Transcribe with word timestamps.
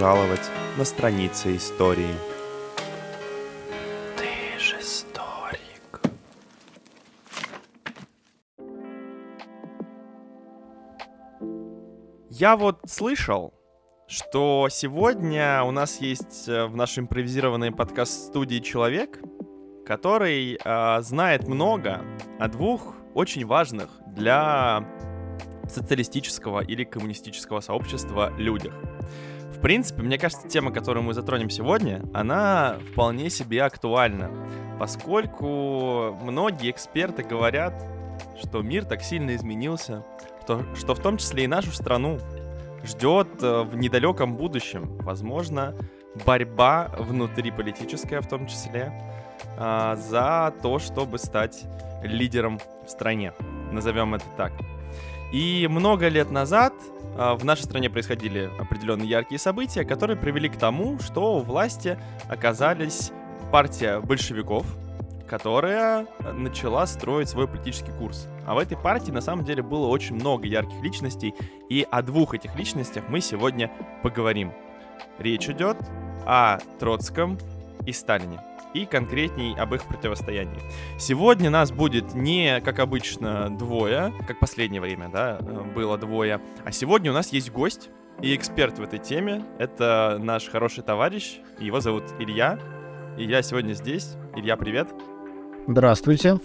Пожаловать 0.00 0.50
на 0.78 0.86
страницы 0.86 1.56
истории. 1.56 2.14
Ты 4.16 4.58
же 4.58 4.80
историк. 4.80 6.00
Я 12.30 12.56
вот 12.56 12.80
слышал, 12.86 13.52
что 14.08 14.68
сегодня 14.70 15.62
у 15.64 15.70
нас 15.70 16.00
есть 16.00 16.48
э, 16.48 16.64
в 16.64 16.76
нашей 16.76 17.00
импровизированной 17.00 17.70
подкаст-студии 17.70 18.60
человек, 18.60 19.20
который 19.84 20.58
э, 20.64 21.02
знает 21.02 21.46
много 21.46 22.00
о 22.38 22.48
двух 22.48 22.94
очень 23.12 23.44
важных 23.44 23.90
для 24.06 24.82
социалистического 25.68 26.64
или 26.64 26.84
коммунистического 26.84 27.60
сообщества 27.60 28.32
людях. 28.38 28.72
В 29.60 29.62
принципе, 29.62 30.00
мне 30.00 30.16
кажется, 30.16 30.48
тема, 30.48 30.72
которую 30.72 31.04
мы 31.04 31.12
затронем 31.12 31.50
сегодня, 31.50 32.02
она 32.14 32.78
вполне 32.92 33.28
себе 33.28 33.62
актуальна, 33.62 34.30
поскольку 34.78 36.16
многие 36.22 36.70
эксперты 36.70 37.22
говорят, 37.22 37.74
что 38.42 38.62
мир 38.62 38.86
так 38.86 39.02
сильно 39.02 39.36
изменился, 39.36 40.02
что, 40.44 40.64
что 40.74 40.94
в 40.94 41.00
том 41.00 41.18
числе 41.18 41.44
и 41.44 41.46
нашу 41.46 41.72
страну 41.72 42.18
ждет 42.84 43.28
э, 43.42 43.64
в 43.64 43.76
недалеком 43.76 44.34
будущем, 44.34 44.96
возможно, 45.02 45.74
борьба 46.24 46.90
внутриполитическая 46.96 48.22
в 48.22 48.28
том 48.28 48.46
числе, 48.46 48.90
а, 49.58 49.94
за 49.96 50.54
то, 50.62 50.78
чтобы 50.78 51.18
стать 51.18 51.66
лидером 52.02 52.58
в 52.86 52.88
стране. 52.88 53.34
Назовем 53.72 54.14
это 54.14 54.24
так. 54.38 54.52
И 55.32 55.68
много 55.70 56.08
лет 56.08 56.30
назад 56.30 56.72
а, 57.16 57.34
в 57.34 57.44
нашей 57.44 57.62
стране 57.62 57.88
происходили 57.88 58.50
определенные 58.58 59.08
яркие 59.08 59.38
события, 59.38 59.84
которые 59.84 60.16
привели 60.16 60.48
к 60.48 60.56
тому, 60.56 60.98
что 60.98 61.36
у 61.36 61.40
власти 61.40 61.98
оказались 62.28 63.12
партия 63.52 64.00
большевиков, 64.00 64.66
которая 65.28 66.06
начала 66.34 66.86
строить 66.86 67.28
свой 67.28 67.46
политический 67.46 67.92
курс. 67.92 68.26
А 68.46 68.54
в 68.54 68.58
этой 68.58 68.76
партии 68.76 69.12
на 69.12 69.20
самом 69.20 69.44
деле 69.44 69.62
было 69.62 69.86
очень 69.86 70.16
много 70.16 70.46
ярких 70.46 70.82
личностей, 70.82 71.34
и 71.68 71.86
о 71.88 72.02
двух 72.02 72.34
этих 72.34 72.56
личностях 72.56 73.04
мы 73.08 73.20
сегодня 73.20 73.70
поговорим. 74.02 74.52
Речь 75.18 75.48
идет 75.48 75.76
о 76.26 76.58
Троцком 76.80 77.38
и 77.86 77.92
Сталине 77.92 78.40
и 78.74 78.86
конкретней 78.86 79.54
об 79.56 79.74
их 79.74 79.84
противостоянии. 79.84 80.60
Сегодня 80.98 81.50
нас 81.50 81.72
будет 81.72 82.14
не, 82.14 82.60
как 82.60 82.78
обычно, 82.78 83.50
двое, 83.50 84.12
как 84.26 84.38
последнее 84.38 84.80
время, 84.80 85.08
да, 85.08 85.38
было 85.74 85.98
двое, 85.98 86.40
а 86.64 86.72
сегодня 86.72 87.10
у 87.10 87.14
нас 87.14 87.32
есть 87.32 87.50
гость 87.50 87.90
и 88.22 88.34
эксперт 88.34 88.78
в 88.78 88.82
этой 88.82 88.98
теме. 88.98 89.44
Это 89.58 90.18
наш 90.20 90.48
хороший 90.48 90.84
товарищ, 90.84 91.38
его 91.58 91.80
зовут 91.80 92.04
Илья. 92.18 92.58
И 93.18 93.24
я 93.24 93.42
сегодня 93.42 93.72
здесь. 93.74 94.14
Илья, 94.36 94.56
привет. 94.56 94.88
Здравствуйте. 95.66 96.38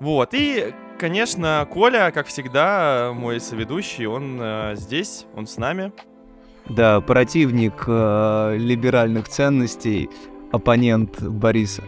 Вот, 0.00 0.30
и, 0.32 0.74
конечно, 0.98 1.66
Коля, 1.70 2.12
как 2.12 2.26
всегда, 2.28 3.12
мой 3.14 3.40
соведущий, 3.40 4.06
он 4.06 4.38
э, 4.40 4.74
здесь, 4.76 5.26
он 5.34 5.46
с 5.46 5.56
нами. 5.56 5.92
Да, 6.68 7.00
противник 7.00 7.84
э, 7.86 8.56
либеральных 8.58 9.28
ценностей, 9.28 10.08
оппонент 10.52 11.22
Бориса. 11.22 11.82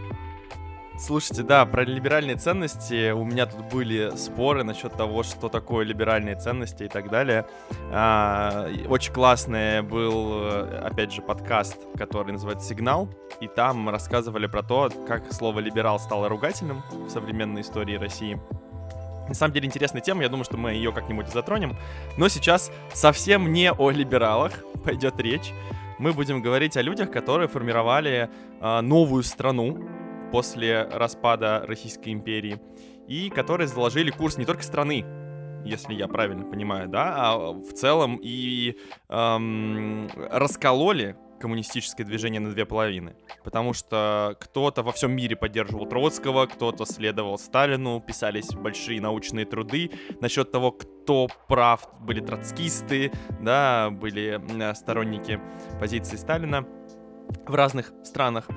Слушайте, 0.97 1.41
да, 1.41 1.65
про 1.65 1.83
либеральные 1.83 2.35
ценности 2.35 3.09
у 3.09 3.25
меня 3.25 3.47
тут 3.47 3.65
были 3.73 4.15
споры 4.15 4.63
насчет 4.63 4.93
того, 4.93 5.23
что 5.23 5.49
такое 5.49 5.83
либеральные 5.83 6.35
ценности 6.35 6.83
и 6.83 6.87
так 6.87 7.09
далее. 7.09 7.47
А, 7.91 8.69
очень 8.87 9.11
классный 9.11 9.81
был, 9.81 10.45
опять 10.83 11.11
же, 11.11 11.23
подкаст, 11.23 11.77
который 11.97 12.33
называется 12.33 12.67
«Сигнал», 12.67 13.09
и 13.39 13.47
там 13.47 13.89
рассказывали 13.89 14.45
про 14.45 14.61
то, 14.61 14.91
как 15.07 15.33
слово 15.33 15.59
«либерал» 15.59 15.99
стало 15.99 16.29
ругательным 16.29 16.83
в 16.91 17.09
современной 17.09 17.61
истории 17.61 17.95
России. 17.95 18.39
На 19.27 19.33
самом 19.33 19.53
деле 19.53 19.65
интересная 19.65 20.01
тема, 20.01 20.23
я 20.23 20.29
думаю, 20.29 20.43
что 20.43 20.57
мы 20.57 20.73
ее 20.73 20.91
как-нибудь 20.91 21.29
затронем. 21.29 21.77
Но 22.17 22.27
сейчас 22.27 22.71
совсем 22.93 23.53
не 23.53 23.71
о 23.71 23.89
либералах 23.89 24.51
пойдет 24.83 25.19
речь. 25.19 25.51
Мы 26.01 26.13
будем 26.13 26.41
говорить 26.41 26.77
о 26.77 26.81
людях, 26.81 27.11
которые 27.11 27.47
формировали 27.47 28.27
э, 28.59 28.81
новую 28.81 29.21
страну, 29.21 29.87
после 30.31 30.87
распада 30.91 31.63
Российской 31.67 32.09
империи, 32.09 32.59
и 33.07 33.29
которые 33.29 33.67
заложили 33.67 34.09
курс 34.09 34.37
не 34.37 34.45
только 34.45 34.63
страны, 34.63 35.05
если 35.63 35.93
я 35.93 36.07
правильно 36.07 36.43
понимаю, 36.43 36.87
да, 36.89 37.13
а 37.15 37.51
в 37.51 37.71
целом 37.73 38.19
и 38.19 38.77
эм, 39.09 40.09
раскололи 40.15 41.17
коммунистическое 41.41 42.05
движение 42.05 42.39
на 42.39 42.51
две 42.51 42.65
половины. 42.65 43.15
Потому 43.43 43.73
что 43.73 44.37
кто-то 44.39 44.83
во 44.83 44.91
всем 44.91 45.11
мире 45.11 45.35
поддерживал 45.35 45.85
Троцкого, 45.85 46.45
кто-то 46.45 46.85
следовал 46.85 47.37
Сталину, 47.37 47.99
писались 47.99 48.53
большие 48.53 49.01
научные 49.01 49.45
труды 49.45 49.91
насчет 50.21 50.51
того, 50.51 50.71
кто 50.71 51.27
прав. 51.47 51.89
Были 51.99 52.21
троцкисты, 52.21 53.11
да, 53.41 53.89
были 53.89 54.39
сторонники 54.75 55.39
позиции 55.79 56.15
Сталина 56.15 56.65
в 57.47 57.55
разных 57.55 57.93
странах. 58.03 58.47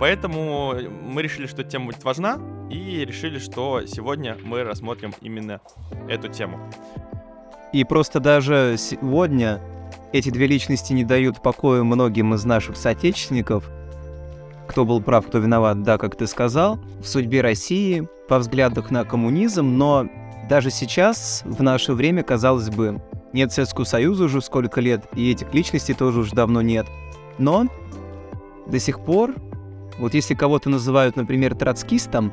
Поэтому 0.00 0.74
мы 0.74 1.22
решили, 1.22 1.46
что 1.46 1.62
тема 1.64 1.86
будет 1.86 2.04
важна, 2.04 2.38
и 2.70 3.04
решили, 3.04 3.38
что 3.38 3.86
сегодня 3.86 4.36
мы 4.42 4.64
рассмотрим 4.64 5.14
именно 5.20 5.60
эту 6.08 6.28
тему. 6.28 6.58
И 7.72 7.84
просто 7.84 8.20
даже 8.20 8.76
сегодня 8.76 9.60
эти 10.14 10.30
две 10.30 10.46
личности 10.46 10.92
не 10.92 11.04
дают 11.04 11.42
покоя 11.42 11.82
многим 11.82 12.34
из 12.34 12.44
наших 12.44 12.76
соотечественников, 12.76 13.68
кто 14.68 14.84
был 14.84 15.02
прав, 15.02 15.26
кто 15.26 15.38
виноват, 15.38 15.82
да, 15.82 15.98
как 15.98 16.16
ты 16.16 16.26
сказал, 16.26 16.78
в 17.00 17.06
судьбе 17.06 17.40
России, 17.40 18.08
по 18.28 18.38
взглядах 18.38 18.90
на 18.90 19.04
коммунизм, 19.04 19.76
но 19.76 20.06
даже 20.48 20.70
сейчас, 20.70 21.42
в 21.44 21.62
наше 21.62 21.94
время, 21.94 22.22
казалось 22.22 22.70
бы, 22.70 23.02
нет 23.32 23.52
Советского 23.52 23.84
Союза 23.84 24.24
уже 24.24 24.40
сколько 24.40 24.80
лет, 24.80 25.04
и 25.14 25.32
этих 25.32 25.52
личностей 25.52 25.94
тоже 25.94 26.20
уже 26.20 26.32
давно 26.32 26.62
нет. 26.62 26.86
Но 27.38 27.66
до 28.66 28.78
сих 28.78 29.00
пор 29.00 29.34
вот 29.98 30.14
если 30.14 30.34
кого-то 30.34 30.70
называют, 30.70 31.16
например, 31.16 31.54
троцкистом, 31.54 32.32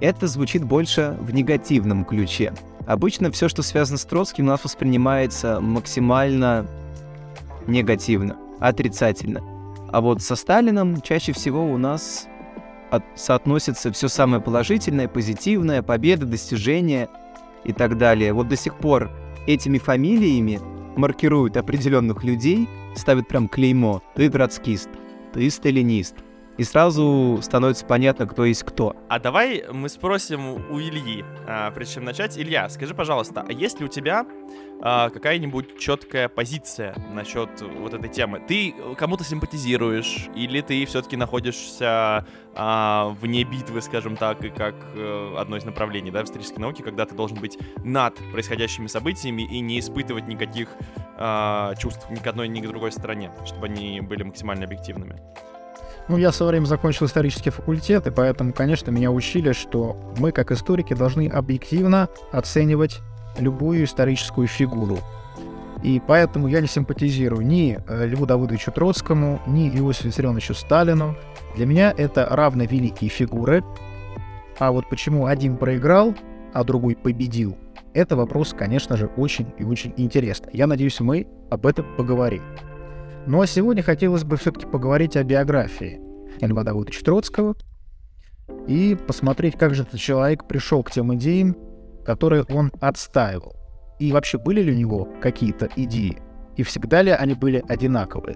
это 0.00 0.26
звучит 0.26 0.64
больше 0.64 1.16
в 1.20 1.32
негативном 1.32 2.04
ключе. 2.04 2.54
Обычно 2.86 3.30
все, 3.30 3.48
что 3.48 3.62
связано 3.62 3.98
с 3.98 4.04
Троцким, 4.04 4.46
у 4.46 4.48
нас 4.48 4.64
воспринимается 4.64 5.60
максимально 5.60 6.66
негативно, 7.68 8.36
отрицательно. 8.58 9.42
А 9.90 10.00
вот 10.00 10.22
со 10.22 10.36
Сталином 10.36 11.00
чаще 11.00 11.32
всего 11.32 11.64
у 11.64 11.78
нас 11.78 12.28
от, 12.90 13.04
соотносится 13.14 13.92
все 13.92 14.08
самое 14.08 14.42
положительное, 14.42 15.08
позитивное, 15.08 15.82
победа, 15.82 16.26
достижения 16.26 17.08
и 17.64 17.72
так 17.72 17.96
далее. 17.96 18.32
Вот 18.32 18.48
до 18.48 18.56
сих 18.56 18.76
пор 18.76 19.10
этими 19.46 19.78
фамилиями 19.78 20.60
маркируют 20.96 21.56
определенных 21.56 22.24
людей, 22.24 22.68
ставят 22.94 23.28
прям 23.28 23.48
клеймо. 23.48 24.02
Ты 24.14 24.28
троцкист, 24.28 24.90
ты 25.32 25.50
сталинист, 25.50 26.16
и 26.58 26.64
сразу 26.64 27.38
становится 27.40 27.86
понятно, 27.86 28.26
кто 28.26 28.44
есть 28.44 28.64
кто. 28.64 28.94
А 29.08 29.20
давай 29.20 29.64
мы 29.72 29.88
спросим 29.88 30.54
у 30.70 30.80
Ильи, 30.80 31.24
а, 31.46 31.70
прежде 31.70 31.94
чем 31.94 32.04
начать. 32.04 32.36
Илья, 32.36 32.68
скажи, 32.68 32.94
пожалуйста, 32.94 33.44
а 33.48 33.52
есть 33.52 33.78
ли 33.78 33.86
у 33.86 33.88
тебя 33.88 34.26
а, 34.80 35.10
какая-нибудь 35.10 35.78
четкая 35.78 36.28
позиция 36.28 36.94
насчет 37.12 37.48
вот 37.60 37.94
этой 37.94 38.08
темы? 38.08 38.40
Ты 38.46 38.74
кому-то 38.96 39.24
симпатизируешь, 39.24 40.28
или 40.34 40.60
ты 40.60 40.84
все-таки 40.86 41.16
находишься 41.16 42.26
а, 42.54 43.16
вне 43.20 43.44
битвы, 43.44 43.82
скажем 43.82 44.16
так, 44.16 44.44
и 44.44 44.50
как 44.50 44.74
а, 44.94 45.36
одно 45.40 45.56
из 45.56 45.64
направлений 45.64 46.10
да, 46.10 46.22
в 46.22 46.26
исторической 46.26 46.60
науке, 46.60 46.82
когда 46.82 47.06
ты 47.06 47.14
должен 47.14 47.38
быть 47.38 47.58
над 47.84 48.14
происходящими 48.32 48.86
событиями 48.86 49.42
и 49.42 49.60
не 49.60 49.80
испытывать 49.80 50.28
никаких 50.28 50.68
а, 51.16 51.74
чувств 51.76 52.08
ни 52.10 52.16
к 52.16 52.26
одной, 52.26 52.48
ни 52.48 52.60
к 52.60 52.66
другой 52.66 52.92
стороне, 52.92 53.30
чтобы 53.44 53.66
они 53.66 54.00
были 54.00 54.22
максимально 54.22 54.64
объективными? 54.64 55.20
Ну, 56.08 56.16
я 56.16 56.30
в 56.30 56.34
свое 56.34 56.50
время 56.52 56.64
закончил 56.64 57.04
исторический 57.04 57.50
факультет, 57.50 58.06
и 58.06 58.10
поэтому, 58.10 58.54
конечно, 58.54 58.90
меня 58.90 59.10
учили, 59.10 59.52
что 59.52 59.96
мы, 60.18 60.32
как 60.32 60.50
историки, 60.52 60.94
должны 60.94 61.28
объективно 61.28 62.08
оценивать 62.32 63.00
любую 63.38 63.84
историческую 63.84 64.46
фигуру. 64.46 64.98
И 65.82 66.02
поэтому 66.04 66.48
я 66.48 66.60
не 66.60 66.66
симпатизирую 66.66 67.46
ни 67.46 67.78
э, 67.86 68.06
Льву 68.06 68.26
Давыдовичу 68.26 68.72
Троцкому, 68.72 69.40
ни 69.46 69.68
Иосифу 69.68 70.08
Виссарионовичу 70.08 70.54
Сталину. 70.54 71.16
Для 71.54 71.66
меня 71.66 71.94
это 71.96 72.26
равно 72.30 72.64
великие 72.64 73.10
фигуры. 73.10 73.62
А 74.58 74.72
вот 74.72 74.88
почему 74.88 75.26
один 75.26 75.56
проиграл, 75.56 76.14
а 76.52 76.64
другой 76.64 76.96
победил, 76.96 77.56
это 77.94 78.16
вопрос, 78.16 78.54
конечно 78.56 78.96
же, 78.96 79.06
очень 79.16 79.46
и 79.58 79.64
очень 79.64 79.94
интересный. 79.96 80.50
Я 80.52 80.66
надеюсь, 80.66 80.98
мы 81.00 81.26
об 81.50 81.66
этом 81.66 81.86
поговорим. 81.96 82.42
Ну 83.26 83.40
а 83.40 83.46
сегодня 83.46 83.82
хотелось 83.82 84.24
бы 84.24 84.36
все-таки 84.36 84.66
поговорить 84.66 85.16
о 85.16 85.22
биографии 85.22 86.00
Льва 86.40 86.64
Давыдовича 86.64 87.04
Троцкого 87.04 87.54
и 88.66 88.96
посмотреть, 89.06 89.56
как 89.56 89.74
же 89.74 89.82
этот 89.82 90.00
человек 90.00 90.46
пришел 90.46 90.82
к 90.82 90.90
тем 90.90 91.14
идеям, 91.14 91.56
которые 92.08 92.44
он 92.48 92.72
отстаивал. 92.80 93.54
И 93.98 94.12
вообще 94.12 94.38
были 94.38 94.62
ли 94.62 94.72
у 94.72 94.74
него 94.74 95.06
какие-то 95.20 95.68
идеи? 95.76 96.16
И 96.56 96.62
всегда 96.62 97.02
ли 97.02 97.10
они 97.10 97.34
были 97.34 97.62
одинаковые? 97.68 98.34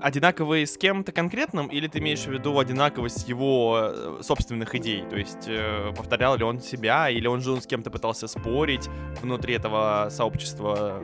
Одинаковые 0.00 0.66
с 0.66 0.76
кем-то 0.76 1.12
конкретным, 1.12 1.68
или 1.68 1.86
ты 1.86 2.00
имеешь 2.00 2.24
в 2.24 2.32
виду 2.32 2.58
одинаковость 2.58 3.28
его 3.28 3.78
э, 3.78 4.22
собственных 4.22 4.74
идей? 4.74 5.04
То 5.08 5.14
есть 5.14 5.44
э, 5.46 5.92
повторял 5.96 6.36
ли 6.36 6.42
он 6.42 6.58
себя, 6.60 7.08
или 7.08 7.28
он 7.28 7.42
же 7.42 7.60
с 7.60 7.66
кем-то 7.68 7.92
пытался 7.92 8.26
спорить 8.26 8.88
внутри 9.22 9.54
этого 9.54 10.08
сообщества 10.10 11.00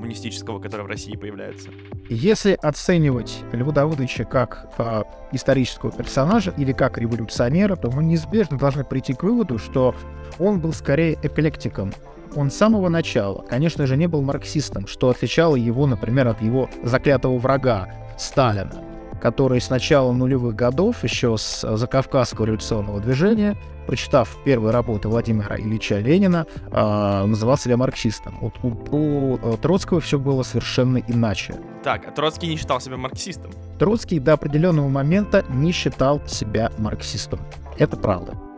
коммунистического, 0.00 0.58
которое 0.58 0.84
в 0.84 0.86
России 0.86 1.14
появляется? 1.14 1.68
Если 2.08 2.58
оценивать 2.60 3.40
Льва 3.52 3.72
Давыдовича 3.72 4.24
как 4.24 4.72
э, 4.78 5.02
исторического 5.32 5.92
персонажа 5.92 6.52
или 6.56 6.72
как 6.72 6.98
революционера, 6.98 7.76
то 7.76 7.90
мы 7.90 8.02
неизбежно 8.02 8.58
должны 8.58 8.84
прийти 8.84 9.12
к 9.12 9.22
выводу, 9.22 9.58
что 9.58 9.94
он 10.38 10.60
был 10.60 10.72
скорее 10.72 11.18
эклектиком. 11.22 11.92
Он 12.34 12.50
с 12.50 12.56
самого 12.56 12.88
начала, 12.88 13.42
конечно 13.42 13.86
же, 13.86 13.96
не 13.96 14.06
был 14.06 14.22
марксистом, 14.22 14.86
что 14.86 15.10
отличало 15.10 15.56
его, 15.56 15.86
например, 15.86 16.28
от 16.28 16.40
его 16.40 16.70
заклятого 16.82 17.38
врага 17.38 17.88
Сталина, 18.16 18.72
который 19.20 19.60
с 19.60 19.70
начала 19.70 20.12
нулевых 20.12 20.54
годов, 20.56 21.04
еще 21.04 21.36
с 21.36 21.60
Закавказского 21.76 22.46
революционного 22.46 23.00
движения, 23.00 23.56
прочитав 23.86 24.36
первые 24.44 24.72
работы 24.72 25.08
Владимира 25.08 25.56
Ильича 25.56 25.98
Ленина, 25.98 26.46
э, 26.70 27.24
называл 27.26 27.56
себя 27.56 27.76
марксистом. 27.76 28.38
Вот 28.40 28.54
у, 28.62 28.68
у 28.96 29.36
э, 29.36 29.56
Троцкого 29.60 30.00
все 30.00 30.18
было 30.18 30.42
совершенно 30.42 30.98
иначе. 30.98 31.56
Так, 31.82 32.06
а 32.06 32.10
Троцкий 32.10 32.48
не 32.48 32.56
считал 32.56 32.80
себя 32.80 32.96
марксистом? 32.96 33.50
Троцкий 33.78 34.18
до 34.18 34.34
определенного 34.34 34.88
момента 34.88 35.44
не 35.48 35.72
считал 35.72 36.20
себя 36.26 36.70
марксистом. 36.78 37.40
Это 37.78 37.96
правда. 37.96 38.49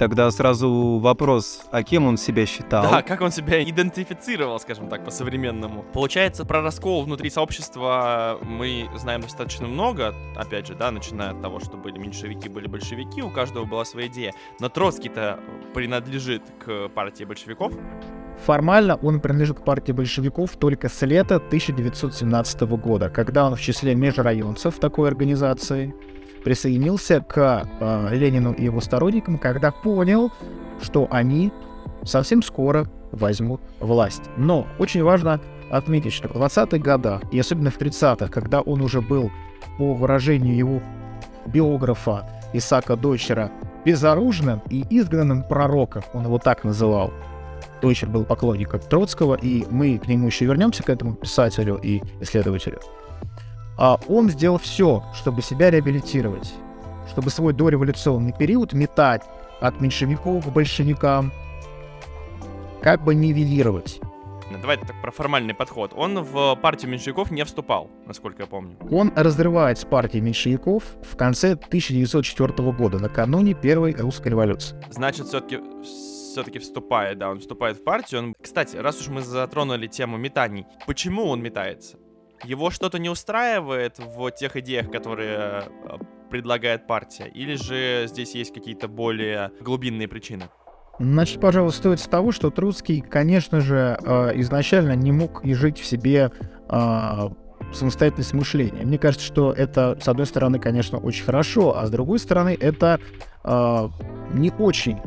Тогда 0.00 0.30
сразу 0.30 0.98
вопрос, 0.98 1.60
а 1.70 1.82
кем 1.82 2.06
он 2.06 2.16
себя 2.16 2.46
считал? 2.46 2.90
Да, 2.90 3.02
как 3.02 3.20
он 3.20 3.30
себя 3.30 3.62
идентифицировал, 3.62 4.58
скажем 4.58 4.88
так, 4.88 5.04
по-современному. 5.04 5.84
Получается, 5.92 6.46
про 6.46 6.62
раскол 6.62 7.02
внутри 7.02 7.28
сообщества 7.28 8.38
мы 8.40 8.88
знаем 8.96 9.20
достаточно 9.20 9.66
много, 9.66 10.14
опять 10.36 10.66
же, 10.66 10.74
да, 10.74 10.90
начиная 10.90 11.32
от 11.32 11.42
того, 11.42 11.60
что 11.60 11.76
были 11.76 11.98
меньшевики, 11.98 12.48
были 12.48 12.66
большевики, 12.66 13.20
у 13.20 13.28
каждого 13.28 13.66
была 13.66 13.84
своя 13.84 14.06
идея. 14.06 14.32
Но 14.58 14.70
Троцкий-то 14.70 15.38
принадлежит 15.74 16.44
к 16.64 16.88
партии 16.88 17.24
большевиков. 17.24 17.74
Формально 18.46 18.96
он 18.96 19.20
принадлежит 19.20 19.58
к 19.58 19.64
партии 19.64 19.92
большевиков 19.92 20.56
только 20.56 20.88
с 20.88 21.02
лета 21.02 21.36
1917 21.36 22.62
года, 22.62 23.10
когда 23.10 23.46
он 23.46 23.54
в 23.54 23.60
числе 23.60 23.94
межрайонцев 23.94 24.78
такой 24.78 25.08
организации 25.08 25.94
присоединился 26.44 27.20
к 27.20 27.66
э, 27.80 28.14
Ленину 28.14 28.52
и 28.52 28.64
его 28.64 28.80
сторонникам, 28.80 29.38
когда 29.38 29.70
понял, 29.70 30.30
что 30.80 31.06
они 31.10 31.52
совсем 32.04 32.42
скоро 32.42 32.86
возьмут 33.12 33.60
власть. 33.80 34.22
Но 34.36 34.66
очень 34.78 35.02
важно 35.02 35.40
отметить, 35.70 36.12
что 36.12 36.28
в 36.28 36.32
20-х 36.32 36.78
годах, 36.78 37.22
и 37.30 37.38
особенно 37.38 37.70
в 37.70 37.78
30-х, 37.78 38.28
когда 38.28 38.60
он 38.60 38.80
уже 38.80 39.00
был, 39.00 39.30
по 39.78 39.94
выражению 39.94 40.56
его 40.56 40.82
биографа 41.46 42.28
Исака 42.52 42.96
Дойчера, 42.96 43.50
безоружным 43.84 44.62
и 44.68 44.84
изгнанным 44.90 45.42
пророком, 45.42 46.02
он 46.12 46.24
его 46.24 46.38
так 46.38 46.64
называл. 46.64 47.12
Дойчер 47.80 48.08
был 48.08 48.24
поклонником 48.24 48.80
Троцкого, 48.80 49.36
и 49.40 49.64
мы 49.70 49.98
к 49.98 50.06
нему 50.06 50.26
еще 50.26 50.44
вернемся, 50.44 50.82
к 50.82 50.90
этому 50.90 51.14
писателю 51.14 51.78
и 51.82 52.02
исследователю 52.20 52.80
он 54.08 54.28
сделал 54.30 54.58
все, 54.58 55.02
чтобы 55.14 55.42
себя 55.42 55.70
реабилитировать, 55.70 56.52
чтобы 57.10 57.30
свой 57.30 57.52
дореволюционный 57.52 58.32
период 58.32 58.72
метать 58.72 59.22
от 59.60 59.80
меньшевиков 59.80 60.46
к 60.46 60.48
большевикам, 60.50 61.32
как 62.82 63.02
бы 63.02 63.14
нивелировать. 63.14 64.00
Давайте 64.60 64.84
так 64.84 65.00
про 65.00 65.12
формальный 65.12 65.54
подход. 65.54 65.92
Он 65.94 66.22
в 66.24 66.56
партию 66.56 66.90
меньшевиков 66.90 67.30
не 67.30 67.44
вступал, 67.44 67.88
насколько 68.06 68.42
я 68.42 68.46
помню. 68.46 68.76
Он 68.90 69.12
разрывает 69.14 69.78
с 69.78 69.84
партией 69.84 70.22
меньшевиков 70.22 70.82
в 71.02 71.16
конце 71.16 71.52
1904 71.52 72.72
года, 72.72 72.98
накануне 72.98 73.54
Первой 73.54 73.94
русской 73.94 74.28
революции. 74.28 74.76
Значит, 74.90 75.28
все-таки 75.28 75.60
все-таки 76.32 76.58
вступает, 76.58 77.18
да, 77.18 77.30
он 77.30 77.40
вступает 77.40 77.78
в 77.78 77.84
партию. 77.84 78.20
Он... 78.20 78.34
Кстати, 78.40 78.76
раз 78.76 79.00
уж 79.00 79.08
мы 79.08 79.20
затронули 79.20 79.86
тему 79.86 80.16
метаний, 80.16 80.66
почему 80.86 81.26
он 81.26 81.42
метается? 81.42 81.98
Его 82.44 82.70
что-то 82.70 82.98
не 82.98 83.08
устраивает 83.10 83.98
в 83.98 84.30
тех 84.30 84.56
идеях, 84.56 84.90
которые 84.90 85.38
э, 85.38 85.62
предлагает 86.30 86.86
партия? 86.86 87.26
Или 87.26 87.56
же 87.56 88.06
здесь 88.08 88.34
есть 88.34 88.54
какие-то 88.54 88.88
более 88.88 89.52
глубинные 89.60 90.08
причины? 90.08 90.44
Значит, 90.98 91.40
пожалуй, 91.40 91.72
стоит 91.72 92.00
с 92.00 92.06
того, 92.06 92.32
что 92.32 92.50
Троцкий, 92.50 93.00
конечно 93.00 93.60
же, 93.60 93.98
э, 94.02 94.40
изначально 94.40 94.94
не 94.96 95.12
мог 95.12 95.44
и 95.44 95.54
жить 95.54 95.78
в 95.78 95.84
себе 95.84 96.30
э, 96.68 97.28
самостоятельность 97.72 98.32
мышления. 98.32 98.84
Мне 98.84 98.98
кажется, 98.98 99.26
что 99.26 99.52
это, 99.52 99.98
с 100.00 100.08
одной 100.08 100.26
стороны, 100.26 100.58
конечно, 100.58 100.98
очень 100.98 101.24
хорошо, 101.24 101.76
а 101.76 101.86
с 101.86 101.90
другой 101.90 102.18
стороны, 102.18 102.56
это 102.58 103.00
не 104.34 104.50
очень 104.58 104.98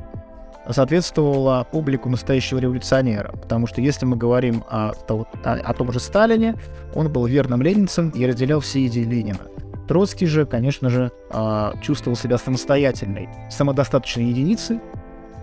соответствовала 0.69 1.67
облику 1.71 2.09
настоящего 2.09 2.59
революционера. 2.59 3.31
Потому 3.33 3.67
что 3.67 3.81
если 3.81 4.05
мы 4.05 4.15
говорим 4.15 4.63
о, 4.69 4.93
о, 5.09 5.25
о 5.43 5.73
том 5.73 5.91
же 5.91 5.99
Сталине, 5.99 6.55
он 6.95 7.11
был 7.11 7.25
верным 7.25 7.61
ленинцем 7.61 8.09
и 8.09 8.25
разделял 8.25 8.59
все 8.59 8.85
идеи 8.87 9.03
Ленина. 9.03 9.39
Троцкий 9.87 10.25
же, 10.25 10.45
конечно 10.45 10.89
же, 10.89 11.11
а, 11.29 11.73
чувствовал 11.81 12.15
себя 12.15 12.37
самостоятельной, 12.37 13.27
самодостаточной 13.49 14.25
единицей, 14.25 14.79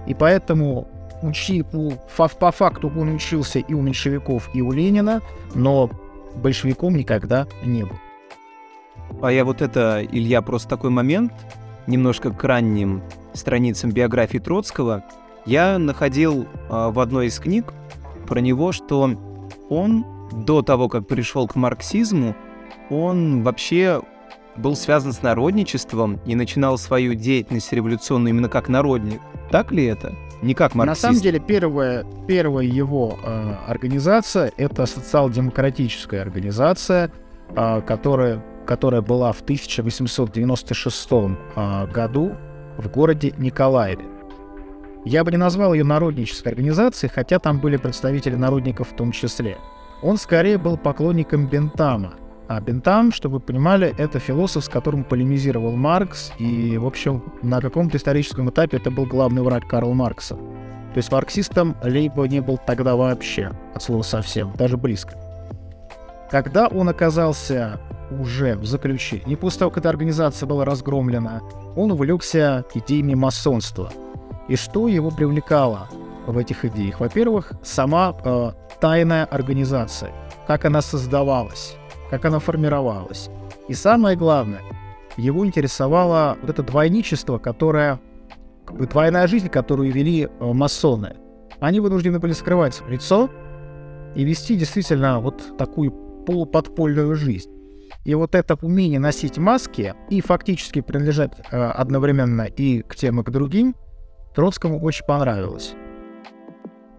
и 0.07 0.15
поэтому 0.15 0.89
учи, 1.23 1.63
по, 1.63 2.29
по 2.29 2.51
факту 2.51 2.91
он 2.97 3.15
учился 3.15 3.59
и 3.59 3.75
у 3.75 3.83
меньшевиков, 3.83 4.49
и 4.55 4.63
у 4.63 4.73
Ленина, 4.73 5.21
но 5.55 5.91
большевиком 6.37 6.97
никогда 6.97 7.47
не 7.65 7.85
был. 7.85 7.97
А 9.21 9.31
я 9.31 9.45
вот 9.45 9.61
это, 9.61 10.03
Илья, 10.11 10.41
просто 10.41 10.69
такой 10.69 10.91
момент, 10.91 11.33
немножко 11.87 12.31
к 12.31 12.43
ранним 12.45 13.03
страницам 13.35 13.93
биографии 13.93 14.39
Троцкого, 14.39 15.05
я 15.47 15.79
находил 15.79 16.45
э, 16.45 16.91
в 16.91 16.99
одной 17.01 17.27
из 17.27 17.39
книг 17.39 17.73
про 18.27 18.41
него, 18.41 18.73
что 18.73 19.11
он 19.69 20.05
до 20.33 20.63
того, 20.63 20.89
как 20.89 21.07
пришел 21.07 21.49
к 21.49 21.57
марксизму, 21.57 22.37
он 22.91 23.43
вообще 23.43 24.01
был 24.57 24.77
связан 24.77 25.13
с 25.13 25.23
народничеством 25.23 26.21
и 26.27 26.35
начинал 26.35 26.79
свою 26.79 27.15
деятельность 27.15 27.73
революционную 27.73 28.35
именно 28.35 28.49
как 28.49 28.69
народник. 28.69 29.21
Так 29.51 29.73
ли 29.73 29.85
это? 29.85 30.15
Не 30.43 30.55
как 30.55 30.75
марксист. 30.75 31.03
На 31.03 31.09
самом 31.09 31.23
деле, 31.23 31.41
первая, 31.41 32.05
первая 32.27 32.65
его 32.65 33.19
э, 33.23 33.55
организация— 33.67 34.53
это 34.57 34.87
социал-демократическая 34.87 36.21
организация, 36.21 37.11
э, 37.55 37.81
которая, 37.83 38.43
которая 38.67 39.03
была 39.03 39.33
в 39.33 39.43
1896 39.43 41.09
э, 41.13 41.87
году 41.93 42.33
в 42.79 42.89
городе 42.91 43.33
Николаеве. 43.39 44.05
Я 45.05 45.25
бы 45.25 45.31
не 45.31 45.37
назвал 45.39 45.73
ее 45.73 45.85
народнической 45.85 46.53
организацией, 46.53 47.11
хотя 47.11 47.39
там 47.39 47.59
были 47.59 47.77
представители 47.77 48.35
народников 48.35 48.91
в 48.91 48.97
том 48.97 49.13
числе. 49.13 49.57
Он 50.03 50.17
скорее 50.17 50.59
был 50.59 50.77
поклонником 50.77 51.47
Бентама. 51.47 52.15
А 52.49 52.61
Бентам, 52.61 53.13
чтобы 53.13 53.35
вы 53.35 53.41
понимали, 53.41 53.95
это 53.97 54.19
философ, 54.19 54.65
с 54.65 54.69
которым 54.69 55.05
полемизировал 55.05 55.77
Маркс, 55.77 56.33
и, 56.39 56.77
в 56.79 56.87
общем, 56.87 57.23
на 57.43 57.61
каком-то 57.61 57.97
историческом 57.97 58.51
этапе 58.51 58.79
это 58.79 58.91
был 58.91 59.07
главный 59.07 59.41
враг 59.41 59.69
Карла 59.69 59.95
Маркса. 59.95 60.35
То 60.35 60.97
есть 60.97 61.13
марксистом 61.13 61.77
Лейбо 61.85 62.25
не 62.25 62.41
был 62.41 62.59
тогда 62.59 62.97
вообще, 62.97 63.53
от 63.75 63.83
слова 63.83 64.03
совсем, 64.03 64.53
даже 64.57 64.77
близко. 64.77 65.15
Когда 66.31 66.67
он 66.67 66.89
оказался 66.89 67.79
уже 68.11 68.57
в 68.57 68.67
заключении, 68.67 69.35
после 69.35 69.61
того, 69.61 69.71
как 69.71 69.79
эта 69.79 69.89
организация 69.89 70.47
была 70.47 70.65
разгромлена, 70.65 71.43
он 71.77 71.93
увлекся 71.93 72.65
идеями 72.75 73.15
масонства. 73.15 73.91
И 74.49 74.57
что 74.57 74.89
его 74.89 75.11
привлекало 75.11 75.89
в 76.27 76.37
этих 76.37 76.65
идеях? 76.65 77.01
Во-первых, 77.01 77.53
сама 77.63 78.17
э, 78.25 78.51
тайная 78.81 79.25
организация, 79.25 80.13
как 80.47 80.65
она 80.65 80.83
создавалась, 80.83 81.77
как 82.11 82.25
она 82.25 82.39
формировалась. 82.39 83.31
И 83.69 83.75
самое 83.75 84.17
главное, 84.17 84.63
его 85.17 85.47
интересовало 85.47 86.37
вот 86.41 86.51
это 86.51 86.63
двойничество, 86.63 87.39
которое, 87.39 88.01
как 88.65 88.77
бы 88.77 88.87
двойная 88.87 89.27
жизнь, 89.27 89.49
которую 89.49 89.93
вели 89.93 90.25
э, 90.25 90.29
масоны. 90.53 91.17
Они 91.61 91.79
вынуждены 91.79 92.19
были 92.19 92.33
скрывать 92.33 92.83
лицо 92.89 93.31
и 94.17 94.25
вести 94.25 94.57
действительно 94.57 95.21
вот 95.21 95.57
такую 95.59 95.93
полуподпольную 96.27 97.15
жизнь. 97.15 97.51
И 98.05 98.15
вот 98.15 98.35
это 98.35 98.57
умение 98.63 98.99
носить 98.99 99.39
маски 99.39 99.95
и 100.09 100.21
фактически 100.21 100.81
принадлежать 100.81 101.33
э, 101.51 101.57
одновременно 101.57 102.43
и 102.43 102.83
к 102.83 102.97
тем, 102.97 103.21
и 103.21 103.25
к 103.25 103.31
другим, 103.31 103.75
Троцкому 104.35 104.81
очень 104.81 105.05
понравилось. 105.05 105.75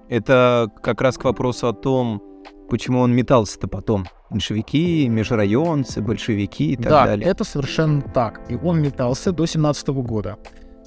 Это 0.09 0.69
как 0.83 1.01
раз 1.01 1.17
к 1.17 1.23
вопросу 1.23 1.69
о 1.69 1.73
том, 1.73 2.21
почему 2.69 2.99
он 2.99 3.15
метался-то 3.15 3.67
потом. 3.67 4.05
Меньшевики, 4.29 5.07
межрайонцы, 5.07 6.01
большевики 6.01 6.73
и 6.73 6.75
так 6.75 6.89
да, 6.89 7.05
далее. 7.05 7.25
Да, 7.25 7.31
это 7.31 7.43
совершенно 7.43 8.01
так. 8.01 8.41
И 8.49 8.55
он 8.55 8.81
метался 8.81 9.31
до 9.31 9.45
17 9.45 9.87
года. 9.89 10.37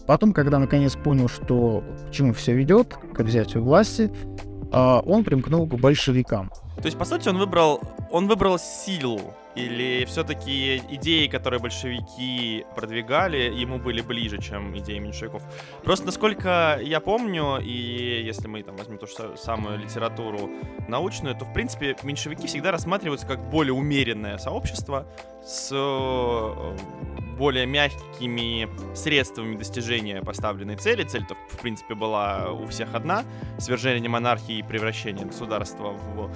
Потом, 0.07 0.33
когда 0.33 0.59
наконец 0.59 0.97
понял, 0.97 1.29
что 1.29 1.83
к 2.09 2.11
чему 2.11 2.35
все 2.35 2.53
ведет, 2.53 2.95
к 3.15 3.21
взятию 3.21 3.65
власти, 3.65 4.13
а, 4.71 5.01
он 5.01 5.25
примкнул 5.25 5.67
к 5.67 5.75
большевикам. 5.75 6.51
То 6.77 6.85
есть, 6.85 6.99
по 6.99 7.05
сути, 7.05 7.29
он 7.29 7.39
выбрал, 7.39 7.81
он 8.11 8.29
выбрал 8.29 8.59
силу, 8.59 9.21
или 9.55 10.05
все-таки 10.07 10.83
идеи, 10.91 11.27
которые 11.29 11.61
большевики 11.61 12.65
продвигали, 12.75 13.53
ему 13.53 13.79
были 13.79 14.01
ближе, 14.01 14.39
чем 14.39 14.77
идеи 14.79 14.99
меньшевиков? 14.99 15.43
Просто, 15.85 16.07
насколько 16.07 16.79
я 16.83 17.01
помню, 17.01 17.59
и 17.63 18.23
если 18.25 18.49
мы 18.49 18.63
там 18.63 18.77
возьмем 18.77 18.99
ту 18.99 19.07
же 19.07 19.37
самую 19.37 19.79
литературу 19.79 20.51
научную, 20.89 21.37
то, 21.37 21.45
в 21.45 21.53
принципе, 21.53 21.97
меньшевики 22.03 22.47
всегда 22.47 22.73
рассматриваются 22.73 23.27
как 23.27 23.51
более 23.51 23.75
умеренное 23.75 24.39
сообщество 24.39 25.07
с 25.45 25.69
э, 25.73 26.77
более 27.37 27.67
мягкими 27.67 28.69
средствами 28.95 29.57
достижения 29.57 30.23
поставленной 30.23 30.77
цели. 30.77 31.05
Цель-то, 31.05 31.35
в 31.51 31.59
принципе, 31.61 31.95
была 31.95 32.51
у 32.51 32.67
всех 32.67 32.95
одна— 32.95 33.25
свержение 33.59 34.09
монархии 34.09 34.59
и 34.59 34.63
превращение 34.63 35.27
государства 35.27 35.91
в 35.91 36.31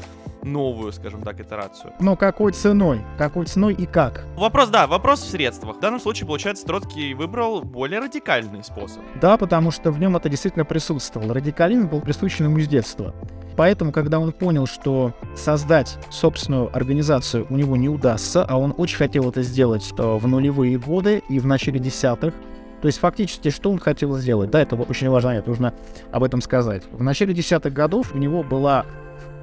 новую, 0.48 0.92
скажем 0.92 1.22
так, 1.22 1.38
итерацию. 1.40 1.92
Но 2.00 2.16
какой 2.16 2.52
ценой? 2.52 3.02
Какой 3.16 3.46
ценой 3.46 3.74
и 3.74 3.86
как? 3.86 4.26
Вопрос, 4.36 4.70
да, 4.70 4.86
вопрос 4.86 5.20
в 5.20 5.30
средствах. 5.30 5.76
В 5.76 5.80
данном 5.80 6.00
случае, 6.00 6.26
получается, 6.26 6.66
Троцкий 6.66 7.14
выбрал 7.14 7.62
более 7.62 8.00
радикальный 8.00 8.64
способ. 8.64 9.02
Да, 9.20 9.36
потому 9.36 9.70
что 9.70 9.92
в 9.92 10.00
нем 10.00 10.16
это 10.16 10.28
действительно 10.28 10.64
присутствовало. 10.64 11.34
Радикализм 11.34 11.88
был 11.88 12.00
присущен 12.00 12.46
ему 12.46 12.58
с 12.58 12.66
детства. 12.66 13.14
Поэтому, 13.56 13.90
когда 13.90 14.20
он 14.20 14.32
понял, 14.32 14.66
что 14.66 15.12
создать 15.34 15.98
собственную 16.10 16.74
организацию 16.76 17.46
у 17.50 17.56
него 17.56 17.76
не 17.76 17.88
удастся, 17.88 18.44
а 18.44 18.56
он 18.56 18.72
очень 18.76 18.96
хотел 18.96 19.28
это 19.28 19.42
сделать 19.42 19.92
в 19.96 20.26
нулевые 20.26 20.78
годы 20.78 21.22
и 21.28 21.40
в 21.40 21.46
начале 21.46 21.80
десятых, 21.80 22.34
то 22.80 22.86
есть 22.86 23.00
фактически, 23.00 23.50
что 23.50 23.72
он 23.72 23.80
хотел 23.80 24.16
сделать? 24.16 24.50
Да, 24.50 24.60
это 24.60 24.76
очень 24.76 25.08
важно, 25.08 25.30
это 25.30 25.48
нужно 25.48 25.74
об 26.12 26.22
этом 26.22 26.40
сказать. 26.40 26.84
В 26.92 27.02
начале 27.02 27.34
десятых 27.34 27.72
годов 27.72 28.14
у 28.14 28.18
него 28.18 28.44
была 28.44 28.86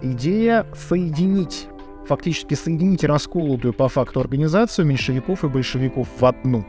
идея 0.01 0.65
соединить, 0.75 1.67
фактически 2.07 2.53
соединить 2.53 3.03
расколотую 3.03 3.73
по 3.73 3.89
факту 3.89 4.19
организацию 4.19 4.85
меньшевиков 4.85 5.43
и 5.43 5.47
большевиков 5.47 6.07
в 6.19 6.25
одну. 6.25 6.65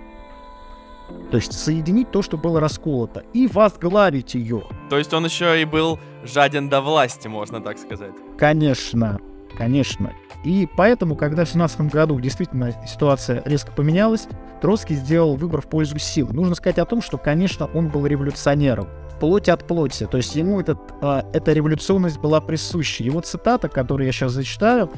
То 1.31 1.37
есть 1.37 1.53
соединить 1.53 2.11
то, 2.11 2.23
что 2.23 2.37
было 2.37 2.61
расколото, 2.61 3.25
и 3.33 3.47
возглавить 3.47 4.35
ее. 4.35 4.65
То 4.91 4.99
есть 4.99 5.13
он 5.13 5.25
еще 5.25 5.61
и 5.61 5.65
был 5.65 5.99
жаден 6.25 6.69
до 6.69 6.81
власти, 6.81 7.29
можно 7.29 7.61
так 7.61 7.79
сказать. 7.79 8.13
Конечно, 8.39 9.21
конечно. 9.57 10.13
И 10.45 10.69
поэтому, 10.77 11.17
когда 11.17 11.45
в 11.45 11.49
17 11.49 11.81
году 11.93 12.21
действительно 12.21 12.73
ситуация 12.87 13.43
резко 13.45 13.73
поменялась, 13.73 14.29
Троцкий 14.61 14.95
сделал 14.95 15.37
выбор 15.37 15.61
в 15.61 15.67
пользу 15.67 15.99
сил. 15.99 16.29
Нужно 16.33 16.55
сказать 16.55 16.79
о 16.79 16.85
том, 16.85 17.03
что, 17.03 17.19
конечно, 17.19 17.67
он 17.75 17.89
был 17.89 18.07
революционером 18.07 18.89
плоть 19.21 19.49
от 19.49 19.67
плоти. 19.67 20.07
То 20.07 20.17
есть 20.17 20.35
ему 20.37 20.61
этот, 20.61 20.79
а, 21.01 21.25
эта 21.33 21.53
революционность 21.53 22.19
была 22.19 22.41
присуща. 22.41 23.03
Его 23.03 23.21
цитата, 23.21 23.69
которую 23.69 24.07
я 24.07 24.13
сейчас 24.13 24.33
зачитаю, 24.33 24.91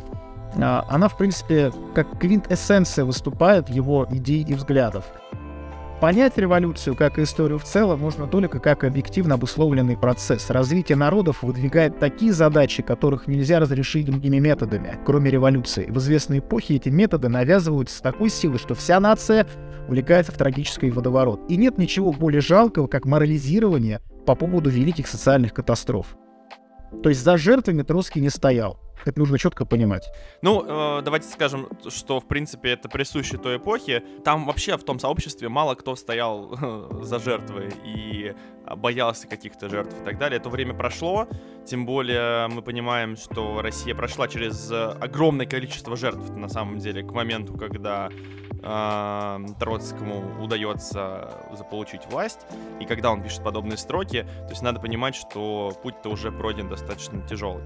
а, 0.57 0.85
она, 0.89 1.09
в 1.09 1.17
принципе, 1.17 1.73
как 1.95 2.19
квинтэссенция 2.19 3.05
выступает 3.05 3.69
его 3.69 4.07
идей 4.11 4.43
и 4.43 4.55
взглядов. 4.55 5.05
Понять 6.01 6.39
революцию 6.39 6.95
как 6.95 7.19
историю 7.19 7.59
в 7.59 7.65
целом 7.65 7.99
можно 7.99 8.29
только 8.29 8.61
как 8.61 8.85
объективно 8.85 9.35
обусловленный 9.35 9.97
процесс. 9.97 10.49
Развитие 10.49 10.95
народов 10.95 11.43
выдвигает 11.43 11.99
такие 11.99 12.33
задачи, 12.33 12.85
которых 12.85 13.27
нельзя 13.27 13.59
разрешить 13.59 14.07
другими 14.07 14.39
методами, 14.39 14.97
кроме 15.05 15.29
революции. 15.29 15.87
В 15.89 15.99
известной 15.99 16.39
эпохе 16.39 16.77
эти 16.77 16.89
методы 16.89 17.29
навязываются 17.29 17.97
с 17.99 18.01
такой 18.01 18.31
силой, 18.31 18.59
что 18.59 18.77
вся 18.77 19.01
нация 19.01 19.49
увлекается 19.89 20.31
в 20.31 20.37
трагический 20.37 20.91
водоворот. 20.91 21.41
И 21.49 21.57
нет 21.57 21.79
ничего 21.79 22.13
более 22.13 22.43
жалкого, 22.43 22.87
как 22.87 23.05
морализирование 23.05 24.01
по 24.25 24.37
поводу 24.37 24.71
великих 24.71 25.09
социальных 25.09 25.53
катастроф. 25.53 26.17
То 27.03 27.09
есть 27.09 27.25
за 27.25 27.37
жертвами 27.37 27.83
Троцкий 27.83 28.21
не 28.21 28.31
стоял. 28.31 28.79
Это 29.05 29.19
нужно 29.19 29.39
четко 29.39 29.65
понимать. 29.65 30.11
Ну, 30.43 30.65
э, 30.67 31.03
давайте 31.03 31.29
скажем, 31.29 31.69
что, 31.89 32.21
в 32.21 32.27
принципе, 32.27 32.71
это 32.71 32.89
присуще 32.89 33.39
той 33.39 33.57
эпохе. 33.57 34.03
Там 34.25 34.47
вообще 34.47 34.77
в 34.77 34.85
том 34.85 34.99
сообществе 34.99 35.49
мало 35.49 35.75
кто 35.75 35.97
стоял 35.97 36.57
за 37.03 37.19
жертвы 37.19 37.71
и 37.85 38.35
боялся 38.77 39.27
каких-то 39.27 39.69
жертв 39.69 39.95
и 40.01 40.05
так 40.05 40.19
далее. 40.19 40.39
Это 40.39 40.51
время 40.51 40.75
прошло, 40.75 41.27
тем 41.67 41.87
более 41.87 42.49
мы 42.49 42.63
понимаем, 42.63 43.17
что 43.17 43.63
Россия 43.63 43.95
прошла 43.95 44.29
через 44.29 44.71
огромное 44.71 45.47
количество 45.47 45.97
жертв, 45.97 46.31
на 46.31 46.49
самом 46.49 46.79
деле, 46.79 47.03
к 47.03 47.11
моменту, 47.13 47.57
когда 47.57 48.11
э, 48.63 49.39
Троцкому 49.59 50.43
удается 50.43 51.31
заполучить 51.53 52.07
власть, 52.11 52.41
и 52.81 52.85
когда 52.85 53.11
он 53.11 53.23
пишет 53.23 53.43
подобные 53.43 53.77
строки, 53.77 54.23
то 54.23 54.51
есть 54.51 54.63
надо 54.63 54.81
понимать, 54.81 55.15
что 55.15 55.73
путь-то 55.83 56.09
уже 56.11 56.31
пройден 56.33 56.69
достаточно 56.69 57.21
тяжелый. 57.27 57.63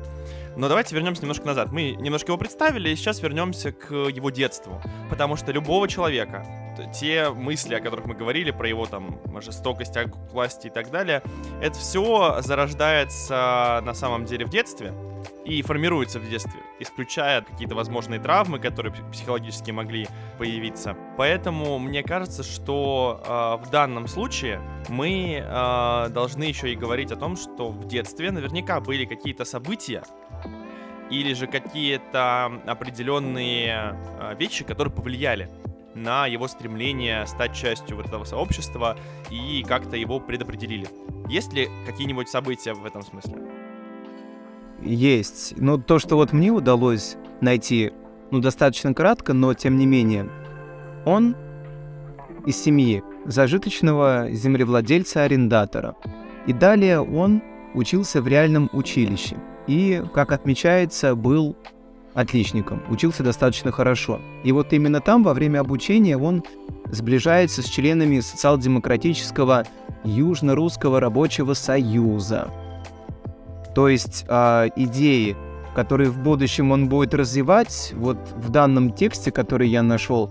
Но 0.56 0.68
давайте 0.68 0.94
вернемся 0.94 1.22
немножко 1.22 1.46
назад. 1.46 1.72
Мы 1.72 1.92
немножко 1.92 2.28
его 2.28 2.38
представили, 2.38 2.90
и 2.90 2.96
сейчас 2.96 3.22
вернемся 3.22 3.72
к 3.72 3.92
его 3.92 4.30
детству. 4.30 4.80
Потому 5.10 5.36
что 5.36 5.52
любого 5.52 5.88
человека, 5.88 6.44
те 6.92 7.30
мысли, 7.30 7.74
о 7.74 7.80
которых 7.80 8.06
мы 8.06 8.14
говорили, 8.14 8.50
про 8.50 8.68
его 8.68 8.86
там 8.86 9.20
жестокость, 9.40 9.94
к 9.94 10.32
власти 10.32 10.68
и 10.68 10.70
так 10.70 10.90
далее, 10.90 11.22
это 11.60 11.78
все 11.78 12.40
зарождается 12.40 13.80
на 13.84 13.94
самом 13.94 14.24
деле 14.24 14.46
в 14.46 14.50
детстве 14.50 14.92
и 15.44 15.62
формируется 15.62 16.18
в 16.20 16.28
детстве, 16.28 16.60
исключая 16.78 17.42
какие-то 17.42 17.74
возможные 17.74 18.20
травмы, 18.20 18.58
которые 18.58 18.92
психологически 19.12 19.70
могли 19.70 20.06
появиться. 20.38 20.96
Поэтому 21.16 21.78
мне 21.78 22.02
кажется, 22.02 22.42
что 22.42 23.22
э, 23.24 23.66
в 23.66 23.70
данном 23.70 24.06
случае 24.06 24.60
мы 24.88 25.42
э, 25.44 26.08
должны 26.10 26.44
еще 26.44 26.72
и 26.72 26.76
говорить 26.76 27.10
о 27.12 27.16
том, 27.16 27.36
что 27.36 27.70
в 27.70 27.86
детстве 27.86 28.30
наверняка 28.30 28.80
были 28.80 29.04
какие-то 29.04 29.44
события, 29.44 30.02
или 31.10 31.34
же 31.34 31.46
какие-то 31.46 32.60
определенные 32.66 33.96
э, 34.20 34.34
вещи, 34.38 34.64
которые 34.64 34.92
повлияли 34.92 35.50
на 35.94 36.26
его 36.26 36.48
стремление 36.48 37.26
стать 37.26 37.54
частью 37.54 37.96
вот 37.96 38.06
этого 38.06 38.24
сообщества 38.24 38.96
и 39.30 39.64
как-то 39.66 39.96
его 39.96 40.20
предопределили. 40.20 40.86
Есть 41.28 41.52
ли 41.52 41.68
какие-нибудь 41.86 42.28
события 42.28 42.74
в 42.74 42.84
этом 42.84 43.02
смысле? 43.02 43.34
Есть. 44.82 45.54
Но 45.56 45.78
то, 45.78 45.98
что 45.98 46.16
вот 46.16 46.32
мне 46.32 46.50
удалось 46.50 47.16
найти, 47.40 47.92
ну, 48.30 48.40
достаточно 48.40 48.94
кратко, 48.94 49.32
но 49.32 49.54
тем 49.54 49.76
не 49.76 49.86
менее, 49.86 50.28
он 51.04 51.36
из 52.46 52.60
семьи 52.60 53.02
зажиточного 53.24 54.30
землевладельца-арендатора. 54.30 55.94
И 56.46 56.52
далее 56.52 57.00
он 57.00 57.40
учился 57.74 58.20
в 58.20 58.26
реальном 58.26 58.68
училище. 58.72 59.36
И, 59.68 60.02
как 60.12 60.32
отмечается, 60.32 61.14
был 61.14 61.56
отличником, 62.14 62.82
учился 62.88 63.22
достаточно 63.22 63.72
хорошо. 63.72 64.20
И 64.44 64.52
вот 64.52 64.72
именно 64.72 65.00
там, 65.00 65.22
во 65.22 65.34
время 65.34 65.60
обучения, 65.60 66.16
он 66.16 66.44
сближается 66.90 67.62
с 67.62 67.66
членами 67.66 68.20
социал-демократического 68.20 69.64
Южно-Русского 70.04 71.00
рабочего 71.00 71.54
союза. 71.54 72.50
То 73.74 73.88
есть 73.88 74.24
э, 74.28 74.68
идеи, 74.76 75.36
которые 75.74 76.10
в 76.10 76.18
будущем 76.18 76.72
он 76.72 76.88
будет 76.88 77.14
развивать, 77.14 77.92
вот 77.96 78.18
в 78.36 78.50
данном 78.50 78.92
тексте, 78.92 79.30
который 79.32 79.68
я 79.68 79.82
нашел, 79.82 80.30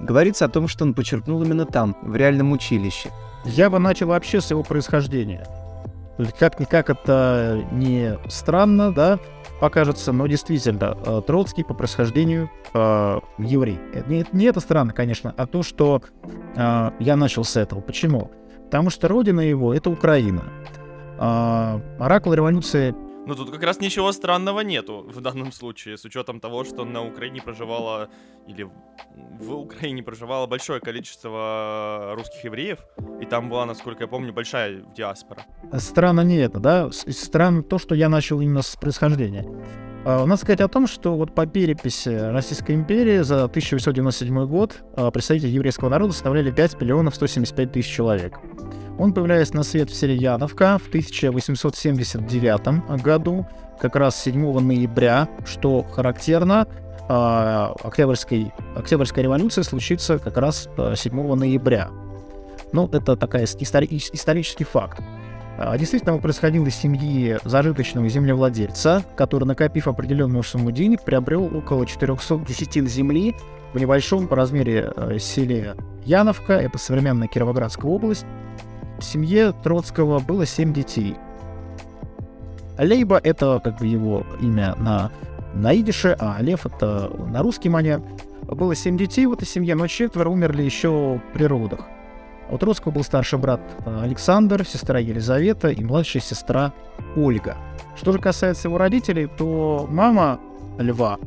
говорится 0.00 0.46
о 0.46 0.48
том, 0.48 0.68
что 0.68 0.84
он 0.84 0.94
почерпнул 0.94 1.42
именно 1.42 1.66
там, 1.66 1.96
в 2.02 2.16
реальном 2.16 2.52
училище. 2.52 3.10
Я 3.44 3.68
бы 3.70 3.78
начал 3.78 4.06
вообще 4.06 4.40
с 4.40 4.50
его 4.50 4.62
происхождения. 4.62 5.46
Как-никак 6.38 6.90
это 6.90 7.64
не 7.72 8.18
странно, 8.28 8.92
да, 8.92 9.18
покажется, 9.62 10.10
но 10.10 10.26
действительно, 10.26 10.98
э, 11.06 11.22
Троцкий 11.24 11.62
по 11.62 11.72
происхождению 11.72 12.50
э, 12.74 13.20
еврей. 13.38 13.78
Не, 14.08 14.26
не 14.32 14.46
это 14.46 14.58
странно, 14.58 14.92
конечно, 14.92 15.32
а 15.36 15.46
то, 15.46 15.62
что 15.62 16.02
э, 16.56 16.90
я 16.98 17.14
начал 17.14 17.44
с 17.44 17.56
этого. 17.56 17.80
Почему? 17.80 18.32
Потому 18.64 18.90
что 18.90 19.06
родина 19.06 19.38
его— 19.38 19.72
это 19.76 19.88
Украина. 19.88 20.42
Э, 21.16 21.80
оракул 22.00 22.34
революции 22.34 22.92
ну 23.26 23.34
тут 23.34 23.50
как 23.50 23.62
раз 23.62 23.80
ничего 23.80 24.12
странного 24.12 24.60
нету 24.60 25.06
в 25.08 25.20
данном 25.20 25.52
случае, 25.52 25.96
с 25.96 26.04
учетом 26.04 26.40
того, 26.40 26.64
что 26.64 26.84
на 26.84 27.04
Украине 27.06 27.40
проживало, 27.40 28.08
или 28.46 28.68
в 29.40 29.54
Украине 29.54 30.02
проживало 30.02 30.46
большое 30.46 30.80
количество 30.80 32.14
русских 32.16 32.44
евреев, 32.44 32.78
и 33.20 33.26
там 33.26 33.48
была, 33.48 33.66
насколько 33.66 34.04
я 34.04 34.08
помню, 34.08 34.32
большая 34.32 34.82
диаспора. 34.96 35.44
Странно 35.78 36.22
не 36.22 36.36
это, 36.36 36.58
да? 36.60 36.90
Странно 36.90 37.62
то, 37.62 37.78
что 37.78 37.94
я 37.94 38.08
начал 38.08 38.40
именно 38.40 38.62
с 38.62 38.76
происхождения. 38.76 39.46
Uh, 40.04 40.24
надо 40.24 40.36
сказать 40.36 40.60
о 40.60 40.66
том, 40.66 40.88
что 40.88 41.16
вот 41.16 41.32
по 41.32 41.46
переписи 41.46 42.08
Российской 42.08 42.74
империи 42.74 43.18
за 43.20 43.44
1897 43.44 44.46
год 44.46 44.82
uh, 44.96 45.12
представители 45.12 45.50
еврейского 45.50 45.90
народа 45.90 46.12
составляли 46.12 46.50
5 46.50 46.80
миллионов 46.80 47.14
175 47.14 47.70
тысяч 47.70 47.88
человек. 47.88 48.40
Он 48.98 49.12
появляется 49.12 49.56
на 49.56 49.62
свет 49.62 49.90
в 49.90 49.94
селе 49.94 50.16
Яновка 50.16 50.78
в 50.78 50.88
1879 50.88 53.02
году, 53.02 53.46
как 53.80 53.96
раз 53.96 54.20
7 54.22 54.60
ноября, 54.60 55.28
что 55.44 55.82
характерно, 55.82 56.68
а, 57.08 57.74
Октябрьской, 57.82 58.52
Октябрьская 58.76 59.24
революция 59.24 59.64
случится 59.64 60.18
как 60.18 60.36
раз 60.36 60.68
7 60.94 61.32
а, 61.32 61.34
ноября. 61.34 61.88
Ну, 62.72 62.88
это 62.92 63.16
такая 63.16 63.44
истори- 63.44 64.10
исторический 64.12 64.64
факт. 64.64 65.00
А, 65.58 65.76
действительно, 65.76 66.14
он 66.14 66.20
происходил 66.20 66.66
из 66.66 66.74
семьи 66.74 67.38
зажиточного 67.44 68.08
землевладельца, 68.08 69.04
который, 69.16 69.44
накопив 69.44 69.88
определенную 69.88 70.42
сумму 70.42 70.70
денег, 70.70 71.02
приобрел 71.02 71.44
около 71.56 71.86
400 71.86 72.38
десятин 72.46 72.86
земли 72.86 73.34
в 73.74 73.78
небольшом 73.78 74.28
по 74.28 74.36
размере 74.36 74.92
э, 74.96 75.18
селе 75.18 75.74
Яновка, 76.04 76.54
это 76.54 76.78
современная 76.78 77.28
Кировоградская 77.28 77.90
область. 77.90 78.26
Семье 79.02 79.52
Троцкого 79.62 80.18
было 80.18 80.46
7 80.46 80.72
детей. 80.72 81.16
Лейба— 82.78 83.20
это 83.22 83.60
как 83.62 83.78
бы 83.78 83.86
его 83.86 84.24
имя 84.40 84.74
на, 84.76 85.10
на 85.54 85.74
идише, 85.76 86.16
а 86.18 86.38
Лев— 86.40 86.66
это 86.66 87.10
на 87.28 87.42
русский 87.42 87.68
манер. 87.68 88.02
Было 88.42 88.74
7 88.74 88.96
детей 88.96 89.26
в 89.26 89.32
этой 89.32 89.46
семье, 89.46 89.74
но 89.74 89.86
четверо 89.86 90.30
умерли 90.30 90.62
еще 90.62 91.20
при 91.34 91.44
родах. 91.44 91.80
У 92.50 92.58
Троцкого 92.58 92.92
был 92.92 93.02
старший 93.02 93.38
брат 93.38 93.60
э, 93.86 94.02
Александр, 94.02 94.66
сестра 94.66 94.98
Елизавета 94.98 95.68
и 95.68 95.82
младшая 95.82 96.22
сестра 96.22 96.72
Ольга. 97.16 97.56
Что 97.96 98.12
же 98.12 98.18
касается 98.18 98.68
его 98.68 98.78
родителей, 98.78 99.26
то 99.26 99.86
мама 99.90 100.38
Льва, 100.78 101.18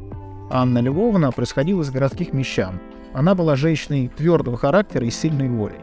Анна 0.51 0.79
Львовна, 0.79 1.32
происходила 1.32 1.82
из 1.82 1.89
городских 1.89 2.34
мещан. 2.34 2.79
Она 3.13 3.34
была 3.34 3.55
женщиной 3.55 4.10
твердого 4.10 4.58
характера 4.58 5.05
и 5.05 5.10
сильной 5.10 5.50
воли. 5.50 5.79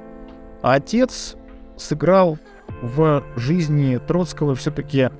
А 0.62 0.75
отец 0.75 1.34
сыграл 1.76 2.38
в 2.81 3.23
жизни 3.37 3.99
Троцкого 3.99 4.55
все-таки 4.55 5.11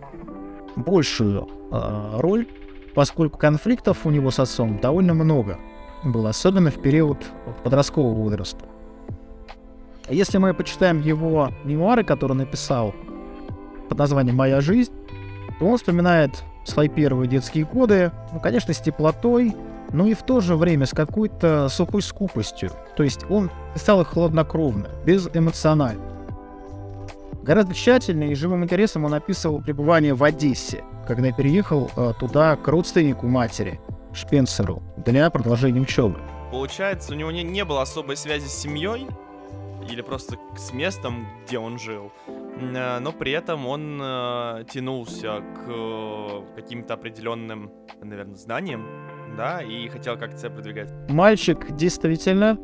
большую 0.76 1.49
э, 1.71 2.16
роль, 2.18 2.47
поскольку 2.94 3.38
конфликтов 3.38 4.04
у 4.04 4.11
него 4.11 4.30
с 4.30 4.38
отцом 4.38 4.78
довольно 4.78 5.14
много 5.14 5.59
было, 6.04 6.30
особенно 6.30 6.71
в 6.71 6.80
период 6.80 7.18
подросткового 7.62 8.14
возраста. 8.14 8.64
Если 10.09 10.38
мы 10.38 10.52
почитаем 10.52 11.00
его 11.00 11.50
мемуары, 11.64 12.04
которые 12.04 12.32
он 12.32 12.38
написал 12.38 12.94
под 13.88 13.99
названием 13.99 14.37
«Моя 14.37 14.61
жизнь», 14.61 14.92
то 15.59 15.66
он 15.66 15.76
вспоминает 15.76 16.42
свои 16.64 16.88
первые 16.88 17.28
детские 17.28 17.64
годы, 17.64 18.11
ну, 18.32 18.40
конечно, 18.40 18.75
с 18.75 18.78
теплотой, 18.78 19.54
но 19.92 20.06
и 20.06 20.14
в 20.14 20.23
то 20.23 20.40
же 20.40 20.56
время 20.56 20.87
с 20.87 20.90
какой-то 20.90 21.68
сухой 21.68 22.02
скупостью. 22.02 22.71
То 22.97 23.02
есть 23.02 23.25
он 23.28 23.50
писал 23.75 24.00
их 24.00 24.09
хладнокровно, 24.09 24.88
без 25.04 25.28
эмоционально. 25.35 26.12
Гораздо 27.42 27.75
тщательнее 27.75 28.32
и 28.32 28.34
живым 28.37 28.62
интересом 28.62 29.04
он 29.04 29.14
описывал 29.14 29.61
пребывание 29.61 30.14
в 30.14 30.22
Одессе, 30.22 30.84
когда 31.08 31.32
переехал 31.32 31.90
э, 31.96 32.12
туда 32.20 32.54
к 32.56 32.68
родственнику 32.68 33.26
матери, 33.26 33.80
Шпенсеру, 34.12 34.82
для 35.04 35.28
продолжения 35.28 35.80
учебы. 35.80 36.20
Получается, 36.52 37.12
у 37.12 37.16
него 37.16 37.32
не, 37.32 37.42
не 37.42 37.64
было 37.64 37.82
особой 37.82 38.16
связи 38.16 38.46
с 38.46 38.54
семьей, 38.54 39.08
или 39.90 40.02
просто 40.02 40.37
с 40.56 40.72
местом, 40.72 41.26
где 41.44 41.58
он 41.58 41.78
жил. 41.78 42.12
Э, 42.28 42.99
но 43.00 43.11
при 43.12 43.32
этом 43.32 43.66
он 43.66 44.00
э, 44.00 44.64
тянулся 44.72 45.40
к 45.40 46.55
каким-то 46.55 46.94
определенным, 46.94 47.72
наверное, 48.00 48.37
знаниям, 48.37 48.87
да, 49.37 49.62
и 49.62 49.88
хотел 49.88 50.16
как-то 50.16 50.38
себя 50.38 50.50
продвигать. 50.50 50.92
Мальчик 51.09 51.74
действительно, 51.74 52.59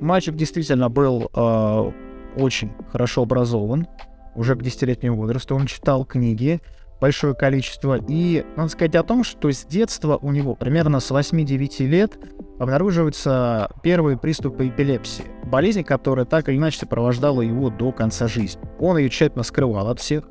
мальчик 0.00 0.34
действительно 0.34 0.88
был 0.88 1.30
э, 1.34 1.92
очень 2.36 2.72
хорошо 2.90 3.22
образован, 3.22 3.86
уже 4.34 4.54
к 4.56 4.62
десятилетнему 4.62 5.16
возрасту 5.16 5.54
он 5.54 5.66
читал 5.66 6.04
книги, 6.04 6.60
большое 7.00 7.34
количество. 7.34 7.98
И 8.08 8.44
надо 8.56 8.68
сказать 8.70 8.94
о 8.94 9.02
том, 9.02 9.24
что 9.24 9.50
с 9.50 9.64
детства 9.64 10.18
у 10.20 10.32
него, 10.32 10.54
примерно 10.54 11.00
с 11.00 11.10
8-9 11.10 11.86
лет, 11.86 12.18
обнаруживаются 12.58 13.70
первые 13.82 14.16
приступы 14.16 14.68
эпилепсии. 14.68 15.24
Болезнь, 15.44 15.82
которая 15.84 16.24
так 16.24 16.48
или 16.48 16.56
иначе 16.56 16.78
сопровождала 16.78 17.42
его 17.42 17.70
до 17.70 17.92
конца 17.92 18.26
жизни. 18.28 18.62
Он 18.78 18.96
ее 18.96 19.10
тщательно 19.10 19.42
скрывал 19.42 19.88
от 19.88 20.00
всех. 20.00 20.24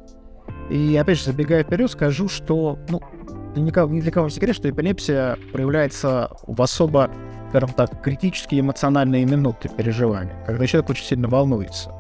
И 0.70 0.98
опять 0.98 1.20
же, 1.20 1.26
забегая 1.26 1.64
вперед, 1.64 1.92
скажу, 1.92 2.28
что 2.28 2.80
ну, 2.90 3.02
ни 3.56 3.64
для 3.64 4.12
кого 4.12 4.28
не 4.28 4.32
секрет, 4.32 4.56
что 4.56 4.70
эпилепсия 4.70 5.38
проявляется 5.52 6.32
в 6.48 6.62
особо, 6.62 7.12
скажем 7.50 7.70
так, 7.70 8.02
критические 8.02 8.62
эмоциональные 8.62 9.26
минуты 9.26 9.70
переживания, 9.70 10.44
когда 10.46 10.66
человек 10.66 10.90
очень 10.90 11.06
сильно 11.06 11.28
волнуется. 11.28 11.92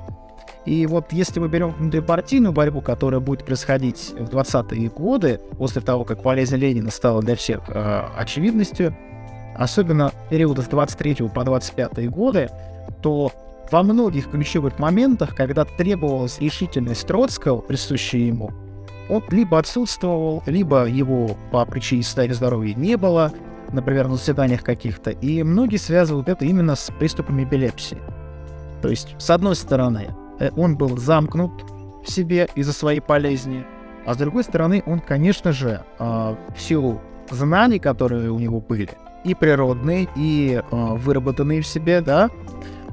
И 0.66 0.86
вот 0.86 1.12
если 1.12 1.40
мы 1.40 1.50
берем 1.50 1.72
внутрипартийную 1.72 2.54
борьбу, 2.54 2.82
которая 2.82 3.20
будет 3.20 3.46
происходить 3.46 4.14
в 4.18 4.30
20-е 4.30 4.90
годы, 4.90 5.42
после 5.58 5.82
того, 5.82 6.06
как 6.06 6.22
болезнь 6.22 6.56
Ленина 6.56 6.90
стала 6.90 7.22
для 7.22 7.36
всех 7.36 7.62
э, 7.68 8.04
очевидностью, 8.16 8.96
особенно 9.56 10.10
в 10.10 10.30
период 10.30 10.60
с 10.60 10.68
23 10.68 11.30
по 11.34 11.44
25 11.44 12.10
годы, 12.10 12.50
то 13.02 13.32
во 13.72 13.84
многих 13.84 14.30
ключевых 14.30 14.80
моментах, 14.80 15.36
когда 15.36 15.66
требовалась 15.66 16.40
решительность 16.40 17.08
Троцкого, 17.08 17.60
присущая 17.60 18.22
ему, 18.22 18.52
он 19.10 19.24
либо 19.32 19.60
отсутствовал, 19.60 20.44
либо 20.46 20.86
его 20.86 21.36
по 21.52 21.66
причине 21.66 22.04
состояния 22.04 22.36
здоровья 22.36 22.74
не 22.74 22.96
было, 22.96 23.34
например, 23.72 24.08
на 24.08 24.16
заседаниях 24.16 24.64
каких-то, 24.64 25.12
и 25.12 25.44
многие 25.44 25.78
связывают 25.78 26.30
это 26.30 26.46
именно 26.46 26.76
с 26.76 26.92
приступами 26.98 27.44
эпилепсии. 27.44 27.98
То 28.82 28.90
есть, 28.90 29.16
с 29.18 29.30
одной 29.30 29.56
стороны, 29.56 30.10
он 30.56 30.78
был 30.78 30.98
замкнут 30.98 31.52
в 32.04 32.10
себе 32.12 32.50
из-за 32.56 32.74
своей 32.74 33.00
болезни, 33.00 33.66
а 34.06 34.14
с 34.14 34.18
другой 34.18 34.44
стороны, 34.44 34.84
он, 34.86 35.00
конечно 35.00 35.54
же, 35.54 35.84
а, 35.98 36.38
в 36.56 36.60
силу 36.60 37.02
знаний, 37.30 37.80
которые 37.80 38.32
у 38.32 38.40
него 38.40 38.60
были, 38.60 38.90
и 39.24 39.34
природные, 39.34 40.10
и 40.16 40.62
а, 40.72 40.96
выработанные 40.96 41.62
в 41.62 41.68
себе, 41.68 42.02
да, 42.02 42.30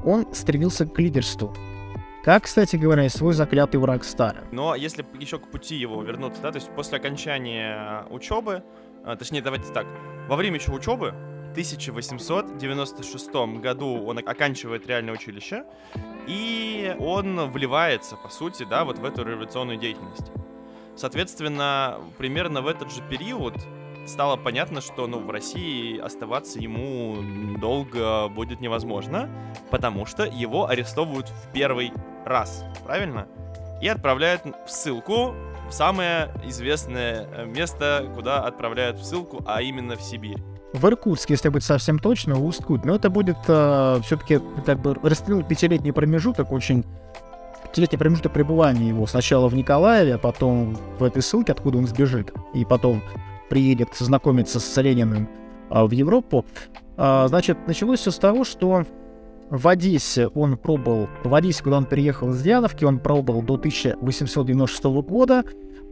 он 0.04 0.26
стремился 0.32 0.86
к 0.86 0.98
лидерству. 0.98 1.52
Как, 2.22 2.44
кстати 2.44 2.76
говоря, 2.76 3.08
свой 3.08 3.32
заклятый 3.32 3.80
враг 3.80 4.04
Сталин. 4.04 4.42
Но 4.52 4.74
если 4.74 5.04
еще 5.18 5.38
к 5.38 5.50
пути 5.50 5.76
его 5.76 6.02
вернуться, 6.02 6.42
да, 6.42 6.52
то 6.52 6.56
есть 6.56 6.70
после 6.70 6.98
окончания 6.98 8.04
учебы, 8.10 8.62
а, 9.04 9.16
точнее, 9.16 9.42
давайте 9.42 9.72
так, 9.72 9.86
во 10.28 10.36
время 10.36 10.56
еще 10.56 10.70
учебы 10.70 11.14
1896 11.52 13.30
году 13.60 14.04
он 14.04 14.18
оканчивает 14.18 14.86
реальное 14.86 15.14
училище, 15.14 15.64
и 16.26 16.94
он 16.98 17.50
вливается, 17.50 18.16
по 18.16 18.28
сути, 18.28 18.64
да, 18.64 18.84
вот 18.84 18.98
в 18.98 19.04
эту 19.04 19.24
революционную 19.24 19.78
деятельность. 19.78 20.30
Соответственно, 20.96 21.98
примерно 22.18 22.62
в 22.62 22.66
этот 22.66 22.92
же 22.92 23.02
период 23.08 23.54
стало 24.06 24.36
понятно, 24.36 24.80
что 24.80 25.06
ну, 25.06 25.20
в 25.20 25.30
России 25.30 25.98
оставаться 25.98 26.58
ему 26.58 27.16
долго 27.58 28.28
будет 28.28 28.60
невозможно, 28.60 29.30
потому 29.70 30.06
что 30.06 30.24
его 30.24 30.68
арестовывают 30.68 31.28
в 31.28 31.52
первый 31.52 31.92
раз, 32.24 32.64
правильно? 32.84 33.28
И 33.80 33.88
отправляют 33.88 34.42
в 34.66 34.70
ссылку 34.70 35.34
в 35.68 35.72
самое 35.72 36.34
известное 36.44 37.46
место, 37.46 38.10
куда 38.14 38.44
отправляют 38.44 38.98
в 38.98 39.04
ссылку, 39.04 39.42
а 39.46 39.62
именно 39.62 39.96
в 39.96 40.02
Сибирь 40.02 40.42
в 40.72 40.86
Иркутске, 40.86 41.34
если 41.34 41.48
быть 41.48 41.64
совсем 41.64 41.98
точно, 41.98 42.38
Усть-Кут. 42.38 42.84
Но 42.84 42.94
это 42.94 43.10
будет 43.10 43.38
э, 43.48 44.00
все-таки 44.04 44.40
как 44.64 44.80
бы 44.80 44.94
расстрел 45.02 45.42
пятилетний 45.42 45.92
промежуток, 45.92 46.52
очень 46.52 46.84
пятилетний 47.64 47.98
промежуток 47.98 48.32
пребывания 48.32 48.88
его. 48.88 49.06
Сначала 49.06 49.48
в 49.48 49.54
Николаеве, 49.54 50.14
а 50.14 50.18
потом 50.18 50.76
в 50.98 51.04
этой 51.04 51.22
ссылке, 51.22 51.52
откуда 51.52 51.78
он 51.78 51.86
сбежит, 51.86 52.32
и 52.54 52.64
потом 52.64 53.02
приедет 53.48 53.88
знакомиться 53.98 54.60
с 54.60 54.80
Лениным 54.80 55.28
э, 55.70 55.82
в 55.84 55.90
Европу. 55.90 56.44
Э, 56.96 57.26
значит, 57.28 57.58
началось 57.66 58.00
все 58.00 58.10
с 58.10 58.18
того, 58.18 58.44
что 58.44 58.84
в 59.50 59.66
Одессе 59.66 60.28
он 60.28 60.56
пробыл, 60.56 61.08
в 61.24 61.34
Одессе, 61.34 61.64
куда 61.64 61.78
он 61.78 61.84
переехал 61.84 62.30
из 62.30 62.46
Яновки, 62.46 62.84
он 62.84 63.00
пробыл 63.00 63.42
до 63.42 63.54
1896 63.54 64.84
года, 64.84 65.44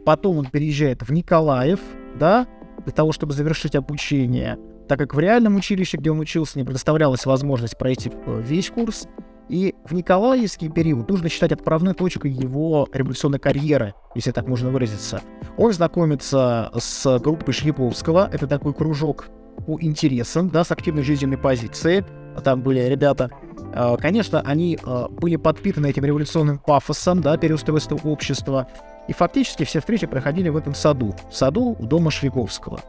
потом 0.05 0.37
он 0.37 0.45
переезжает 0.45 1.01
в 1.01 1.11
Николаев, 1.11 1.81
да, 2.17 2.47
для 2.85 2.93
того, 2.93 3.11
чтобы 3.11 3.33
завершить 3.33 3.75
обучение, 3.75 4.57
так 4.89 4.97
как 4.97 5.13
в 5.13 5.19
реальном 5.19 5.55
училище, 5.55 5.97
где 5.97 6.09
он 6.09 6.19
учился, 6.19 6.57
не 6.57 6.65
предоставлялась 6.65 7.27
возможность 7.27 7.77
пройти 7.77 8.11
э, 8.11 8.41
весь 8.43 8.71
курс. 8.71 9.07
И 9.47 9.75
в 9.85 9.93
Николаевский 9.93 10.69
период 10.69 11.07
нужно 11.09 11.29
считать 11.29 11.51
отправной 11.51 11.93
точкой 11.93 12.31
его 12.31 12.87
революционной 12.91 13.39
карьеры, 13.39 13.93
если 14.15 14.31
так 14.31 14.47
можно 14.47 14.71
выразиться. 14.71 15.21
Он 15.57 15.71
знакомится 15.73 16.71
с 16.75 17.19
группой 17.19 17.51
Шлиповского, 17.51 18.29
это 18.33 18.47
такой 18.47 18.73
кружок 18.73 19.27
по 19.65 19.77
интересам, 19.79 20.49
да, 20.49 20.63
с 20.63 20.71
активной 20.71 21.03
жизненной 21.03 21.37
позицией. 21.37 22.03
Там 22.43 22.61
были 22.61 22.79
ребята, 22.79 23.29
э, 23.73 23.95
конечно, 23.99 24.41
они 24.41 24.79
э, 24.83 25.07
были 25.11 25.35
подпитаны 25.35 25.85
этим 25.87 26.03
революционным 26.03 26.57
пафосом, 26.57 27.21
да, 27.21 27.37
переустройства 27.37 27.99
общества, 28.03 28.67
и 29.07 29.13
фактически 29.13 29.65
все 29.65 29.81
встречи 29.81 30.07
проходили 30.07 30.49
в 30.49 30.57
этом 30.57 30.73
саду, 30.73 31.15
в 31.29 31.35
саду 31.35 31.75
у 31.77 31.85
дома 31.85 32.09
Швейковского. 32.09 32.81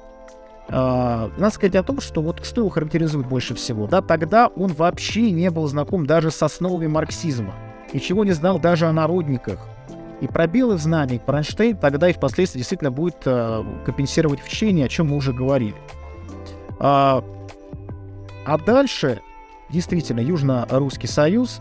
Uh, 0.70 1.32
надо 1.36 1.50
сказать 1.52 1.74
о 1.74 1.82
том, 1.82 2.00
что 2.00 2.22
вот 2.22 2.44
что 2.44 2.60
его 2.60 2.70
характеризует 2.70 3.26
больше 3.26 3.56
всего. 3.56 3.88
Да, 3.88 4.02
тогда 4.02 4.46
он 4.46 4.72
вообще 4.72 5.32
не 5.32 5.50
был 5.50 5.66
знаком 5.66 6.06
даже 6.06 6.30
с 6.30 6.40
основами 6.44 6.86
марксизма. 6.86 7.54
Ничего 7.92 8.24
не 8.24 8.30
знал 8.30 8.60
даже 8.60 8.86
о 8.86 8.92
народниках. 8.92 9.58
И 10.20 10.28
пробелы 10.28 10.76
в 10.76 10.80
знаниях 10.80 11.24
Бронштейн 11.26 11.76
тогда 11.76 12.08
и 12.08 12.12
впоследствии 12.12 12.60
действительно 12.60 12.92
будет 12.92 13.16
uh, 13.24 13.84
компенсировать 13.84 14.40
в 14.40 14.48
чтении, 14.48 14.84
о 14.84 14.88
чем 14.88 15.08
мы 15.08 15.16
уже 15.16 15.32
говорили. 15.32 15.74
Uh, 16.78 17.24
а 18.46 18.58
дальше, 18.58 19.20
действительно, 19.70 20.20
Южно-Русский 20.20 21.08
Союз, 21.08 21.60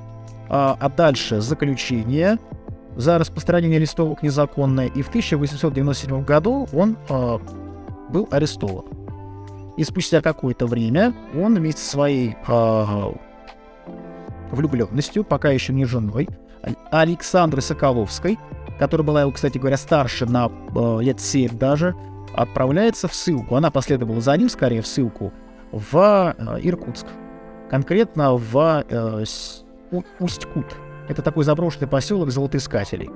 а 0.50 0.90
дальше 0.90 1.42
заключение, 1.42 2.40
за 2.96 3.18
распространение 3.18 3.80
листовок 3.80 4.24
незаконное, 4.24 4.88
и 4.88 5.02
в 5.02 5.10
1897 5.10 6.24
году 6.24 6.68
он 6.74 6.98
э, 7.10 7.40
был 8.10 8.28
арестован. 8.32 8.86
И 9.78 9.84
спустя 9.84 10.22
какое-то 10.22 10.68
время 10.68 11.14
он 11.36 11.56
вместе 11.56 11.82
со 11.82 11.92
своей 11.92 12.36
э, 12.48 12.86
влюбленностью, 14.52 15.24
пока 15.24 15.52
еще 15.52 15.74
не 15.74 15.86
женой, 15.86 16.28
Александрой 16.92 17.62
Соколовской, 17.62 18.38
которая 18.78 19.06
была 19.06 19.22
его, 19.22 19.32
кстати 19.32 19.58
говоря, 19.58 19.78
старше 19.78 20.26
на 20.26 20.52
э, 20.76 20.98
лет 21.02 21.20
7 21.20 21.58
даже, 21.58 21.96
отправляется 22.34 23.08
в 23.08 23.14
ссылку. 23.14 23.56
Она 23.56 23.72
последовала 23.72 24.22
за 24.22 24.36
ним, 24.38 24.50
скорее, 24.50 24.82
в 24.82 24.88
ссылку 24.88 25.32
в 25.72 26.36
э, 26.38 26.60
Иркутск. 26.62 27.06
Конкретно 27.70 28.36
в 28.36 28.84
э, 28.90 29.24
Усть-Кут. 30.20 30.66
Это 31.08 31.22
такой 31.22 31.44
заброшенный 31.44 31.88
поселок 31.88 32.32
золотоискателей. 32.32 33.10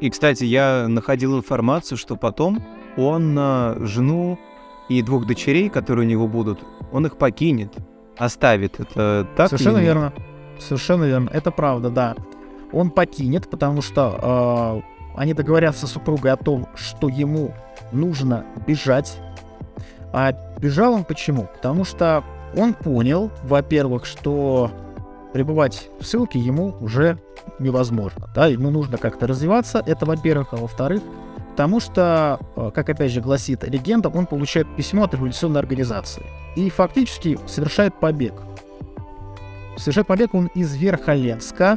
И, 0.00 0.10
кстати, 0.10 0.44
я 0.44 0.86
находил 0.88 1.36
информацию, 1.36 1.98
что 1.98 2.16
потом 2.16 2.62
он 2.98 3.38
жену 3.86 4.38
и 4.88 5.02
двух 5.02 5.26
дочерей, 5.26 5.68
которые 5.68 6.06
у 6.06 6.10
него 6.10 6.26
будут, 6.26 6.60
он 6.92 7.06
их 7.06 7.16
покинет, 7.16 7.72
оставит. 8.16 8.80
Это 8.80 9.26
так? 9.36 9.48
Совершенно 9.48 9.78
верно. 9.78 10.12
Совершенно 10.58 11.04
верно. 11.04 11.30
Это 11.32 11.50
правда, 11.50 11.90
да. 11.90 12.16
Он 12.72 12.90
покинет, 12.90 13.48
потому 13.48 13.80
что 13.80 14.82
э, 14.84 15.18
они 15.18 15.34
договорятся 15.34 15.86
с 15.86 15.92
супругой 15.92 16.32
о 16.32 16.36
том, 16.36 16.68
что 16.74 17.08
ему 17.08 17.54
нужно 17.92 18.44
бежать. 18.66 19.18
А 20.12 20.32
бежал 20.58 20.94
он 20.94 21.04
почему? 21.04 21.48
Потому 21.54 21.84
что 21.84 22.24
он 22.56 22.74
понял, 22.74 23.30
во-первых, 23.44 24.04
что 24.04 24.70
пребывать 25.32 25.90
в 26.00 26.04
ссылке 26.04 26.38
ему 26.38 26.74
уже 26.80 27.18
невозможно. 27.58 28.26
Да, 28.34 28.46
ему 28.46 28.70
нужно 28.70 28.98
как-то 28.98 29.26
развиваться, 29.26 29.82
это 29.86 30.06
во-первых, 30.06 30.48
а 30.52 30.56
во-вторых, 30.56 31.02
потому 31.58 31.80
что, 31.80 32.38
э, 32.54 32.70
как 32.72 32.88
опять 32.88 33.10
же 33.10 33.20
гласит 33.20 33.64
легенда, 33.68 34.10
он 34.10 34.26
получает 34.26 34.68
письмо 34.76 35.02
от 35.02 35.14
революционной 35.14 35.58
организации 35.58 36.22
и 36.54 36.70
фактически 36.70 37.36
совершает 37.48 37.98
побег. 37.98 38.34
Совершает 39.76 40.06
побег 40.06 40.34
он 40.34 40.46
из 40.54 40.76
Верхоленска, 40.76 41.76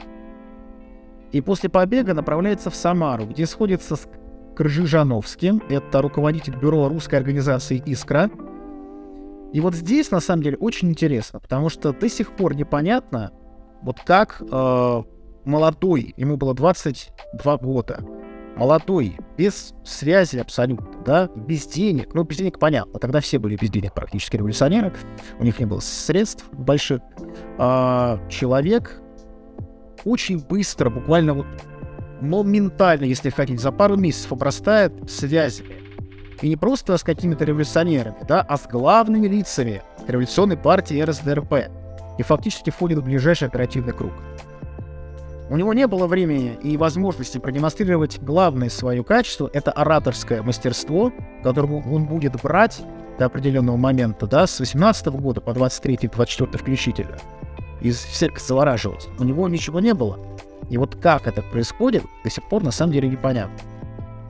и 1.31 1.41
после 1.41 1.67
побега 1.67 2.13
направляется 2.13 2.69
в 2.69 2.75
Самару, 2.75 3.25
где 3.25 3.47
сходится 3.47 3.95
с 3.95 4.07
Крыжижановским, 4.55 5.63
это 5.67 6.03
руководитель 6.03 6.57
бюро 6.57 6.87
русской 6.87 7.15
организации 7.15 7.81
«Искра». 7.83 8.29
И 9.51 9.61
вот 9.61 9.73
здесь, 9.73 10.11
на 10.11 10.19
самом 10.19 10.43
деле, 10.43 10.57
очень 10.57 10.91
интересно, 10.91 11.39
потому 11.39 11.69
что 11.69 11.91
до 11.91 12.07
сих 12.07 12.35
пор 12.35 12.53
непонятно, 12.53 13.31
вот 13.81 13.97
как 14.05 14.43
э, 14.43 15.03
молодой, 15.43 16.13
ему 16.17 16.37
было 16.37 16.53
22 16.53 17.57
года, 17.57 18.05
молодой, 18.55 19.17
без 19.37 19.73
связи 19.83 20.37
абсолютно, 20.37 21.03
да, 21.03 21.29
без 21.35 21.65
денег, 21.65 22.13
ну, 22.13 22.23
без 22.23 22.37
денег 22.37 22.59
понятно, 22.59 22.99
тогда 22.99 23.19
все 23.19 23.39
были 23.39 23.55
без 23.55 23.69
денег 23.69 23.93
практически 23.93 24.37
революционеры, 24.37 24.93
у 25.39 25.43
них 25.43 25.59
не 25.59 25.65
было 25.65 25.79
средств 25.79 26.45
больших, 26.51 27.01
а, 27.57 28.19
человек 28.29 29.01
очень 30.05 30.39
быстро, 30.39 30.89
буквально 30.89 31.33
вот 31.33 31.47
моментально, 32.21 33.05
если 33.05 33.29
хотите, 33.29 33.59
за 33.59 33.71
пару 33.71 33.97
месяцев 33.97 34.31
обрастает 34.31 35.09
связями. 35.09 35.75
И 36.41 36.49
не 36.49 36.55
просто 36.55 36.97
с 36.97 37.03
какими-то 37.03 37.45
революционерами, 37.45 38.17
да, 38.27 38.41
а 38.41 38.57
с 38.57 38.67
главными 38.67 39.27
лицами 39.27 39.83
революционной 40.07 40.57
партии 40.57 41.01
РСДРП. 41.01 41.53
И 42.17 42.23
фактически 42.23 42.71
входит 42.71 42.99
в 42.99 43.03
ближайший 43.03 43.47
оперативный 43.47 43.93
круг. 43.93 44.13
У 45.51 45.57
него 45.57 45.73
не 45.73 45.85
было 45.85 46.07
времени 46.07 46.57
и 46.63 46.77
возможности 46.77 47.37
продемонстрировать 47.37 48.21
главное 48.21 48.69
свое 48.69 49.03
качество, 49.03 49.49
это 49.51 49.69
ораторское 49.73 50.41
мастерство, 50.41 51.11
которое 51.43 51.83
он 51.83 52.05
будет 52.05 52.41
брать 52.41 52.81
до 53.19 53.25
определенного 53.25 53.75
момента, 53.75 54.27
да, 54.27 54.47
с 54.47 54.61
18 54.61 55.07
года 55.07 55.41
по 55.41 55.49
23-24 55.49 56.57
включительно, 56.57 57.17
и 57.81 57.91
всех 57.91 58.39
завораживать. 58.39 59.09
У 59.19 59.25
него 59.25 59.49
ничего 59.49 59.81
не 59.81 59.93
было. 59.93 60.17
И 60.69 60.77
вот 60.77 60.95
как 60.95 61.27
это 61.27 61.41
происходит, 61.41 62.03
до 62.23 62.29
сих 62.29 62.47
пор 62.47 62.63
на 62.63 62.71
самом 62.71 62.93
деле 62.93 63.09
непонятно. 63.09 63.59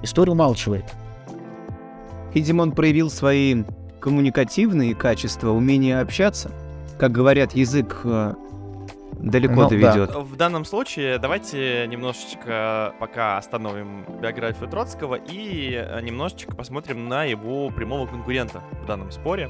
История 0.02 0.32
умалчивает. 0.32 0.86
Видимо, 2.34 2.64
он 2.64 2.72
проявил 2.72 3.12
свои 3.12 3.64
коммуникативные 4.00 4.96
качества, 4.96 5.52
умение 5.52 6.00
общаться. 6.00 6.50
Как 6.98 7.12
говорят, 7.12 7.54
язык 7.54 8.02
э, 8.06 8.34
далеко 9.22 9.64
ну, 9.64 9.70
доведет. 9.70 10.12
Да. 10.12 10.20
В 10.20 10.36
данном 10.36 10.66
случае 10.66 11.18
давайте 11.18 11.88
немножечко 11.88 12.94
пока 13.00 13.38
остановим 13.38 14.06
биографию 14.22 14.70
Троцкого 14.70 15.16
и 15.16 15.74
э, 15.74 16.02
немножечко 16.02 16.56
посмотрим 16.56 17.08
на 17.08 17.24
его 17.24 17.70
прямого 17.70 18.08
конкурента 18.08 18.62
в 18.84 18.86
данном 18.86 19.12
споре. 19.12 19.50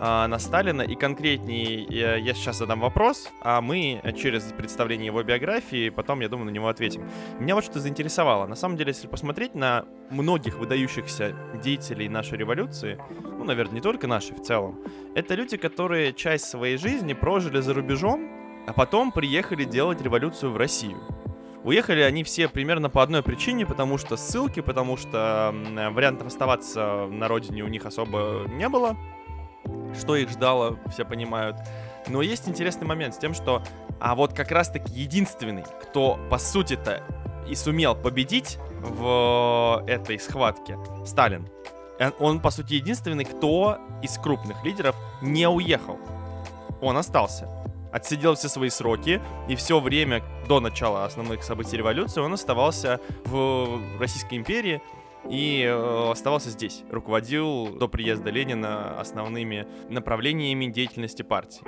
А, 0.00 0.28
на 0.28 0.38
Сталина. 0.38 0.82
И 0.82 0.94
конкретнее 0.94 1.82
я 1.82 2.34
сейчас 2.34 2.58
задам 2.58 2.80
вопрос, 2.80 3.30
а 3.42 3.60
мы 3.60 4.00
через 4.16 4.44
представление 4.44 5.06
его 5.06 5.22
биографии 5.22 5.88
потом, 5.90 6.20
я 6.20 6.28
думаю, 6.28 6.46
на 6.46 6.50
него 6.50 6.68
ответим. 6.68 7.08
Меня 7.40 7.54
вот 7.54 7.64
что 7.64 7.80
заинтересовало. 7.80 8.46
На 8.46 8.54
самом 8.54 8.76
деле, 8.76 8.90
если 8.90 9.08
посмотреть 9.08 9.54
на 9.54 9.84
многих 10.10 10.58
выдающихся 10.58 11.34
деятелей 11.62 12.08
нашей 12.08 12.38
революции, 12.38 12.98
ну, 13.22 13.44
наверное, 13.44 13.76
не 13.76 13.80
только 13.80 14.06
нашей 14.06 14.36
в 14.36 14.42
целом, 14.42 14.78
это 15.14 15.34
люди, 15.34 15.56
которые 15.56 16.12
часть 16.12 16.44
своей 16.44 16.76
жизни 16.76 17.12
прожили 17.12 17.60
за 17.60 17.74
рубежом, 17.74 18.37
а 18.68 18.72
потом 18.72 19.12
приехали 19.12 19.64
делать 19.64 20.00
революцию 20.02 20.52
в 20.52 20.56
Россию. 20.56 20.98
Уехали 21.64 22.00
они 22.02 22.22
все 22.22 22.48
примерно 22.48 22.88
по 22.88 23.02
одной 23.02 23.22
причине, 23.22 23.66
потому 23.66 23.98
что 23.98 24.16
ссылки, 24.16 24.60
потому 24.60 24.96
что 24.96 25.52
вариантов 25.90 26.28
оставаться 26.28 27.06
на 27.10 27.26
родине 27.28 27.62
у 27.62 27.68
них 27.68 27.84
особо 27.84 28.46
не 28.48 28.68
было 28.68 28.96
что 29.98 30.16
их 30.16 30.30
ждало, 30.30 30.78
все 30.90 31.04
понимают. 31.04 31.56
Но 32.06 32.22
есть 32.22 32.48
интересный 32.48 32.86
момент 32.86 33.14
с 33.14 33.18
тем, 33.18 33.34
что 33.34 33.62
а 34.00 34.14
вот 34.14 34.32
как 34.32 34.50
раз-таки 34.50 34.92
единственный, 34.92 35.64
кто 35.82 36.18
по 36.30 36.38
сути-то 36.38 37.02
и 37.48 37.54
сумел 37.54 37.94
победить 37.94 38.58
в 38.80 39.82
этой 39.86 40.18
схватке, 40.18 40.78
Сталин. 41.04 41.48
Э, 41.98 42.12
он, 42.18 42.40
по 42.40 42.50
сути, 42.50 42.74
единственный, 42.74 43.24
кто 43.24 43.78
из 44.02 44.16
крупных 44.18 44.62
лидеров 44.64 44.94
не 45.20 45.48
уехал. 45.48 45.98
Он 46.80 46.96
остался. 46.96 47.48
Отсидел 47.92 48.34
все 48.34 48.48
свои 48.48 48.68
сроки, 48.68 49.20
и 49.48 49.56
все 49.56 49.80
время 49.80 50.22
до 50.46 50.60
начала 50.60 51.04
основных 51.04 51.42
событий 51.42 51.76
революции 51.76 52.20
он 52.20 52.32
оставался 52.32 53.00
в 53.24 53.80
Российской 53.98 54.36
империи, 54.36 54.82
и 55.28 55.62
э, 55.62 56.10
оставался 56.10 56.50
здесь. 56.50 56.84
Руководил 56.90 57.68
до 57.76 57.88
приезда 57.88 58.30
Ленина 58.30 58.98
основными 58.98 59.66
направлениями 59.88 60.66
деятельности 60.66 61.22
партии. 61.22 61.62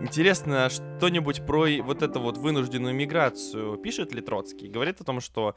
Интересно, 0.00 0.68
что-нибудь 0.70 1.44
про 1.44 1.66
вот 1.82 2.02
эту 2.02 2.20
вот 2.20 2.38
вынужденную 2.38 2.94
миграцию 2.94 3.76
пишет 3.78 4.14
ли 4.14 4.20
Троцкий? 4.20 4.68
Говорит 4.68 5.00
о 5.00 5.04
том, 5.04 5.20
что 5.20 5.56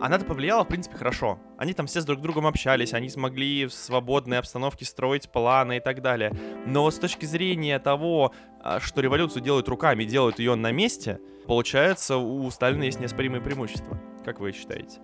она-то 0.00 0.24
повлияла, 0.24 0.64
в 0.64 0.68
принципе, 0.68 0.96
хорошо. 0.96 1.40
Они 1.58 1.72
там 1.72 1.86
все 1.86 2.00
с 2.00 2.04
друг 2.04 2.20
другом 2.20 2.46
общались, 2.46 2.94
они 2.94 3.08
смогли 3.08 3.66
в 3.66 3.72
свободной 3.72 4.38
обстановке 4.38 4.84
строить 4.84 5.30
планы 5.32 5.78
и 5.78 5.80
так 5.80 6.02
далее. 6.02 6.32
Но 6.66 6.88
с 6.88 6.98
точки 6.98 7.26
зрения 7.26 7.80
того, 7.80 8.32
а, 8.62 8.78
что 8.78 9.00
революцию 9.00 9.42
делают 9.42 9.68
руками, 9.68 10.04
делают 10.04 10.38
ее 10.38 10.54
на 10.54 10.70
месте, 10.70 11.18
получается, 11.48 12.16
у 12.16 12.48
Сталина 12.50 12.84
есть 12.84 13.00
неоспоримые 13.00 13.42
преимущества. 13.42 14.00
Как 14.24 14.38
вы 14.38 14.52
считаете? 14.52 15.00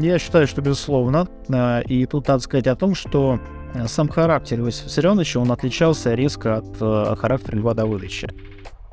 Я 0.00 0.18
считаю, 0.18 0.46
что 0.46 0.62
безусловно. 0.62 1.28
А, 1.52 1.80
и 1.80 2.06
тут 2.06 2.28
надо 2.28 2.42
сказать 2.42 2.66
о 2.66 2.76
том, 2.76 2.94
что 2.94 3.38
сам 3.86 4.08
характер 4.08 4.60
Иосифа 4.60 4.86
Виссарионовича, 4.86 5.40
он 5.40 5.50
отличался 5.50 6.14
резко 6.14 6.58
от 6.58 6.76
э, 6.80 7.16
характера 7.16 7.56
Льва 7.56 7.74
Давыдовича. 7.74 8.28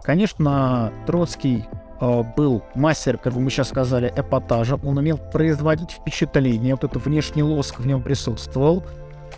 Конечно, 0.03 0.91
Троцкий 1.05 1.65
э, 1.99 2.23
был 2.35 2.63
мастер, 2.73 3.17
как 3.17 3.33
бы 3.33 3.41
мы 3.41 3.49
сейчас 3.49 3.69
сказали, 3.69 4.11
эпатажа. 4.15 4.75
Он 4.83 4.97
умел 4.97 5.17
производить 5.17 5.91
впечатление, 5.91 6.73
вот 6.75 6.83
этот 6.83 7.05
внешний 7.05 7.43
лоск 7.43 7.79
в 7.79 7.85
нем 7.85 8.01
присутствовал. 8.01 8.83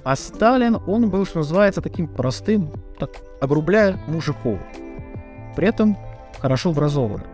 А 0.04 0.16
Сталин, 0.16 0.80
он 0.88 1.10
был, 1.10 1.26
что 1.26 1.40
называется, 1.40 1.82
таким 1.82 2.08
простым, 2.08 2.72
так, 3.00 3.12
огрубляя 3.42 4.00
мужиков. 4.08 4.60
При 5.56 5.68
этом 5.68 5.98
хорошо 6.40 6.72
образованным. 6.72 7.28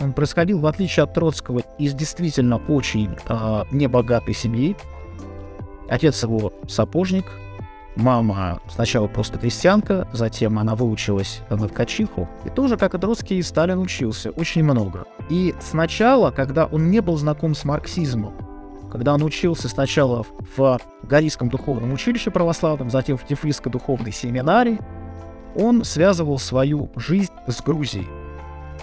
Он 0.00 0.12
происходил, 0.12 0.60
в 0.60 0.66
отличие 0.66 1.04
от 1.04 1.14
Троцкого, 1.14 1.62
из 1.78 1.92
действительно 1.94 2.56
очень 2.68 3.16
э, 3.28 3.62
небогатой 3.72 4.34
семьи. 4.34 4.76
Отец 5.88 6.22
его 6.22 6.52
сапожник, 6.66 7.24
мама 7.96 8.60
сначала 8.68 9.08
просто 9.08 9.38
крестьянка, 9.38 10.06
затем 10.12 10.58
она 10.58 10.74
выучилась 10.74 11.40
на 11.50 11.68
ткачиху. 11.68 12.28
И 12.44 12.50
тоже, 12.50 12.76
как 12.76 12.94
и 12.94 12.98
Троцкий, 12.98 13.42
Сталин 13.42 13.78
учился 13.78 14.30
очень 14.30 14.62
много. 14.64 15.06
И 15.28 15.54
сначала, 15.60 16.30
когда 16.30 16.66
он 16.66 16.90
не 16.90 17.00
был 17.00 17.16
знаком 17.16 17.54
с 17.54 17.64
марксизмом, 17.64 18.34
когда 18.90 19.14
он 19.14 19.22
учился 19.22 19.68
сначала 19.68 20.24
в 20.56 20.78
Горийском 21.02 21.48
духовном 21.48 21.92
училище 21.92 22.30
православном, 22.30 22.90
затем 22.90 23.16
в 23.16 23.26
Тифлисской 23.26 23.70
духовной 23.70 24.12
семинарии, 24.12 24.80
он 25.54 25.84
связывал 25.84 26.38
свою 26.38 26.90
жизнь 26.96 27.32
с 27.46 27.60
Грузией. 27.62 28.08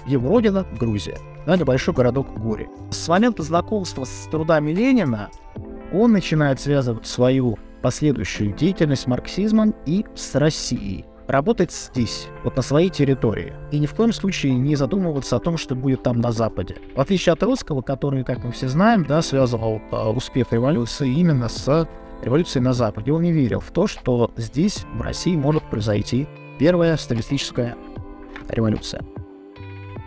Его 0.05 0.29
родина— 0.29 0.65
Грузия, 0.79 1.17
да, 1.47 1.57
небольшой 1.57 1.93
городок 1.93 2.27
Гори. 2.37 2.67
С 2.91 3.07
момента 3.07 3.41
знакомства 3.41 4.03
с 4.03 4.27
трудами 4.29 4.71
Ленина 4.71 5.29
он 5.95 6.11
начинает 6.11 6.59
связывать 6.59 7.07
свою 7.07 7.57
последующую 7.81 8.53
деятельность 8.53 9.03
с 9.03 9.07
марксизмом 9.07 9.75
и 9.85 10.05
с 10.15 10.35
Россией. 10.35 11.05
Работать 11.27 11.71
здесь, 11.71 12.27
вот 12.43 12.55
на 12.55 12.61
своей 12.61 12.89
территории. 12.89 13.53
И 13.71 13.79
ни 13.79 13.87
в 13.87 13.95
коем 13.95 14.13
случае 14.13 14.53
не 14.53 14.75
задумываться 14.75 15.35
о 15.35 15.39
том, 15.39 15.57
что 15.57 15.73
будет 15.73 16.03
там 16.03 16.21
на 16.21 16.31
Западе. 16.31 16.75
В 16.95 16.99
отличие 16.99 17.33
от 17.33 17.41
русского, 17.41 17.81
который, 17.81 18.23
как 18.23 18.43
мы 18.43 18.51
все 18.51 18.67
знаем, 18.67 19.05
да, 19.07 19.23
связывал 19.23 19.81
э, 19.91 19.95
успех 20.09 20.51
революции 20.51 21.11
именно 21.11 21.49
с 21.49 21.87
революцией 22.21 22.63
на 22.63 22.73
Западе. 22.73 23.11
Он 23.11 23.23
не 23.23 23.31
верил 23.31 23.59
в 23.59 23.71
то, 23.71 23.87
что 23.87 24.31
здесь, 24.35 24.85
в 24.93 25.01
России, 25.01 25.35
может 25.35 25.63
произойти 25.63 26.27
первая 26.59 26.95
сталинистическая 26.95 27.75
революция. 28.49 29.03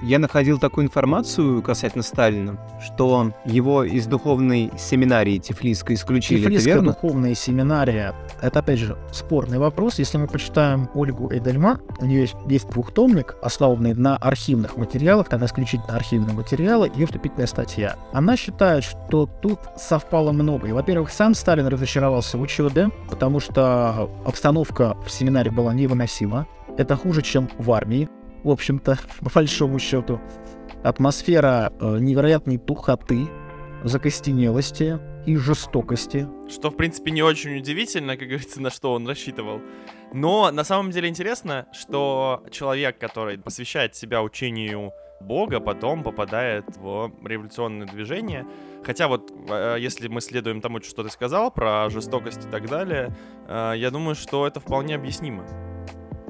Я 0.03 0.21
находил 0.21 0.59
такую 0.59 0.87
информацию 0.87 1.61
касательно 1.61 2.05
Сталина, 2.05 2.57
что 2.81 3.33
его 3.45 3.83
из 3.83 4.07
духовной 4.07 4.71
семинарии 4.79 5.39
Тифлисской 5.39 5.97
исключили. 5.97 6.43
Тифлисская 6.43 6.75
это 6.75 6.85
верно? 6.85 6.93
духовная 6.93 7.35
семинария— 7.35 8.15
это, 8.41 8.61
опять 8.61 8.79
же, 8.79 8.97
спорный 9.13 9.59
вопрос. 9.59 9.99
Если 9.99 10.17
мы 10.17 10.29
почитаем 10.29 10.89
Ольгу 10.95 11.33
Эдельма, 11.33 11.81
у 11.99 12.05
нее 12.05 12.23
есть, 12.23 12.37
есть 12.47 12.69
двухтомник, 12.71 13.37
основанный 13.43 13.95
на 13.95 14.17
архивных 14.17 14.77
материалах, 14.77 15.29
тогда 15.29 15.47
исключительно 15.47 15.97
архивные 15.97 16.35
материалы, 16.35 16.93
ее 16.95 17.07
вступительная 17.07 17.49
статья. 17.49 17.97
Она 18.13 18.37
считает, 18.37 18.85
что 18.85 19.27
тут 19.27 19.59
совпало 19.77 20.31
много. 20.31 20.69
И, 20.69 20.73
во-первых, 20.73 21.11
сам 21.11 21.35
Сталин 21.35 21.67
разочаровался 21.67 22.39
в 22.39 22.41
учебе, 22.41 22.91
потому 23.11 23.41
что 23.41 24.09
обстановка 24.25 24.97
в 25.05 25.11
семинаре 25.11 25.51
была 25.51 25.75
невыносима. 25.75 26.47
Это 26.77 26.95
хуже, 26.95 27.23
чем 27.23 27.49
в 27.59 27.73
армии 27.73 28.09
в 28.44 28.51
общем-то, 28.51 28.98
по 29.20 29.31
большому 29.31 29.79
счету. 29.79 30.20
Атмосфера 30.83 31.72
э, 31.81 31.98
невероятной 31.98 32.59
тухоты, 32.59 33.29
закостенелости 33.85 34.98
и 35.27 35.37
жестокости. 35.37 36.27
Что, 36.48 36.70
в 36.70 36.77
принципе, 36.77 37.11
не 37.11 37.22
очень 37.22 37.57
удивительно, 37.57 38.16
как 38.16 38.29
говорится, 38.29 38.62
на 38.62 38.70
что 38.70 38.92
он 38.92 39.07
рассчитывал. 39.07 39.61
Но 40.12 40.51
на 40.51 40.64
самом 40.64 40.90
деле 40.90 41.09
интересно, 41.09 41.66
что 41.72 42.44
человек, 42.51 42.98
который 42.98 43.38
посвящает 43.38 43.94
себя 43.94 44.22
учению 44.22 44.92
Бога, 45.20 45.61
потом 45.61 46.03
попадает 46.03 46.64
в 46.77 47.12
революционное 47.24 47.87
движение. 47.87 48.46
Хотя 48.85 49.09
вот, 49.09 49.33
э, 49.48 49.77
если 49.81 50.09
мы 50.09 50.20
следуем 50.20 50.61
тому, 50.61 50.81
что 50.81 51.03
ты 51.03 51.11
сказал 51.11 51.51
про 51.51 51.90
жестокость 51.90 52.46
и 52.46 52.48
так 52.48 52.68
далее, 52.68 53.14
э, 53.48 53.74
я 53.77 53.90
думаю, 53.90 54.14
что 54.14 54.46
это 54.46 54.61
вполне 54.61 54.94
объяснимо 54.94 55.44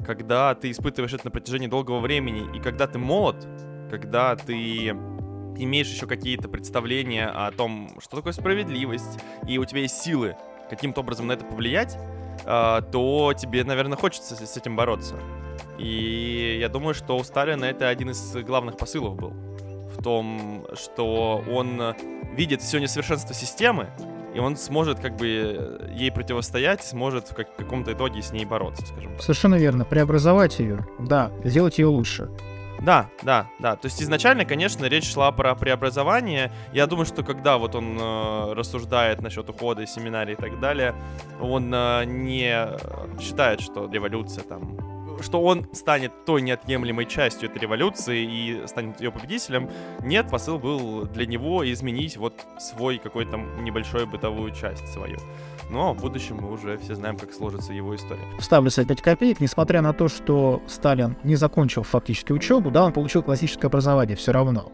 когда 0.09 0.55
ты 0.55 0.71
испытываешь 0.71 1.13
это 1.13 1.25
на 1.25 1.29
протяжении 1.29 1.67
долгого 1.67 1.99
времени, 1.99 2.57
и 2.57 2.59
когда 2.59 2.87
ты 2.87 2.97
молод, 2.97 3.47
когда 3.91 4.35
ты 4.35 4.87
имеешь 4.87 5.87
еще 5.87 6.07
какие-то 6.07 6.49
представления 6.49 7.27
о 7.27 7.51
том, 7.51 7.91
что 8.01 8.17
такое 8.17 8.33
справедливость, 8.33 9.19
и 9.47 9.59
у 9.59 9.65
тебя 9.65 9.81
есть 9.81 10.01
силы 10.01 10.35
каким-то 10.67 11.01
образом 11.01 11.27
на 11.27 11.33
это 11.33 11.45
повлиять, 11.45 11.95
а, 12.43 12.81
то 12.81 13.35
тебе, 13.37 13.63
наверное, 13.63 13.99
хочется 13.99 14.35
с 14.35 14.57
этим 14.57 14.75
бороться. 14.75 15.15
И 15.77 16.57
я 16.59 16.69
думаю, 16.69 16.95
что 16.95 17.15
у 17.15 17.23
Сталина 17.23 17.65
это 17.65 17.87
один 17.87 18.09
из 18.09 18.35
главных 18.37 18.77
посылов 18.77 19.15
был. 19.15 19.29
В 19.95 20.01
том, 20.01 20.65
что 20.73 21.43
он 21.47 21.93
видит 22.35 22.63
все 22.63 22.79
несовершенство 22.79 23.35
системы, 23.35 23.91
и 24.33 24.39
он 24.39 24.55
сможет 24.57 24.99
как 24.99 25.15
бы 25.15 25.87
ей 25.91 26.11
противостоять, 26.11 26.83
сможет 26.83 27.27
в 27.29 27.35
как- 27.35 27.55
каком-то 27.55 27.93
итоге 27.93 28.21
с 28.21 28.31
ней 28.31 28.45
бороться, 28.45 28.85
скажем 28.85 29.11
так. 29.13 29.21
Совершенно 29.21 29.55
верно. 29.55 29.85
Преобразовать 29.85 30.59
ее, 30.59 30.85
да, 30.99 31.31
сделать 31.43 31.77
ее 31.79 31.87
лучше. 31.87 32.29
Да, 32.81 33.09
да, 33.23 33.49
да. 33.59 33.75
То 33.75 33.87
есть 33.87 34.01
изначально, 34.01 34.45
конечно, 34.45 34.85
речь 34.85 35.11
шла 35.11 35.31
про 35.33 35.53
преобразование. 35.55 36.49
Я 36.71 36.87
думаю, 36.87 37.05
что 37.05 37.23
когда 37.23 37.57
вот 37.57 37.75
он 37.75 37.97
э, 37.99 38.53
рассуждает 38.53 39.21
насчет 39.21 39.49
ухода 39.49 39.81
из 39.81 39.91
семинарии 39.91 40.31
и 40.33 40.37
так 40.37 40.61
далее, 40.61 40.95
он 41.41 41.73
э, 41.73 42.05
не 42.05 42.67
считает, 43.19 43.59
что 43.59 43.89
революция 43.91 44.45
там 44.45 44.77
что 45.23 45.41
он 45.41 45.67
станет 45.73 46.25
той 46.25 46.41
неотъемлемой 46.41 47.05
частью 47.05 47.49
этой 47.49 47.59
революции 47.59 48.23
и 48.23 48.67
станет 48.67 48.99
ее 49.01 49.11
победителем. 49.11 49.69
Нет, 50.03 50.29
посыл 50.29 50.59
был 50.59 51.05
для 51.05 51.25
него 51.25 51.69
изменить 51.71 52.17
вот 52.17 52.33
свой 52.59 52.97
какой-то 52.97 53.37
небольшой 53.37 54.05
бытовую 54.05 54.51
часть 54.53 54.87
свою. 54.87 55.17
Но 55.69 55.93
в 55.93 56.01
будущем 56.01 56.37
мы 56.37 56.51
уже 56.51 56.77
все 56.77 56.95
знаем, 56.95 57.17
как 57.17 57.31
сложится 57.33 57.73
его 57.73 57.95
история. 57.95 58.23
Ставлю 58.39 58.69
себе 58.69 58.87
5 58.87 59.01
копеек, 59.01 59.39
несмотря 59.39 59.81
на 59.81 59.93
то, 59.93 60.07
что 60.07 60.61
Сталин 60.67 61.15
не 61.23 61.35
закончил 61.35 61.83
фактически 61.83 62.31
учебу, 62.31 62.71
да, 62.71 62.85
он 62.85 62.93
получил 62.93 63.21
классическое 63.21 63.69
образование 63.69 64.15
все 64.15 64.31
равно. 64.31 64.71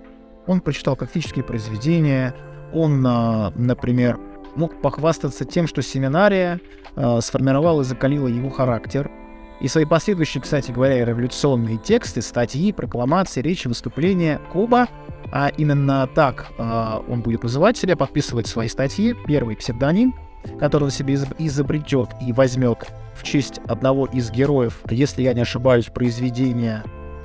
Он 0.47 0.61
прочитал 0.61 0.95
классические 0.95 1.43
произведения, 1.43 2.33
он, 2.73 3.05
а, 3.05 3.51
например, 3.55 4.19
мог 4.55 4.81
похвастаться 4.81 5.45
тем, 5.45 5.67
что 5.67 5.81
семинария 5.81 6.59
а, 6.95 7.19
сформировала 7.21 7.81
и 7.81 7.85
закалила 7.85 8.27
его 8.27 8.49
характер, 8.49 9.11
и 9.61 9.67
свои 9.67 9.85
последующие, 9.85 10.41
кстати 10.41 10.71
говоря, 10.71 11.05
революционные 11.05 11.77
тексты, 11.77 12.21
статьи, 12.21 12.71
прокламации, 12.73 13.41
речи, 13.41 13.67
выступления 13.67 14.41
Куба, 14.51 14.87
а 15.31 15.49
именно 15.57 16.07
так 16.13 16.47
э, 16.57 16.99
он 17.07 17.21
будет 17.21 17.43
называть 17.43 17.77
себя, 17.77 17.95
подписывать 17.95 18.47
свои 18.47 18.67
статьи, 18.67 19.15
первый 19.25 19.55
псевдоним, 19.55 20.13
который 20.59 20.85
он 20.85 20.91
себе 20.91 21.15
изобретет 21.39 22.09
и 22.21 22.31
возьмет 22.31 22.87
в 23.15 23.23
честь 23.23 23.59
одного 23.67 24.05
из 24.05 24.29
героев, 24.29 24.81
если 24.89 25.23
я 25.23 25.33
не 25.33 25.41
ошибаюсь, 25.41 25.85
произведения 25.85 26.83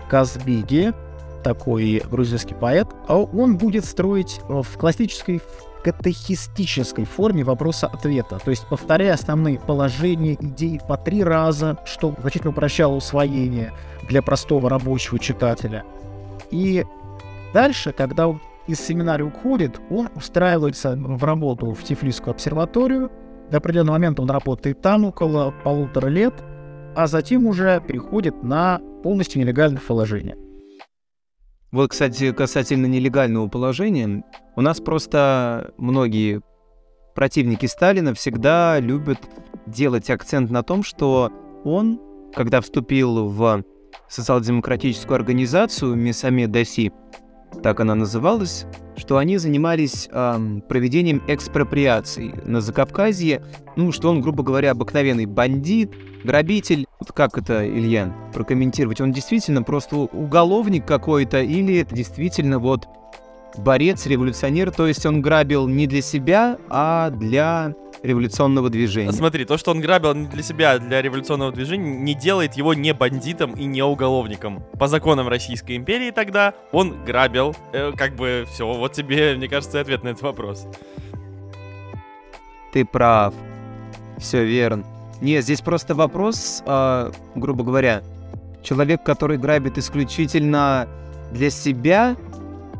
Казбиги, 0.09 0.93
такой 1.43 2.03
грузинский 2.11 2.55
поэт, 2.55 2.89
а 3.09 3.17
он 3.19 3.57
будет 3.57 3.85
строить 3.85 4.41
в 4.49 4.77
классической 4.79 5.41
катехистической 5.83 7.05
форме 7.05 7.45
вопроса-ответа, 7.45 8.39
то 8.39 8.51
есть 8.51 8.67
повторяя 8.69 9.15
основные 9.15 9.59
положения, 9.59 10.35
идеи 10.35 10.81
по 10.87 10.97
три 10.97 11.25
раза, 11.25 11.79
что 11.85 12.15
значительно 12.21 12.51
упрощало 12.51 12.95
усвоение 12.95 13.73
для 14.09 14.23
простого 14.23 14.69
рабочего 14.69 15.19
читателя. 15.19 15.85
И 16.51 16.85
дальше, 17.55 17.93
когда 17.93 18.29
он 18.29 18.41
из 18.67 18.81
семинария 18.81 19.27
уходит, 19.27 19.81
он 19.91 20.09
устраивается 20.15 20.97
в 20.97 21.25
работу 21.25 21.73
в 21.73 21.83
Тифлисскую 21.83 22.33
обсерваторию. 22.33 23.11
До 23.51 23.57
определенного 23.59 23.95
момента 23.95 24.23
он 24.23 24.31
работает 24.31 24.81
там 24.81 25.05
около 25.05 25.53
полутора 25.65 26.09
лет, 26.09 26.35
а 26.95 27.07
затем 27.07 27.47
уже 27.47 27.83
переходит 27.87 28.43
на 28.43 28.81
полностью 29.03 29.41
нелегальное 29.41 29.81
положение. 29.81 30.37
Вот, 31.73 31.91
кстати, 31.91 32.33
касательно 32.33 32.87
нелегального 32.87 33.47
положения, 33.47 34.25
у 34.57 34.61
нас 34.61 34.81
просто 34.81 35.73
многие 35.77 36.43
противники 37.15 37.67
Сталина 37.67 38.13
всегда 38.15 38.81
любят 38.81 39.19
делать 39.67 40.11
акцент 40.11 40.51
на 40.51 40.65
том, 40.65 40.83
что 40.83 41.31
он, 41.65 42.01
когда 42.35 42.61
вступил 42.61 43.29
в 43.29 43.63
социал-демократическую 44.09 45.15
организацию 45.15 45.95
Месаме 45.95 46.49
Даси, 46.49 46.93
так 47.63 47.79
она 47.79 47.95
называлась, 47.95 48.67
что 49.01 49.17
они 49.17 49.39
занимались 49.39 50.09
э, 50.13 50.61
проведением 50.69 51.23
экспроприаций 51.27 52.33
на 52.45 52.61
Закавказье, 52.61 53.43
ну, 53.75 53.91
что 53.91 54.11
он, 54.11 54.21
грубо 54.21 54.43
говоря, 54.43 54.73
обыкновенный 54.73 55.27
бандит, 55.27 55.93
грабитель. 56.23 56.87
Вот 57.01 57.13
как 57.13 57.39
это, 57.39 57.67
Илья, 57.67 58.15
прокомментировать? 58.35 59.01
Он 59.01 59.11
действительно 59.11 59.63
просто 59.63 59.97
уголовник 59.97 60.87
какой-то 60.87 61.41
или 61.41 61.79
это 61.79 61.95
действительно 61.95 62.59
вот 62.59 62.87
борец, 63.57 64.07
революционер, 64.07 64.71
то 64.71 64.87
есть 64.87 65.05
он 65.07 65.23
грабил 65.23 65.67
не 65.67 65.87
для 65.87 66.03
себя, 66.03 66.59
а 66.69 67.11
для 67.11 67.75
революционного 68.03 68.71
движения. 68.71 69.13
Смотри, 69.13 69.45
то, 69.45 69.59
что 69.59 69.71
он 69.71 69.81
грабил 69.81 70.15
не 70.15 70.27
для 70.27 70.43
себя, 70.43 70.73
а 70.73 70.79
для 70.79 71.03
революционного 71.03 71.53
движения, 71.53 71.99
не 71.99 72.15
делает 72.15 72.55
его 72.55 72.75
не 72.75 72.95
бандитом 72.95 73.53
и 73.53 73.65
не 73.65 73.83
уголовником. 73.83 74.63
По 74.79 74.89
законам 74.89 75.29
Российской 75.29 75.77
империи 75.77 76.11
тогда 76.11 76.55
он 76.73 77.05
грабил. 77.05 77.55
Э, 77.73 77.93
как 77.97 78.17
бы 78.17 78.47
все, 78.51 78.67
вот 78.67 78.93
тебе, 78.93 79.35
мне 79.37 79.49
кажется, 79.49 79.81
ответ 79.81 80.03
на 80.03 80.09
этот 80.09 80.23
вопрос. 80.23 80.67
Ты 82.73 82.85
прав. 82.85 83.35
Все 84.19 84.45
верно. 84.45 84.85
Нет, 85.21 85.45
здесь 85.45 85.61
просто 85.61 85.95
вопрос, 85.95 86.63
э, 86.67 87.13
грубо 87.35 87.65
говоря, 87.65 88.03
человек, 88.63 89.03
который 89.03 89.37
грабит 89.37 89.77
исключительно 89.77 90.89
для 91.33 91.51
себя, 91.51 92.17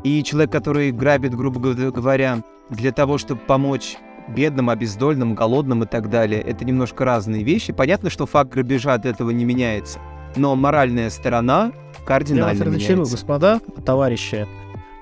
и 0.03 0.23
человек, 0.23 0.51
который 0.51 0.91
грабит, 0.91 1.35
грубо 1.35 1.59
говоря, 1.59 2.43
для 2.69 2.91
того, 2.91 3.17
чтобы 3.17 3.41
помочь 3.41 3.97
бедным, 4.33 4.69
обездольным, 4.69 5.35
голодным 5.35 5.83
и 5.83 5.85
так 5.85 6.09
далее, 6.09 6.41
это 6.41 6.65
немножко 6.65 7.05
разные 7.05 7.43
вещи. 7.43 7.73
Понятно, 7.73 8.09
что 8.09 8.25
факт 8.25 8.51
грабежа 8.51 8.93
от 8.93 9.05
этого 9.05 9.29
не 9.31 9.45
меняется, 9.45 9.99
но 10.35 10.55
моральная 10.55 11.09
сторона 11.09 11.71
кардинально 12.05 12.63
Я 12.63 12.69
меняется. 12.69 12.95
господа, 12.95 13.59
товарищи, 13.85 14.47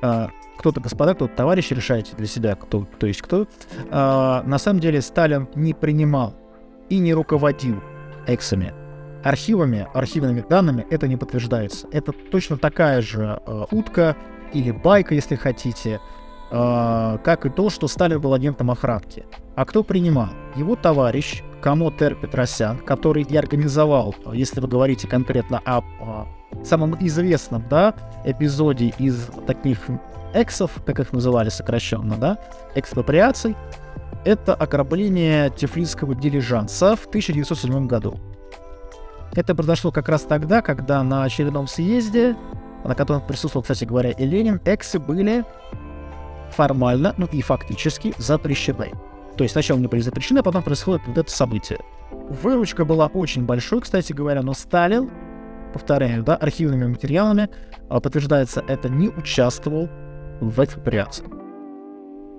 а, 0.02 0.30
кто-то 0.58 0.82
господа, 0.82 1.14
кто-то 1.14 1.34
товарищи, 1.36 1.74
решайте 1.74 2.16
для 2.18 2.28
себя, 2.28 2.56
кто, 2.56 2.86
то 3.00 3.08
есть 3.08 3.22
кто. 3.22 3.48
А, 3.90 4.44
на 4.46 4.58
самом 4.58 4.80
деле 4.80 5.02
Сталин 5.02 5.48
не 5.56 5.74
принимал 5.74 6.34
и 6.90 6.98
не 7.00 7.14
руководил 7.14 7.82
эксами. 8.28 8.74
архивами, 9.24 9.86
архивными 9.94 10.44
данными 10.48 10.88
это 10.90 11.06
не 11.08 11.18
подтверждается. 11.18 11.88
Это 11.92 12.14
точно 12.14 12.58
такая 12.58 13.02
же 13.02 13.42
э, 13.46 13.66
утка 13.70 14.16
или 14.54 14.72
байка, 14.72 15.14
если 15.14 15.36
хотите, 15.36 16.00
как 16.50 17.46
и 17.46 17.50
то, 17.50 17.70
что 17.70 17.88
Сталин 17.88 18.20
был 18.20 18.34
агентом 18.34 18.72
охранки. 18.72 19.26
А 19.56 19.66
кто 19.66 19.84
принимал? 19.84 20.30
Его 20.56 20.76
товарищ 20.76 21.44
Камотер 21.62 22.16
Петросян, 22.16 22.80
который 22.80 23.24
и 23.24 23.38
организовал, 23.38 24.16
если 24.34 24.60
вы 24.60 24.68
говорите 24.68 25.08
конкретно 25.08 25.62
о, 25.66 25.80
о 26.02 26.28
самом 26.64 26.96
известном 27.06 27.68
да, 27.70 27.94
эпизоде 28.26 28.94
из 28.98 29.28
таких 29.46 29.80
эксов, 30.34 30.72
как 30.86 31.00
их 31.00 31.12
называли 31.14 31.50
сокращенно, 31.50 32.16
да, 32.16 32.38
экспроприаций, 32.76 33.56
это 34.26 34.54
ограбление 34.54 35.50
Тифлисского 35.50 36.16
дилижанса 36.16 36.96
в 36.96 37.06
1907 37.06 37.88
году. 37.88 38.20
Это 39.34 39.56
произошло 39.56 39.92
как 39.92 40.10
раз 40.10 40.24
тогда, 40.24 40.62
когда 40.62 41.04
на 41.04 41.24
очередном 41.24 41.68
съезде, 41.68 42.36
на 42.84 42.96
котором 42.96 43.22
присутствовал, 43.22 43.62
кстати 43.64 43.86
говоря, 43.86 44.12
и 44.12 44.26
Ленин, 44.26 44.60
эксы 44.66 45.00
были 45.00 45.46
формально, 46.50 47.14
ну 47.18 47.28
и 47.32 47.42
фактически 47.42 48.14
запрещены. 48.18 48.92
То 49.38 49.44
есть 49.44 49.54
сначала 49.54 49.78
они 49.78 49.88
были 49.88 50.02
запрещены, 50.02 50.40
а 50.40 50.44
потом 50.44 50.64
происходит 50.64 51.02
вот 51.08 51.18
это 51.18 51.32
событие. 51.32 51.80
Выручка 52.12 52.86
была 52.86 53.08
очень 53.08 53.46
большой, 53.46 53.82
кстати 53.82 54.12
говоря, 54.14 54.42
но 54.42 54.54
Сталин, 54.54 55.10
повторяю, 55.74 56.24
да, 56.24 56.36
архивными 56.36 56.88
материалами, 56.88 57.50
а, 57.90 58.00
подтверждается, 58.00 58.64
это 58.68 58.90
не 58.90 59.10
участвовал 59.10 59.90
в 60.42 60.64
экспроприации. 60.64 61.26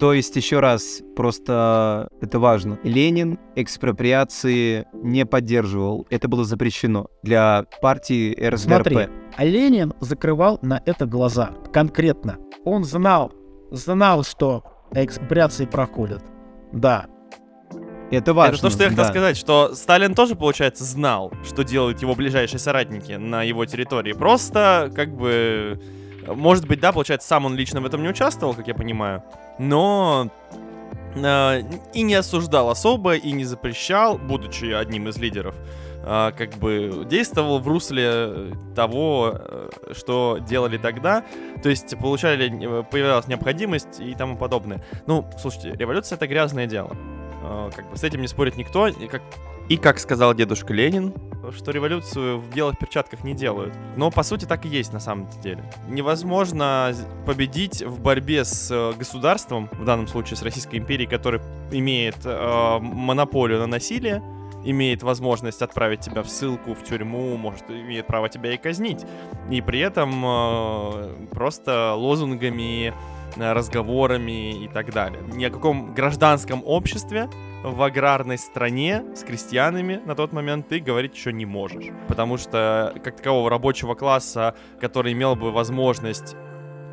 То 0.00 0.14
есть, 0.14 0.34
еще 0.34 0.60
раз, 0.60 1.02
просто 1.14 2.08
это 2.22 2.38
важно. 2.38 2.78
Ленин 2.84 3.38
экспроприации 3.54 4.86
не 4.94 5.26
поддерживал. 5.26 6.06
Это 6.08 6.26
было 6.26 6.44
запрещено 6.44 7.08
для 7.22 7.66
партии 7.82 8.32
РСДРП. 8.32 8.88
Смотри, 8.88 9.08
а 9.36 9.44
Ленин 9.44 9.92
закрывал 10.00 10.58
на 10.62 10.82
это 10.86 11.04
глаза. 11.04 11.50
Конкретно. 11.70 12.38
Он 12.64 12.84
знал, 12.84 13.30
знал, 13.70 14.24
что 14.24 14.64
экспроприации 14.92 15.66
проходят. 15.66 16.22
Да. 16.72 17.06
Это 18.10 18.34
важно. 18.34 18.54
Это 18.54 18.62
то, 18.62 18.70
что 18.70 18.82
я 18.82 18.88
хотел 18.88 19.04
да. 19.04 19.10
сказать, 19.10 19.36
что 19.36 19.74
Сталин 19.74 20.14
тоже, 20.14 20.34
получается, 20.34 20.84
знал, 20.84 21.32
что 21.44 21.62
делают 21.62 22.02
его 22.02 22.14
ближайшие 22.14 22.58
соратники 22.58 23.12
на 23.12 23.44
его 23.44 23.64
территории. 23.66 24.12
Просто, 24.12 24.90
как 24.94 25.14
бы, 25.14 25.80
может 26.26 26.66
быть, 26.66 26.80
да, 26.80 26.90
получается, 26.90 27.28
сам 27.28 27.44
он 27.44 27.54
лично 27.54 27.80
в 27.80 27.86
этом 27.86 28.02
не 28.02 28.08
участвовал, 28.08 28.54
как 28.54 28.66
я 28.66 28.74
понимаю, 28.74 29.22
но 29.58 30.28
э, 31.14 31.62
и 31.94 32.02
не 32.02 32.14
осуждал 32.14 32.70
особо, 32.70 33.14
и 33.14 33.30
не 33.30 33.44
запрещал, 33.44 34.18
будучи 34.18 34.72
одним 34.72 35.08
из 35.08 35.16
лидеров, 35.16 35.54
э, 36.02 36.32
как 36.36 36.54
бы 36.54 37.04
действовал 37.08 37.60
в 37.60 37.68
русле 37.68 38.54
того, 38.74 39.32
э, 39.34 39.70
что 39.92 40.38
делали 40.40 40.78
тогда. 40.78 41.24
То 41.62 41.68
есть 41.68 41.96
получали, 41.98 42.48
появлялась 42.90 43.28
необходимость 43.28 44.00
и 44.00 44.14
тому 44.14 44.36
подобное. 44.36 44.84
Ну, 45.06 45.28
слушайте, 45.38 45.74
революция 45.76 46.16
это 46.16 46.26
грязное 46.26 46.66
дело. 46.66 46.96
Э, 47.42 47.70
как 47.74 47.90
бы 47.90 47.96
с 47.96 48.04
этим 48.04 48.20
не 48.20 48.28
спорит 48.28 48.56
никто. 48.56 48.88
И 48.88 49.06
как, 49.06 49.22
и 49.68 49.76
как 49.76 49.98
сказал 49.98 50.34
дедушка 50.34 50.72
Ленин, 50.72 51.14
что 51.56 51.70
революцию 51.70 52.38
в 52.38 52.54
белых 52.54 52.78
перчатках 52.78 53.24
не 53.24 53.34
делают. 53.34 53.74
Но 53.96 54.10
по 54.10 54.22
сути 54.22 54.44
так 54.44 54.64
и 54.66 54.68
есть 54.68 54.92
на 54.92 55.00
самом 55.00 55.28
деле. 55.42 55.62
Невозможно 55.88 56.94
победить 57.26 57.82
в 57.82 58.00
борьбе 58.00 58.44
с 58.44 58.70
э, 58.70 58.92
государством, 58.96 59.68
в 59.72 59.84
данном 59.84 60.06
случае 60.06 60.36
с 60.36 60.42
Российской 60.42 60.76
империей, 60.76 61.08
которая 61.08 61.42
имеет 61.72 62.16
э, 62.24 62.78
монополию 62.80 63.60
на 63.60 63.66
насилие, 63.66 64.22
имеет 64.64 65.02
возможность 65.02 65.62
отправить 65.62 66.00
тебя 66.00 66.22
в 66.22 66.28
ссылку, 66.28 66.74
в 66.74 66.82
тюрьму, 66.82 67.36
может, 67.36 67.70
имеет 67.70 68.06
право 68.06 68.28
тебя 68.28 68.54
и 68.54 68.56
казнить. 68.56 69.04
И 69.50 69.60
при 69.60 69.80
этом 69.80 70.24
э, 70.24 71.26
просто 71.30 71.94
лозунгами, 71.94 72.92
э, 73.36 73.52
разговорами 73.52 74.64
и 74.64 74.68
так 74.68 74.92
далее. 74.92 75.22
Ни 75.32 75.44
о 75.44 75.50
каком 75.50 75.94
гражданском 75.94 76.62
обществе 76.64 77.28
в 77.62 77.82
аграрной 77.82 78.38
стране 78.38 79.04
с 79.14 79.22
крестьянами 79.22 80.00
на 80.04 80.14
тот 80.14 80.32
момент 80.32 80.68
ты 80.68 80.80
говорить 80.80 81.14
еще 81.14 81.32
не 81.32 81.46
можешь. 81.46 81.86
Потому 82.08 82.36
что 82.36 82.94
как 83.02 83.16
такового 83.16 83.50
рабочего 83.50 83.94
класса, 83.94 84.54
который 84.80 85.12
имел 85.12 85.36
бы 85.36 85.52
возможность 85.52 86.36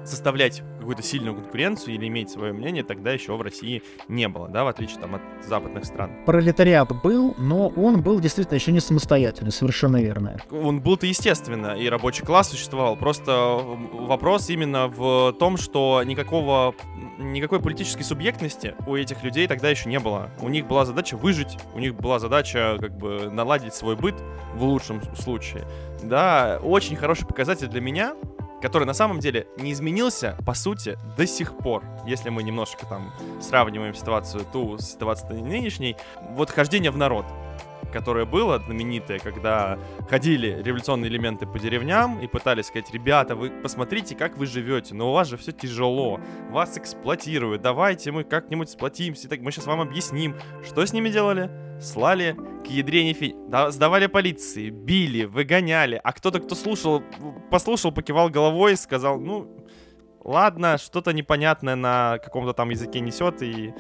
составлять 0.08 0.62
какую-то 0.80 1.04
сильную 1.04 1.36
конкуренцию 1.36 1.96
или 1.96 2.08
иметь 2.08 2.30
свое 2.30 2.54
мнение, 2.54 2.84
тогда 2.84 3.12
еще 3.12 3.36
в 3.36 3.42
России 3.42 3.84
не 4.08 4.28
было, 4.28 4.48
да, 4.48 4.64
в 4.64 4.68
отличие 4.68 5.00
там 5.00 5.16
от 5.16 5.22
западных 5.46 5.86
стран. 5.86 6.12
Пролетариат 6.26 6.90
был, 7.04 7.36
но 7.38 7.68
он 7.70 8.02
был 8.02 8.20
действительно 8.20 8.56
еще 8.56 8.72
не 8.72 8.80
самостоятельный, 8.80 9.52
совершенно 9.52 10.02
верно. 10.02 10.40
Он 10.50 10.80
был-то 10.80 11.06
естественно, 11.06 11.76
и 11.76 11.90
рабочий 11.90 12.24
класс 12.24 12.50
существовал. 12.50 12.96
Просто 12.96 13.60
вопрос 13.94 14.50
именно 14.50 14.88
в 14.88 15.34
том, 15.34 15.58
что 15.58 16.02
никакого 16.06 16.74
никакой 17.18 17.60
политической 17.60 18.04
субъектности 18.04 18.76
у 18.86 18.96
этих 18.96 19.24
людей 19.24 19.48
тогда 19.48 19.70
еще 19.70 19.90
не 19.90 20.00
было. 20.00 20.30
У 20.40 20.50
них 20.50 20.68
была 20.68 20.86
задача 20.86 21.18
выжить, 21.18 21.58
у 21.74 21.80
них 21.80 21.96
была 21.96 22.20
задача 22.20 22.78
как 22.80 22.96
бы 22.98 23.30
наладить 23.32 23.74
свой 23.74 23.96
быт 23.96 24.16
в 24.56 24.64
лучшем 24.64 25.02
случае. 25.16 25.66
Да, 26.04 26.60
очень 26.64 26.96
хороший 26.96 27.26
показатель 27.26 27.68
для 27.68 27.82
меня, 27.82 28.16
который 28.62 28.86
на 28.86 28.94
самом 28.94 29.20
деле 29.20 29.48
не 29.58 29.72
изменился, 29.72 30.38
по 30.46 30.54
сути, 30.54 30.98
до 31.16 31.28
сих 31.28 31.58
пор. 31.58 31.84
Если 32.06 32.30
мы 32.30 32.44
немножко 32.44 32.86
там 32.86 33.14
сравниваем 33.42 33.94
ситуацию 33.94 34.46
ту 34.52 34.78
с 34.78 34.92
ситуацией 34.92 35.42
нынешней, 35.42 35.96
вот 36.32 36.50
хождение 36.50 36.92
в 36.92 36.98
народ 36.98 37.26
которое 37.92 38.26
было 38.26 38.60
знаменитое, 38.60 39.20
когда 39.20 39.80
ходили 40.10 40.62
революционные 40.62 41.10
элементы 41.10 41.46
по 41.46 41.58
деревням 41.58 42.20
и 42.20 42.28
пытались 42.28 42.66
сказать, 42.66 42.92
ребята, 42.92 43.36
вы 43.36 43.50
посмотрите, 43.50 44.16
как 44.16 44.38
вы 44.38 44.46
живете, 44.46 44.94
но 44.94 45.10
у 45.10 45.14
вас 45.14 45.30
же 45.30 45.38
все 45.38 45.52
тяжело, 45.52 46.20
вас 46.50 46.78
эксплуатируют, 46.78 47.62
давайте 47.62 48.12
мы 48.12 48.24
как-нибудь 48.24 48.70
сплотимся, 48.70 49.30
так 49.30 49.40
мы 49.40 49.52
сейчас 49.52 49.66
вам 49.66 49.82
объясним. 49.82 50.36
Что 50.66 50.86
с 50.86 50.94
ними 50.94 51.10
делали? 51.10 51.50
Слали 51.80 52.36
к 52.66 52.68
ядрене 52.68 53.14
фи... 53.14 53.36
Да, 53.48 53.72
сдавали 53.72 54.08
полиции, 54.08 54.70
били, 54.70 55.26
выгоняли, 55.26 56.00
а 56.04 56.12
кто-то, 56.12 56.40
кто 56.40 56.56
слушал, 56.56 57.04
послушал, 57.52 57.92
покивал 57.92 58.30
головой 58.30 58.74
и 58.74 58.76
сказал, 58.78 59.20
ну, 59.20 59.48
ладно, 60.24 60.78
что-то 60.78 61.14
непонятное 61.14 61.76
на 61.76 62.18
каком-то 62.24 62.54
там 62.54 62.70
языке 62.70 63.00
несет 63.00 63.42
и 63.42 63.74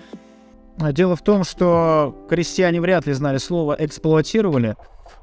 Дело 0.91 1.15
в 1.15 1.23
том, 1.23 1.43
что 1.43 2.15
крестьяне 2.29 2.79
вряд 2.79 3.07
ли 3.07 3.13
знали 3.13 3.37
слово 3.37 3.75
«эксплуатировали». 3.79 4.75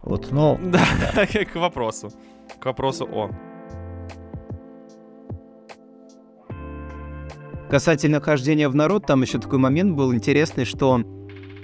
Вот, 0.03 0.33
но... 0.33 0.59
Да, 0.65 1.27
к 1.27 1.55
вопросу. 1.55 2.11
К 2.59 2.67
вопросу 2.67 3.09
о. 3.11 3.31
Касательно 7.71 8.21
хождения 8.21 8.69
в 8.69 8.75
народ, 8.75 9.07
там 9.07 9.23
еще 9.23 9.39
такой 9.39 9.59
момент 9.59 9.95
был 9.95 10.13
интересный, 10.13 10.65
что 10.65 11.03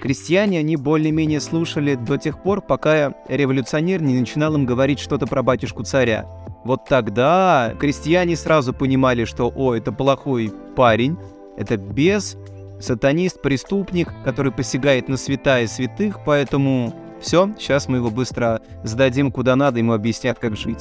крестьяне, 0.01 0.59
они 0.59 0.75
более-менее 0.75 1.39
слушали 1.39 1.95
до 1.95 2.17
тех 2.17 2.41
пор, 2.41 2.61
пока 2.61 3.13
революционер 3.29 4.01
не 4.01 4.19
начинал 4.19 4.55
им 4.55 4.65
говорить 4.65 4.99
что-то 4.99 5.27
про 5.27 5.43
батюшку 5.43 5.83
царя. 5.83 6.27
Вот 6.65 6.85
тогда 6.85 7.73
крестьяне 7.79 8.35
сразу 8.35 8.73
понимали, 8.73 9.25
что, 9.25 9.51
о, 9.55 9.73
это 9.75 9.91
плохой 9.91 10.51
парень, 10.75 11.17
это 11.57 11.77
без 11.77 12.35
сатанист, 12.79 13.41
преступник, 13.41 14.09
который 14.25 14.51
посягает 14.51 15.07
на 15.07 15.17
святая 15.17 15.67
святых, 15.67 16.19
поэтому 16.25 16.93
все, 17.21 17.51
сейчас 17.59 17.87
мы 17.87 17.97
его 17.97 18.09
быстро 18.09 18.61
сдадим 18.83 19.31
куда 19.31 19.55
надо, 19.55 19.79
ему 19.79 19.93
объяснят, 19.93 20.37
как 20.39 20.57
жить. 20.57 20.79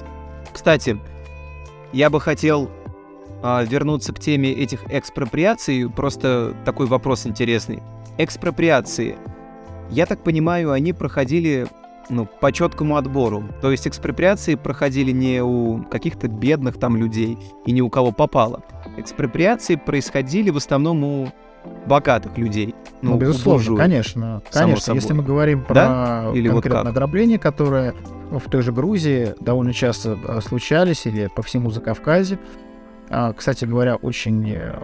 Кстати, 0.53 0.99
я 1.93 2.09
бы 2.09 2.21
хотел 2.21 2.71
а, 3.43 3.63
вернуться 3.63 4.13
к 4.13 4.21
теме 4.21 4.51
этих 4.51 4.85
экспроприаций, 4.91 5.89
просто 5.89 6.55
такой 6.65 6.87
вопрос 6.87 7.27
интересный. 7.27 7.83
Экспроприации. 8.23 9.17
Я 9.89 10.05
так 10.05 10.23
понимаю, 10.23 10.73
они 10.73 10.93
проходили 10.93 11.67
ну, 12.11 12.27
по 12.27 12.53
четкому 12.53 12.97
отбору. 12.97 13.45
То 13.63 13.71
есть 13.71 13.89
экспроприации 13.89 14.57
проходили 14.57 15.11
не 15.11 15.43
у 15.43 15.83
каких-то 15.85 16.29
бедных 16.29 16.79
там 16.79 16.99
людей 16.99 17.39
и 17.65 17.73
ни 17.73 17.81
у 17.81 17.89
кого 17.89 18.13
попало. 18.13 18.63
Экспроприации 18.99 19.77
происходили 19.77 20.51
в 20.51 20.59
основном 20.59 21.03
у 21.03 21.33
богатых 21.87 22.37
людей. 22.37 22.75
Ну, 23.01 23.13
ну 23.13 23.17
безусловно, 23.17 23.77
конечно. 23.79 24.43
Конечно, 24.53 24.83
собой. 24.83 25.01
если 25.01 25.15
мы 25.15 25.23
говорим 25.23 25.65
про 25.65 25.75
да? 25.75 26.31
Или 26.35 26.49
конкретно 26.49 26.81
вот 26.81 26.89
ограбления, 26.89 27.39
которые 27.39 27.95
в 28.31 28.51
той 28.51 28.61
же 28.61 28.71
Грузии 28.71 29.35
довольно 29.41 29.73
часто 29.73 30.19
а, 30.29 30.43
случались, 30.43 31.07
или 31.07 31.31
по 31.35 31.43
всему 31.43 31.71
Закавказье, 31.71 32.39
а, 33.09 33.33
кстати 33.33 33.65
говоря, 33.65 33.97
очень 33.97 34.53
э, 34.53 34.79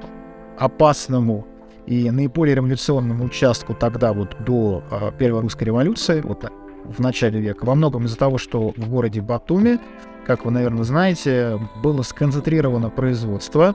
опасному 0.59 1.47
и 1.87 2.11
наиболее 2.11 2.57
революционному 2.57 3.25
участку 3.25 3.75
тогда 3.75 4.13
вот 4.13 4.37
до 4.41 4.83
а, 4.91 5.11
Первой 5.13 5.41
русской 5.41 5.65
революции, 5.65 6.21
вот 6.21 6.51
в 6.85 7.01
начале 7.01 7.41
века, 7.41 7.65
во 7.65 7.75
многом 7.75 8.05
из-за 8.05 8.17
того, 8.17 8.39
что 8.39 8.73
в 8.77 8.89
городе 8.89 9.21
Батуми, 9.21 9.79
как 10.27 10.45
вы, 10.45 10.51
наверное, 10.51 10.85
знаете, 10.85 11.59
было 11.83 12.03
сконцентрировано 12.03 12.91
производство, 12.91 13.75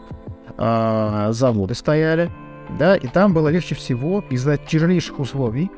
заводы 0.57 1.75
стояли, 1.75 2.29
да, 2.77 2.95
и 2.95 3.07
там 3.07 3.33
было 3.33 3.47
легче 3.49 3.75
всего 3.75 4.23
из-за 4.29 4.57
тяжелейших 4.57 5.19
условий 5.19 5.71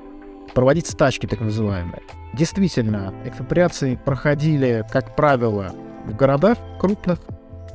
проводить 0.54 0.88
стачки 0.88 1.26
так 1.26 1.42
называемые. 1.42 2.02
Действительно, 2.34 3.14
экспроприации 3.26 4.00
проходили, 4.04 4.86
как 4.92 5.16
правило, 5.16 5.74
в 6.06 6.16
городах 6.16 6.58
крупных 6.80 7.20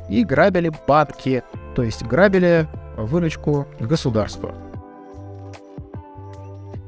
и 0.08 0.24
грабили 0.24 0.72
банки, 0.86 1.42
то 1.74 1.82
есть 1.82 2.04
грабили 2.04 2.68
выручку 2.98 3.66
государства. 3.80 4.54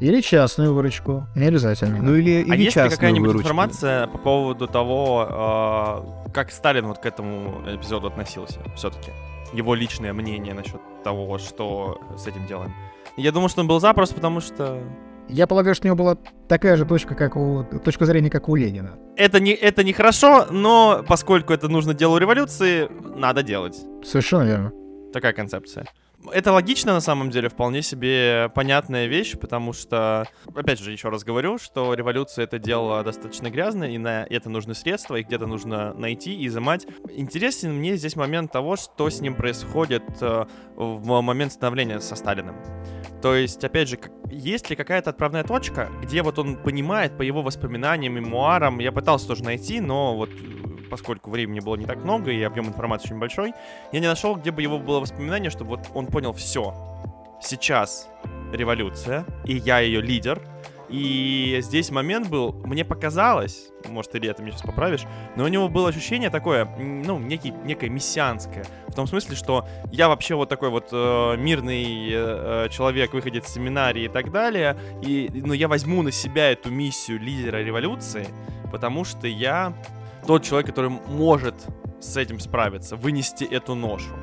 Или 0.00 0.22
частную 0.22 0.72
выручку, 0.72 1.26
не 1.34 1.44
обязательно. 1.46 1.98
Ну 2.00 2.14
или, 2.14 2.46
А 2.50 2.54
или 2.54 2.64
есть 2.64 2.76
ли 2.76 2.88
какая-нибудь 2.88 3.28
выручку. 3.28 3.42
информация 3.42 4.06
по 4.06 4.16
поводу 4.16 4.66
того, 4.66 5.26
э, 6.26 6.30
как 6.32 6.50
Сталин 6.52 6.86
вот 6.86 6.98
к 7.00 7.06
этому 7.06 7.62
эпизоду 7.68 8.06
относился 8.06 8.60
все-таки? 8.76 9.10
Его 9.52 9.74
личное 9.74 10.14
мнение 10.14 10.54
насчет 10.54 10.80
того, 11.04 11.36
что 11.38 12.00
с 12.16 12.26
этим 12.26 12.46
делаем. 12.46 12.72
Я 13.18 13.30
думаю, 13.30 13.50
что 13.50 13.60
он 13.60 13.66
был 13.68 13.78
за, 13.78 13.92
просто 13.92 14.14
потому 14.14 14.40
что 14.40 14.78
Я 15.28 15.46
полагаю, 15.46 15.74
что 15.74 15.86
у 15.86 15.88
него 15.88 15.96
была 15.96 16.16
такая 16.48 16.76
же 16.76 16.86
точка, 16.86 17.14
как 17.14 17.36
у, 17.36 17.64
точка 17.84 18.06
зрения, 18.06 18.30
как 18.30 18.48
у 18.48 18.54
Ленина. 18.56 18.92
это 19.16 19.38
не, 19.38 19.52
это 19.52 19.84
не 19.84 19.92
хорошо, 19.92 20.46
но 20.50 21.04
поскольку 21.06 21.52
это 21.52 21.68
нужно 21.68 21.92
делу 21.92 22.16
революции, 22.16 22.88
надо 23.16 23.42
делать. 23.42 23.78
Совершенно 24.02 24.44
верно. 24.44 24.72
Такая 25.12 25.32
концепция. 25.32 25.86
Это 26.32 26.52
логично 26.52 26.92
на 26.92 27.00
самом 27.00 27.30
деле, 27.30 27.48
вполне 27.48 27.80
себе 27.80 28.50
понятная 28.54 29.06
вещь, 29.06 29.38
потому 29.38 29.72
что, 29.72 30.28
опять 30.54 30.78
же, 30.78 30.92
еще 30.92 31.08
раз 31.08 31.24
говорю, 31.24 31.56
что 31.56 31.94
революция 31.94 32.44
это 32.44 32.58
дело 32.58 33.02
достаточно 33.02 33.50
грязное, 33.50 33.88
и 33.88 33.98
на 33.98 34.24
это 34.24 34.50
нужны 34.50 34.74
средства, 34.74 35.16
их 35.16 35.26
где-то 35.26 35.46
нужно 35.46 35.94
найти 35.94 36.34
и 36.34 36.46
изымать. 36.46 36.86
Интересен 37.08 37.72
мне 37.72 37.96
здесь 37.96 38.16
момент 38.16 38.52
того, 38.52 38.76
что 38.76 39.08
с 39.08 39.20
ним 39.20 39.34
происходит 39.34 40.02
э, 40.20 40.44
в 40.76 41.22
момент 41.22 41.52
становления 41.52 42.00
со 42.00 42.16
Сталиным. 42.16 42.56
То 43.22 43.34
есть, 43.34 43.64
опять 43.64 43.88
же, 43.88 43.98
есть 44.30 44.68
ли 44.68 44.76
какая-то 44.76 45.10
отправная 45.10 45.44
точка, 45.44 45.88
где 46.02 46.22
вот 46.22 46.38
он 46.38 46.56
понимает 46.56 47.16
по 47.16 47.22
его 47.22 47.42
воспоминаниям, 47.42 48.14
мемуарам, 48.14 48.78
я 48.78 48.92
пытался 48.92 49.26
тоже 49.26 49.42
найти, 49.42 49.80
но 49.80 50.16
вот 50.16 50.30
поскольку 50.90 51.30
времени 51.30 51.60
было 51.60 51.76
не 51.76 51.86
так 51.86 51.98
много 51.98 52.30
и 52.30 52.42
объем 52.42 52.66
информации 52.66 53.06
очень 53.06 53.18
большой, 53.18 53.54
я 53.92 54.00
не 54.00 54.06
нашел, 54.06 54.36
где 54.36 54.50
бы 54.50 54.60
его 54.60 54.78
было 54.78 55.00
воспоминание, 55.00 55.50
чтобы 55.50 55.70
вот 55.76 55.88
он 55.94 56.06
понял 56.06 56.32
все. 56.32 56.74
Сейчас 57.40 58.08
революция, 58.52 59.24
и 59.44 59.56
я 59.56 59.78
ее 59.78 60.00
лидер. 60.00 60.40
И 60.90 61.58
здесь 61.60 61.90
момент 61.90 62.28
был, 62.28 62.52
мне 62.64 62.84
показалось, 62.84 63.68
может, 63.88 64.12
или 64.16 64.28
это 64.28 64.42
меня 64.42 64.52
сейчас 64.52 64.66
поправишь, 64.66 65.02
но 65.36 65.44
у 65.44 65.48
него 65.48 65.68
было 65.68 65.88
ощущение 65.88 66.30
такое, 66.30 66.64
ну, 66.64 67.20
некий, 67.20 67.52
некое 67.64 67.88
мессианское. 67.88 68.64
В 68.88 68.94
том 68.94 69.06
смысле, 69.06 69.36
что 69.36 69.68
я 69.92 70.08
вообще 70.08 70.34
вот 70.34 70.48
такой 70.48 70.68
вот 70.68 70.88
э, 70.90 71.36
мирный 71.38 72.10
э, 72.10 72.64
э, 72.66 72.68
человек, 72.70 73.14
выходит 73.14 73.44
из 73.44 73.52
семинарии 73.52 74.06
и 74.06 74.08
так 74.08 74.32
далее, 74.32 74.76
и, 75.00 75.30
но 75.32 75.54
я 75.54 75.68
возьму 75.68 76.02
на 76.02 76.10
себя 76.10 76.50
эту 76.50 76.70
миссию 76.70 77.20
лидера 77.20 77.58
революции, 77.58 78.26
потому 78.72 79.04
что 79.04 79.28
я 79.28 79.72
тот 80.26 80.42
человек, 80.42 80.68
который 80.68 80.90
может 81.08 81.54
с 82.00 82.16
этим 82.16 82.40
справиться, 82.40 82.96
вынести 82.96 83.44
эту 83.44 83.74
ношу. 83.74 84.14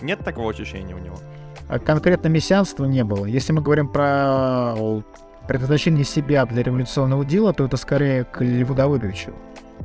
Нет 0.00 0.20
такого 0.20 0.50
ощущения 0.50 0.94
у 0.94 0.98
него? 0.98 1.16
А 1.68 1.78
конкретно 1.78 2.28
мессианства 2.28 2.84
не 2.84 3.04
было. 3.04 3.26
Если 3.26 3.52
мы 3.52 3.62
говорим 3.62 3.88
про 3.88 4.74
предназначение 5.48 6.04
себя 6.04 6.44
для 6.46 6.62
революционного 6.62 7.24
дела, 7.24 7.52
то 7.52 7.64
это 7.64 7.76
скорее 7.76 8.24
к 8.24 8.42
Льву 8.42 8.74
Давыдовичу. 8.74 9.32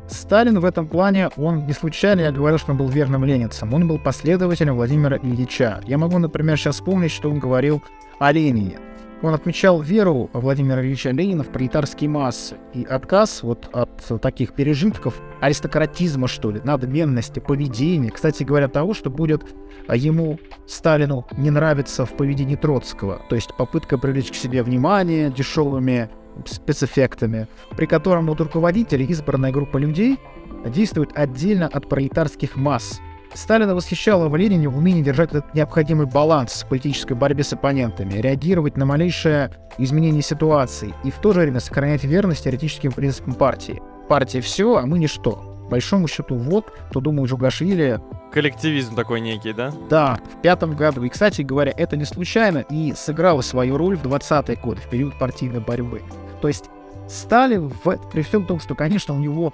Сталин 0.08 0.60
в 0.60 0.66
этом 0.66 0.88
плане, 0.88 1.30
он 1.38 1.66
не 1.66 1.74
случайно, 1.74 2.22
я 2.22 2.32
говорил, 2.32 2.58
что 2.60 2.72
он 2.72 2.78
был 2.78 2.88
верным 2.88 3.26
ленинцем, 3.26 3.74
он 3.74 3.88
был 3.88 4.00
последователем 4.00 4.76
Владимира 4.76 5.18
Ильича. 5.18 5.82
Я 5.86 5.98
могу, 5.98 6.18
например, 6.18 6.58
сейчас 6.58 6.76
вспомнить, 6.76 7.12
что 7.12 7.30
он 7.30 7.40
говорил 7.40 7.84
о 8.20 8.32
Ленине. 8.32 8.80
Он 9.24 9.34
отмечал 9.34 9.82
веру 9.82 10.30
Владимира 10.34 10.82
Ильича 10.82 11.10
Ленина 11.10 11.44
в 11.44 11.48
пролетарские 11.48 12.10
массы 12.10 12.56
и 12.74 12.84
отказ 12.84 13.42
вот 13.42 13.68
от 13.74 14.22
таких 14.22 14.54
пережитков 14.54 15.20
аристократизма, 15.42 16.28
что 16.28 16.52
ли, 16.52 16.62
надменности, 16.64 17.40
поведения. 17.40 18.12
Кстати 18.12 18.44
говоря, 18.44 18.68
того, 18.68 18.94
что 18.94 19.10
будет 19.10 19.44
а, 19.88 19.96
ему, 19.96 20.40
Сталину, 20.68 21.26
не 21.36 21.50
нравится 21.50 22.06
в 22.06 22.16
поведении 22.16 22.56
Троцкого. 22.56 23.22
То 23.30 23.36
есть 23.36 23.56
попытка 23.58 23.98
привлечь 23.98 24.32
к 24.32 24.36
себе 24.36 24.62
внимание 24.62 25.32
дешевыми 25.32 26.10
спецэффектами, 26.46 27.48
при 27.76 27.88
котором 27.88 28.28
вот 28.28 28.40
руководители, 28.40 29.04
избранная 29.06 29.52
группа 29.52 29.78
людей, 29.78 30.20
действует 30.66 31.12
отдельно 31.16 31.68
от 31.68 31.90
пролетарских 31.90 32.56
масс. 32.56 33.00
Сталина 33.34 33.76
восхищало 33.76 34.30
в 34.30 34.36
Ленине 34.36 34.70
умение 34.70 35.04
держать 35.04 35.30
этот 35.30 35.54
необходимый 35.54 36.08
баланс 36.08 36.64
в 36.64 36.68
политической 36.68 37.14
борьбе 37.14 37.44
с 37.44 37.54
оппонентами, 37.54 38.14
реагировать 38.14 38.78
на 38.78 38.86
малейшее 38.86 39.52
изменение 39.78 40.22
ситуации 40.22 40.94
и 41.04 41.12
в 41.12 41.20
то 41.20 41.34
же 41.34 41.42
время 41.42 41.60
сохранять 41.60 42.04
верность 42.04 42.44
теоретическим 42.44 42.92
принципам 42.92 43.36
партии. 43.36 43.82
Партия 44.10 44.42
все, 44.42 44.78
а 44.78 44.86
мы 44.86 45.00
ничто. 45.00 45.44
По 45.66 45.72
большому 45.72 46.08
счету, 46.08 46.36
вот, 46.36 46.72
кто 46.90 47.02
думает 47.02 47.30
Жугашвили, 47.30 48.00
Коллективизм 48.32 48.96
такой 48.96 49.22
некий, 49.22 49.54
да? 49.54 49.74
да, 49.90 50.20
в 50.34 50.42
пятом 50.42 50.76
году. 50.76 51.04
И, 51.04 51.10
кстати 51.10 51.42
говоря, 51.42 51.74
это 51.76 51.96
не 51.96 52.06
случайно 52.06 52.60
и 52.70 52.94
сыграло 52.94 53.42
свою 53.42 53.78
роль 53.78 53.96
в 53.96 54.04
20-е 54.04 54.58
годы, 54.58 54.82
в 54.82 54.90
период 54.90 55.18
партийной 55.18 55.62
борьбы. 55.62 56.02
То 56.42 56.48
есть 56.48 56.66
Сталин, 57.08 57.70
в, 57.70 57.98
при 58.12 58.22
всем 58.22 58.46
том, 58.46 58.60
что, 58.60 58.76
конечно, 58.76 59.14
у 59.14 59.20
него 59.20 59.54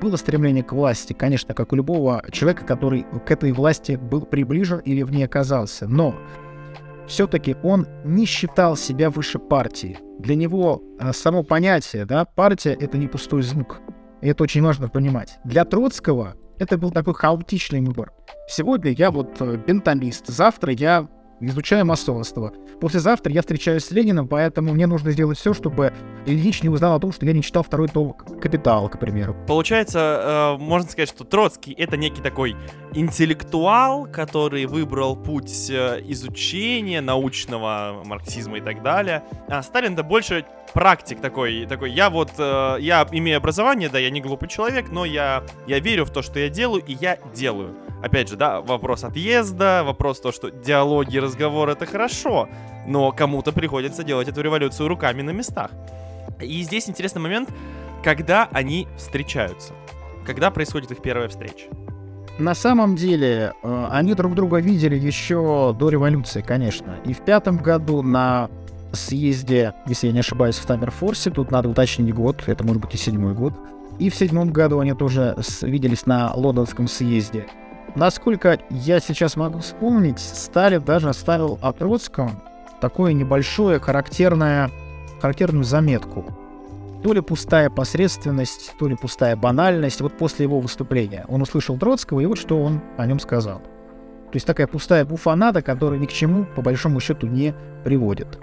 было 0.00 0.16
стремление 0.16 0.64
к 0.64 0.72
власти, 0.72 1.12
конечно, 1.12 1.54
как 1.54 1.72
у 1.72 1.76
любого 1.76 2.22
человека, 2.30 2.64
который 2.64 3.06
к 3.26 3.30
этой 3.30 3.52
власти 3.52 3.92
был 3.92 4.22
приближен 4.22 4.78
или 4.80 5.02
в 5.02 5.10
ней 5.10 5.24
оказался, 5.24 5.86
но 5.86 6.14
все-таки 7.06 7.56
он 7.62 7.86
не 8.04 8.24
считал 8.24 8.76
себя 8.76 9.10
выше 9.10 9.38
партии. 9.38 9.98
Для 10.18 10.36
него 10.36 10.82
а, 10.98 11.12
само 11.12 11.42
понятие, 11.42 12.04
да, 12.04 12.24
партия— 12.24 12.72
это 12.80 12.98
не 12.98 13.08
пустой 13.08 13.42
звук. 13.42 13.80
И 14.20 14.28
это 14.28 14.44
очень 14.44 14.62
важно 14.62 14.88
понимать. 14.88 15.38
Для 15.44 15.64
Троцкого 15.64 16.34
это 16.58 16.78
был 16.78 16.90
такой 16.90 17.14
хаотичный 17.14 17.80
выбор. 17.80 18.12
Сегодня 18.48 18.92
я 18.92 19.10
вот 19.10 19.40
э, 19.40 19.56
бенталист, 19.56 20.26
завтра 20.26 20.72
я 20.72 21.08
изучаю 21.40 21.86
масонство. 21.86 22.52
Послезавтра 22.80 23.32
я 23.32 23.40
встречаюсь 23.40 23.84
с 23.84 23.90
Лениным, 23.90 24.28
поэтому 24.28 24.72
мне 24.72 24.86
нужно 24.86 25.10
сделать 25.10 25.38
все, 25.38 25.54
чтобы 25.54 25.92
Ильич 26.26 26.62
не 26.62 26.68
узнал 26.68 26.96
о 26.96 27.00
том, 27.00 27.12
что 27.12 27.26
я 27.26 27.32
не 27.32 27.42
читал 27.42 27.62
второй 27.62 27.88
том 27.88 28.12
«Капитал», 28.12 28.88
к 28.88 28.98
примеру. 28.98 29.36
Получается, 29.46 30.56
э, 30.58 30.62
можно 30.62 30.88
сказать, 30.88 31.08
что 31.08 31.24
Троцкий 31.24 31.72
это 31.72 31.96
некий 31.96 32.22
такой 32.22 32.56
интеллектуал, 32.92 34.06
который 34.06 34.66
выбрал 34.66 35.16
путь 35.16 35.70
э, 35.70 36.00
изучения 36.06 37.00
научного 37.00 38.02
марксизма 38.04 38.58
и 38.58 38.60
так 38.60 38.82
далее. 38.82 39.22
А 39.48 39.62
Сталин 39.62 39.94
это 39.94 40.02
больше 40.02 40.44
практик 40.72 41.20
такой, 41.20 41.66
такой. 41.66 41.90
Я 41.90 42.10
вот, 42.10 42.30
э, 42.38 42.76
я 42.80 43.06
имею 43.12 43.38
образование, 43.38 43.88
да, 43.88 43.98
я 43.98 44.10
не 44.10 44.20
глупый 44.20 44.48
человек, 44.48 44.90
но 44.90 45.04
я, 45.04 45.44
я 45.66 45.78
верю 45.80 46.04
в 46.04 46.10
то, 46.10 46.22
что 46.22 46.38
я 46.38 46.48
делаю, 46.48 46.82
и 46.86 46.96
я 47.00 47.18
делаю. 47.34 47.74
Опять 48.02 48.28
же, 48.28 48.36
да, 48.36 48.60
вопрос 48.60 49.04
отъезда, 49.04 49.82
вопрос 49.84 50.20
то, 50.20 50.32
что 50.32 50.50
диалоги, 50.50 51.18
разговоры 51.18 51.72
это 51.72 51.84
хорошо, 51.84 52.48
но 52.86 53.12
кому-то 53.12 53.52
приходится 53.52 54.02
делать 54.02 54.28
эту 54.28 54.40
революцию 54.40 54.88
руками 54.88 55.22
на 55.22 55.30
местах. 55.30 55.70
И 56.40 56.62
здесь 56.62 56.88
интересный 56.88 57.20
момент, 57.20 57.50
когда 58.02 58.48
они 58.52 58.88
встречаются. 58.96 59.74
Когда 60.24 60.50
происходит 60.50 60.90
их 60.90 61.02
первая 61.02 61.28
встреча. 61.28 61.66
На 62.38 62.54
самом 62.54 62.96
деле, 62.96 63.52
э, 63.62 63.86
они 63.90 64.14
друг 64.14 64.34
друга 64.34 64.60
видели 64.60 64.96
еще 64.96 65.76
до 65.78 65.90
революции, 65.90 66.40
конечно. 66.40 66.96
И 67.04 67.12
в 67.12 67.20
пятом 67.20 67.58
году 67.58 68.02
на 68.02 68.48
съезде, 68.92 69.74
если 69.86 70.06
я 70.06 70.12
не 70.14 70.20
ошибаюсь, 70.20 70.56
в 70.56 70.64
Таммерфорсе, 70.64 71.30
тут 71.30 71.50
надо 71.50 71.68
уточнить 71.68 72.14
год, 72.14 72.44
это 72.46 72.64
может 72.64 72.80
быть 72.80 72.94
и 72.94 72.96
седьмой 72.96 73.34
год. 73.34 73.52
И 73.98 74.08
в 74.08 74.14
седьмом 74.14 74.50
году 74.52 74.78
они 74.80 74.94
тоже 74.94 75.36
виделись 75.60 76.06
на 76.06 76.32
лондонском 76.34 76.88
съезде. 76.88 77.46
Насколько 77.96 78.60
я 78.70 79.00
сейчас 79.00 79.36
могу 79.36 79.58
вспомнить, 79.58 80.20
Сталин 80.20 80.82
даже 80.82 81.08
оставил 81.08 81.58
о 81.60 81.72
Троцком 81.72 82.42
такое 82.80 83.12
небольшое 83.12 83.80
характерное, 83.80 84.70
характерную 85.20 85.64
заметку. 85.64 86.24
То 87.02 87.12
ли 87.12 87.20
пустая 87.20 87.68
посредственность, 87.68 88.74
то 88.78 88.86
ли 88.86 88.94
пустая 88.94 89.34
банальность. 89.34 90.00
Вот 90.00 90.16
после 90.16 90.44
его 90.44 90.60
выступления 90.60 91.24
он 91.28 91.42
услышал 91.42 91.78
Троцкого, 91.78 92.20
и 92.20 92.26
вот 92.26 92.38
что 92.38 92.62
он 92.62 92.80
о 92.96 93.06
нем 93.06 93.18
сказал. 93.18 93.58
То 93.58 94.36
есть 94.36 94.46
такая 94.46 94.66
пустая 94.66 95.04
буфанада, 95.04 95.60
которая 95.60 95.98
ни 95.98 96.06
к 96.06 96.12
чему, 96.12 96.44
по 96.54 96.62
большому 96.62 97.00
счету, 97.00 97.26
не 97.26 97.54
приводит. 97.84 98.38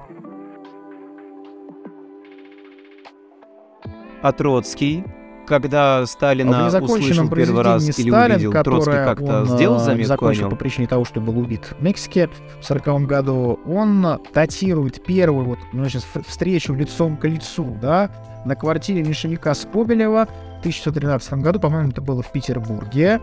А 4.22 4.32
Троцкий, 4.34 5.06
когда 5.48 6.06
Сталина 6.06 6.62
в 6.62 6.66
незаконченном 6.66 7.26
услышал 7.28 7.30
первый 7.30 7.64
раз 7.64 7.84
или 8.00 8.10
Сталин, 8.10 8.36
увидел, 8.36 8.52
Троцкий 8.64 8.92
как-то 8.92 9.40
он 9.42 9.46
сделал 9.48 9.78
э, 9.78 9.80
заметку 9.80 10.26
о 10.28 10.36
нем? 10.36 10.50
по 10.50 10.56
причине 10.56 10.88
того, 10.88 11.06
что 11.06 11.22
был 11.22 11.38
убит 11.40 11.74
в 11.80 11.82
Мексике 11.82 12.28
в 12.28 12.32
1940 12.70 13.02
году, 13.08 13.60
он 13.66 14.06
датирует 14.34 15.04
первую 15.04 15.46
вот, 15.46 15.60
ну, 15.74 15.86
в- 15.86 16.28
встречу 16.28 16.74
лицом 16.74 17.18
к 17.18 17.26
лицу, 17.26 17.78
да, 17.82 18.10
на 18.46 18.56
квартире 18.56 19.04
меньшевика 19.04 19.54
Скобелева 19.54 20.26
в 20.58 20.60
1913 20.60 21.34
году, 21.36 21.60
по-моему, 21.60 21.90
это 21.90 22.02
было 22.02 22.22
в 22.22 22.32
Петербурге. 22.32 23.20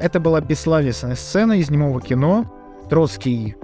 Это 0.00 0.18
была 0.20 0.40
бессловесная 0.40 1.14
сцена 1.14 1.52
из 1.54 1.70
немого 1.70 2.00
кино. 2.00 2.46
Троцкий, 2.88 3.56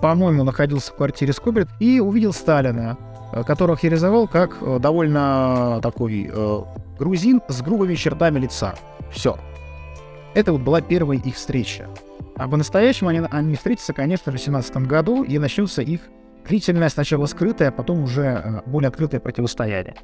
по-моему, 0.00 0.44
находился 0.44 0.92
в 0.92 0.96
квартире 0.96 1.32
Скобелева 1.32 1.68
и 1.80 2.00
увидел 2.00 2.32
Сталина. 2.32 2.96
э, 3.32 3.42
которого 3.44 3.76
характеризовал 3.76 4.26
как 4.26 4.56
э, 4.60 4.78
довольно 4.80 5.80
такой 5.82 6.30
грузин 6.98 7.40
с 7.48 7.62
грубыми 7.62 7.94
чертами 7.94 8.38
лица. 8.38 8.74
Все. 9.10 9.38
Это 10.34 10.52
вот 10.52 10.62
была 10.62 10.80
первая 10.80 11.18
их 11.18 11.36
встреча. 11.36 11.88
А 12.36 12.48
по-настоящему 12.48 13.10
они, 13.10 13.22
они 13.30 13.56
встретятся, 13.56 13.92
конечно 13.92 14.30
в 14.30 14.38
17 14.38 14.76
году, 14.78 15.24
и 15.24 15.38
начнется 15.38 15.82
их 15.82 16.00
длительное, 16.46 16.88
сначала 16.88 17.26
скрытое, 17.26 17.68
а 17.68 17.72
потом 17.72 18.02
уже 18.02 18.22
э, 18.22 18.62
более 18.66 18.88
открытое 18.88 19.20
противостояние. 19.20 19.96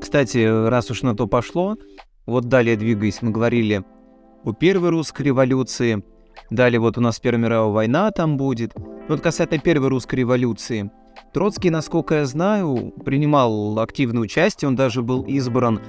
Кстати, 0.00 0.68
раз 0.68 0.90
уж 0.90 1.02
на 1.02 1.14
то 1.14 1.26
пошло, 1.26 1.76
вот 2.26 2.46
далее 2.48 2.76
двигаясь, 2.76 3.22
мы 3.22 3.30
говорили 3.30 3.84
о 4.44 4.52
первой 4.52 4.90
русской 4.90 5.22
революции, 5.22 6.02
далее 6.48 6.80
вот 6.80 6.98
у 6.98 7.00
нас 7.00 7.20
Первая 7.20 7.42
мировая 7.42 7.72
война 7.72 8.10
там 8.10 8.36
будет. 8.36 8.72
Вот 9.08 9.20
касательно 9.20 9.60
первой 9.60 9.88
русской 9.88 10.16
революции, 10.16 10.90
Троцкий, 11.32 11.70
насколько 11.70 12.16
я 12.16 12.26
знаю, 12.26 12.92
принимал 13.04 13.78
активное 13.78 14.22
участие, 14.22 14.68
он 14.68 14.76
даже 14.76 15.02
был 15.02 15.22
избран 15.22 15.80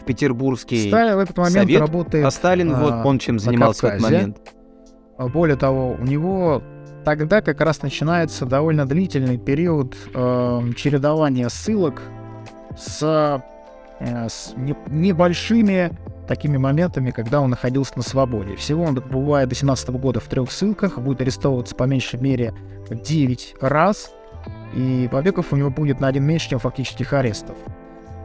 в 0.00 0.04
Петербургский 0.04 0.88
Сталин 0.88 1.16
в 1.16 1.18
этот 1.18 1.36
момент 1.38 1.54
совет, 1.54 1.80
работает 1.80 2.24
а 2.26 2.30
Сталин, 2.30 2.74
вот 2.74 2.92
а, 2.92 3.02
он 3.04 3.18
чем 3.18 3.38
занимался 3.38 3.86
в 3.86 3.90
этот 3.90 4.02
момент. 4.02 4.38
А 5.16 5.28
Более 5.28 5.56
того, 5.56 5.96
у 5.98 6.04
него 6.04 6.62
тогда 7.04 7.40
как 7.40 7.60
раз 7.60 7.82
начинается 7.82 8.46
довольно 8.46 8.86
длительный 8.86 9.38
период 9.38 9.96
э, 10.14 10.60
чередования 10.76 11.48
ссылок 11.48 12.02
с, 12.76 13.42
э, 14.00 14.28
с 14.28 14.54
не- 14.56 14.76
небольшими 14.88 15.92
такими 16.26 16.56
моментами, 16.58 17.10
когда 17.10 17.40
он 17.40 17.50
находился 17.50 17.94
на 17.96 18.02
свободе. 18.02 18.54
Всего 18.56 18.84
он 18.84 18.94
бывает 18.94 19.48
до 19.48 19.54
17 19.54 19.90
года 19.90 20.20
в 20.20 20.26
трех 20.26 20.52
ссылках, 20.52 20.98
будет 20.98 21.20
арестовываться 21.20 21.74
по 21.74 21.84
меньшей 21.84 22.20
мере 22.20 22.54
9 22.88 23.56
раз, 23.60 24.12
и 24.74 25.08
побегов 25.10 25.52
у 25.52 25.56
него 25.56 25.70
будет 25.70 26.00
на 26.00 26.08
один 26.08 26.24
меньше, 26.24 26.50
чем 26.50 26.58
фактических 26.58 27.12
арестов. 27.12 27.56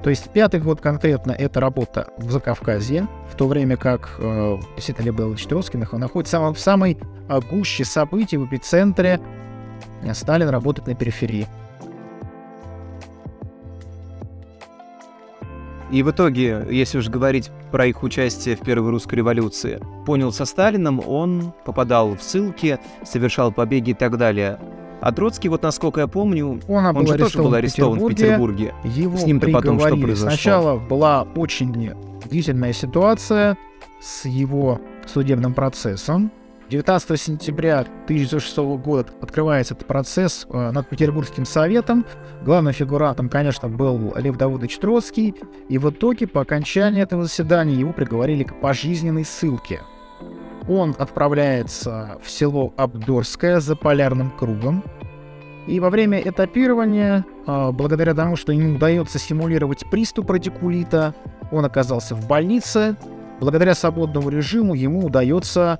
То 0.03 0.11
есть 0.11 0.30
пятый 0.30 0.59
год 0.59 0.82
конкретно 0.82 1.32
это 1.32 1.59
работа 1.59 2.09
в 2.18 2.30
Закавказье, 2.32 3.07
в 3.32 3.36
то 3.36 3.47
время 3.47 3.76
как 3.76 4.16
э, 4.20 4.57
Давыдович 4.88 5.47
Троцкий 5.47 5.80
нах- 5.80 5.97
находится 5.97 6.39
в 6.39 6.59
самой 6.59 6.99
э, 7.28 7.39
гуще 7.49 7.86
событий, 7.86 8.38
в 8.38 8.45
эпицентре. 8.45 9.20
э, 10.03 10.13
Сталин 10.13 10.49
работает 10.49 10.88
на 10.88 10.93
периферии. 10.93 11.47
И 15.91 16.03
в 16.03 16.11
итоге, 16.11 16.66
если 16.70 16.97
уж 16.97 17.09
говорить 17.09 17.51
про 17.72 17.86
их 17.86 18.03
участие 18.03 18.55
в 18.55 18.61
Первой 18.61 18.91
русской 18.91 19.16
революции, 19.16 19.80
понял 20.05 20.32
со 20.32 20.45
Сталином, 20.45 20.99
он 20.99 21.53
попадал 21.63 22.16
в 22.16 22.22
ссылки, 22.22 22.80
совершал 23.03 23.51
побеги 23.51 23.91
и 23.91 23.93
так 23.93 24.18
далее. 24.18 24.59
А 25.02 25.12
Троцкий, 25.12 25.50
вот 25.50 25.64
насколько 25.64 26.02
я 26.02 26.08
помню, 26.08 26.60
Он, 26.68 26.86
он 26.86 27.08
же 27.08 27.18
тоже 27.18 27.38
был 27.38 27.54
арестован 27.54 28.00
в 28.00 28.08
Петербурге. 28.08 28.74
Его 28.84 29.18
С 29.18 29.26
ним-то 29.26 29.50
потом 29.52 29.80
что 29.80 29.96
произошло? 29.96 30.30
Сначала 30.30 30.80
была 30.80 31.28
очень 31.36 31.93
длительная 32.30 32.74
ситуация 32.74 33.58
с 34.02 34.26
его 34.26 34.80
судебным 35.06 35.54
процессом. 35.54 36.32
19 36.70 37.22
сентября 37.22 37.82
1906 38.06 38.58
года 38.84 39.12
открывается 39.22 39.76
этот 39.76 39.86
процесс 39.86 40.48
э, 40.50 40.72
над 40.72 40.89
Петербургским 40.89 41.46
советом. 41.46 42.06
Главным 42.43 42.74
фигурантом, 42.74 43.30
конечно, 43.30 43.70
был 43.70 44.16
Лев 44.16 44.36
Давыдович 44.38 44.80
Троцкий. 44.80 45.36
И 45.70 45.78
в 45.78 45.91
итоге, 45.91 46.26
по 46.26 46.41
окончании 46.41 47.04
этого 47.04 47.24
заседания, 47.24 47.76
его 47.76 47.93
приговорили 47.93 48.43
к 48.43 48.60
пожизненной 48.60 49.26
ссылке. 49.26 49.82
Он 50.68 50.95
отправляется 50.97 52.18
в 52.24 52.30
село 52.30 52.74
Абдорское 52.78 53.59
за 53.59 53.76
полярным 53.76 54.32
кругом. 54.32 54.84
И 55.68 55.80
во 55.80 55.89
время 55.89 56.20
этапирования, 56.20 57.26
а, 57.47 57.72
благодаря 57.72 58.13
тому, 58.13 58.36
что 58.36 58.51
ему 58.51 58.76
удается 58.76 59.18
симулировать 59.18 59.84
приступ 59.89 60.30
радикулита, 60.30 61.16
он 61.51 61.66
оказался 61.66 62.16
в 62.16 62.28
больнице. 62.28 62.95
Благодаря 63.39 63.76
свободному 63.76 64.30
режиму 64.30 64.76
ему 64.76 65.05
удается 65.05 65.80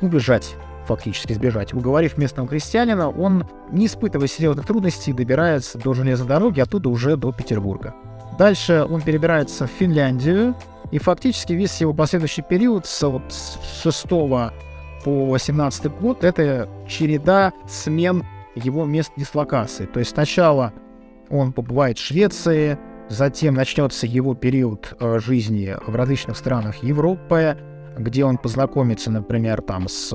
убежать, 0.00 0.54
фактически 0.86 1.32
сбежать. 1.32 1.72
Уговорив 1.72 2.18
местного 2.18 2.48
крестьянина, 2.48 3.08
он, 3.08 3.46
не 3.70 3.86
испытывая 3.86 4.28
серьезных 4.28 4.66
трудностей, 4.66 5.12
добирается 5.12 5.78
до 5.78 5.94
железной 5.94 6.28
дороги, 6.28 6.60
оттуда 6.60 6.88
уже 6.88 7.16
до 7.16 7.32
Петербурга. 7.32 7.94
Дальше 8.38 8.86
он 8.88 9.00
перебирается 9.00 9.66
в 9.66 9.70
Финляндию, 9.70 10.54
и 10.94 10.98
фактически 11.00 11.52
весь 11.54 11.80
его 11.80 11.92
последующий 11.92 12.44
период 12.44 12.86
с, 12.86 13.02
вот, 13.02 13.24
с 13.28 13.58
6 13.82 14.08
по 14.08 15.26
18 15.26 15.90
год 15.90 16.22
это 16.22 16.68
череда 16.88 17.52
смен 17.66 18.24
его 18.54 18.84
мест 18.84 19.10
дислокации. 19.16 19.86
То 19.86 19.98
есть 19.98 20.12
сначала 20.12 20.72
он 21.30 21.52
побывает 21.52 21.98
в 21.98 22.00
Швеции, 22.00 22.78
затем 23.08 23.54
начнется 23.54 24.06
его 24.06 24.36
период 24.36 24.94
э, 25.00 25.18
жизни 25.18 25.76
в 25.84 25.96
различных 25.96 26.36
странах 26.36 26.76
Европы, 26.84 27.58
где 27.98 28.24
он 28.24 28.38
познакомится, 28.38 29.10
например, 29.10 29.62
там 29.62 29.88
с 29.88 30.14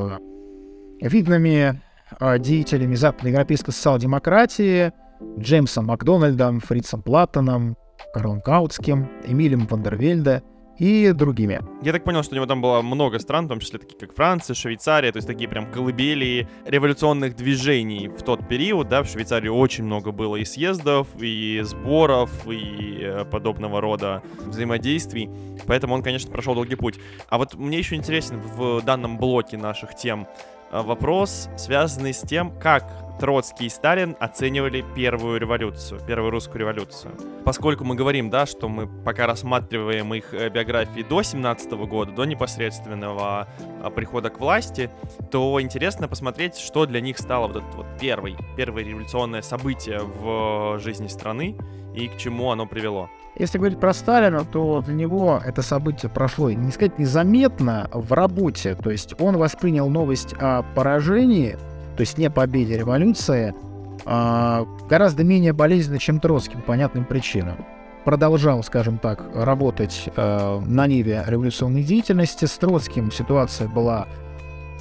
видными 1.02 1.82
э, 2.22 2.40
деятелями 2.40 2.96
западноевропейской 2.96 3.74
социал-демократии, 3.74 4.94
Джеймсом 5.38 5.88
Макдональдом, 5.88 6.62
Фрицем 6.62 7.02
Платтоном, 7.02 7.76
Карлом 8.14 8.40
Каутским, 8.40 9.10
Эмилем 9.26 9.68
Вандервельде 9.68 10.42
и 10.80 11.12
другими. 11.12 11.62
Я 11.82 11.92
так 11.92 12.04
понял, 12.04 12.24
что 12.24 12.34
у 12.34 12.36
него 12.36 12.46
там 12.46 12.62
было 12.62 12.82
много 12.82 13.20
стран, 13.20 13.46
в 13.46 13.50
том 13.50 13.60
числе 13.60 13.80
такие 13.80 14.00
как 14.00 14.16
Франция, 14.16 14.54
Швейцария, 14.54 15.12
то 15.12 15.18
есть 15.18 15.28
такие 15.28 15.50
прям 15.50 15.72
колыбели 15.72 16.48
революционных 16.66 17.36
движений 17.36 18.08
в 18.08 18.24
тот 18.24 18.48
период, 18.48 18.88
да, 18.88 19.04
в 19.04 19.08
Швейцарии 19.08 19.50
очень 19.50 19.84
много 19.84 20.12
было 20.12 20.38
и 20.38 20.46
съездов, 20.46 21.08
и 21.20 21.62
сборов, 21.64 22.32
и 22.48 23.00
э, 23.02 23.26
подобного 23.26 23.82
рода 23.82 24.24
взаимодействий, 24.46 25.30
поэтому 25.68 25.94
он, 25.94 26.02
конечно, 26.02 26.32
прошел 26.32 26.56
долгий 26.56 26.76
путь. 26.76 27.00
А 27.28 27.38
вот 27.38 27.56
мне 27.56 27.78
еще 27.78 27.96
интересен 27.96 28.40
в 28.40 28.82
данном 28.82 29.18
блоке 29.18 29.58
наших 29.58 29.96
тем 29.96 30.28
вопрос, 30.72 31.50
связанный 31.58 32.14
с 32.14 32.22
тем, 32.22 32.52
как 32.60 33.10
Троцкий 33.20 33.66
и 33.66 33.70
Сталин 33.70 34.16
оценивали 34.20 34.84
первую 34.96 35.40
революцию, 35.40 36.00
первую 36.08 36.32
русскую 36.32 36.60
революцию. 36.60 37.14
Поскольку 37.44 37.84
мы 37.84 37.96
говорим, 37.96 38.30
да, 38.30 38.46
что 38.46 38.70
мы 38.70 38.88
пока 38.88 39.28
рассматриваем 39.28 40.14
их 40.14 40.34
э, 40.34 40.50
биографии 40.50 41.02
до 41.02 41.22
17 41.22 41.72
года, 41.72 42.14
до 42.14 42.24
непосредственного 42.24 43.48
а, 43.84 43.90
прихода 43.90 44.30
к 44.30 44.40
власти, 44.40 44.90
то 45.32 45.62
интересно 45.62 46.08
посмотреть, 46.08 46.58
что 46.58 46.86
для 46.86 47.02
них 47.02 47.18
стало 47.18 47.48
вот 47.48 47.58
это 47.58 47.78
вот 47.78 47.88
первый, 48.00 48.38
первое 48.56 48.84
революционное 48.84 49.42
событие 49.42 50.00
в 50.00 50.80
жизни 50.80 51.08
страны 51.08 51.58
и 51.94 52.08
к 52.08 52.18
чему 52.18 52.52
оно 52.52 52.66
привело. 52.66 53.10
Если 53.40 53.58
говорить 53.58 53.80
про 53.80 53.94
Сталина, 53.94 54.44
то 54.44 54.82
для 54.86 54.94
него 54.94 55.42
это 55.44 55.62
событие 55.62 56.12
прошло, 56.12 56.52
не 56.52 56.72
сказать 56.72 57.00
незаметно, 57.00 57.90
в 57.94 58.12
работе. 58.12 58.76
То 58.76 58.92
есть 58.92 59.16
он 59.18 59.38
воспринял 59.38 59.90
новость 59.90 60.36
о 60.40 60.64
поражении, 60.76 61.58
то 61.96 62.02
есть 62.02 62.18
не 62.18 62.30
победе 62.30 62.78
революции, 62.78 63.56
а, 64.06 64.68
гораздо 64.90 65.24
менее 65.24 65.54
болезненно, 65.54 66.00
чем 66.00 66.20
Троцкий 66.20 66.58
по 66.58 66.64
понятным 66.64 67.06
причинам. 67.06 67.66
Продолжал, 68.04 68.62
скажем 68.64 68.98
так, 68.98 69.24
работать 69.36 70.10
э, 70.16 70.60
на 70.66 70.88
ниве 70.88 71.24
революционной 71.28 71.84
деятельности. 71.84 72.46
С 72.46 72.58
Троцким 72.58 73.12
ситуация 73.12 73.68
была 73.68 74.08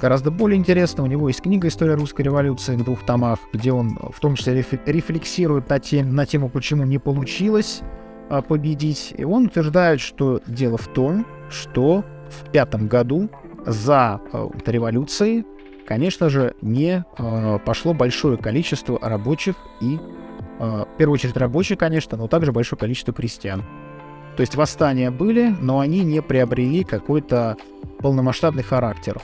гораздо 0.01 0.31
более 0.31 0.57
интересна. 0.57 1.03
У 1.03 1.05
него 1.05 1.27
есть 1.27 1.41
книга 1.41 1.67
«История 1.67 1.95
русской 1.95 2.23
революции» 2.23 2.75
в 2.75 2.83
двух 2.83 3.05
томах, 3.05 3.39
где 3.53 3.71
он 3.73 3.99
в 4.11 4.19
том 4.19 4.35
числе 4.35 4.55
реф- 4.55 4.79
рефлексирует 4.85 5.69
на, 5.69 5.79
тем, 5.79 6.15
на 6.15 6.25
тему, 6.25 6.49
почему 6.49 6.85
не 6.85 6.97
получилось 6.97 7.81
победить. 8.47 9.13
И 9.17 9.23
он 9.23 9.47
утверждает, 9.47 9.99
что 9.99 10.41
дело 10.47 10.77
в 10.77 10.87
том, 10.87 11.25
что 11.49 12.03
в 12.29 12.51
пятом 12.51 12.87
году 12.87 13.29
за 13.65 14.21
э, 14.31 14.49
революцией, 14.65 15.45
конечно 15.87 16.29
же, 16.29 16.53
не 16.61 17.03
э, 17.17 17.59
пошло 17.65 17.93
большое 17.93 18.37
количество 18.37 18.99
рабочих 19.01 19.55
и, 19.81 19.97
э, 19.97 19.99
в 20.59 20.97
первую 20.97 21.15
очередь, 21.15 21.37
рабочих, 21.37 21.77
конечно, 21.77 22.17
но 22.17 22.27
также 22.27 22.51
большое 22.51 22.79
количество 22.79 23.13
крестьян. 23.13 23.63
То 24.35 24.41
есть 24.41 24.55
восстания 24.55 25.11
были, 25.11 25.53
но 25.59 25.79
они 25.79 26.01
не 26.01 26.21
приобрели 26.21 26.83
какой-то 26.83 27.57
полномасштабный 27.99 28.63
характер. 28.63 29.21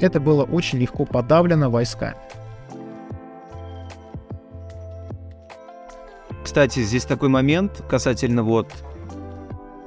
Это 0.00 0.20
было 0.20 0.44
очень 0.44 0.78
легко 0.78 1.04
подавлено 1.04 1.68
войсками. 1.70 2.16
Кстати, 6.50 6.80
здесь 6.80 7.04
такой 7.04 7.28
момент 7.28 7.80
касательно 7.88 8.42
вот 8.42 8.66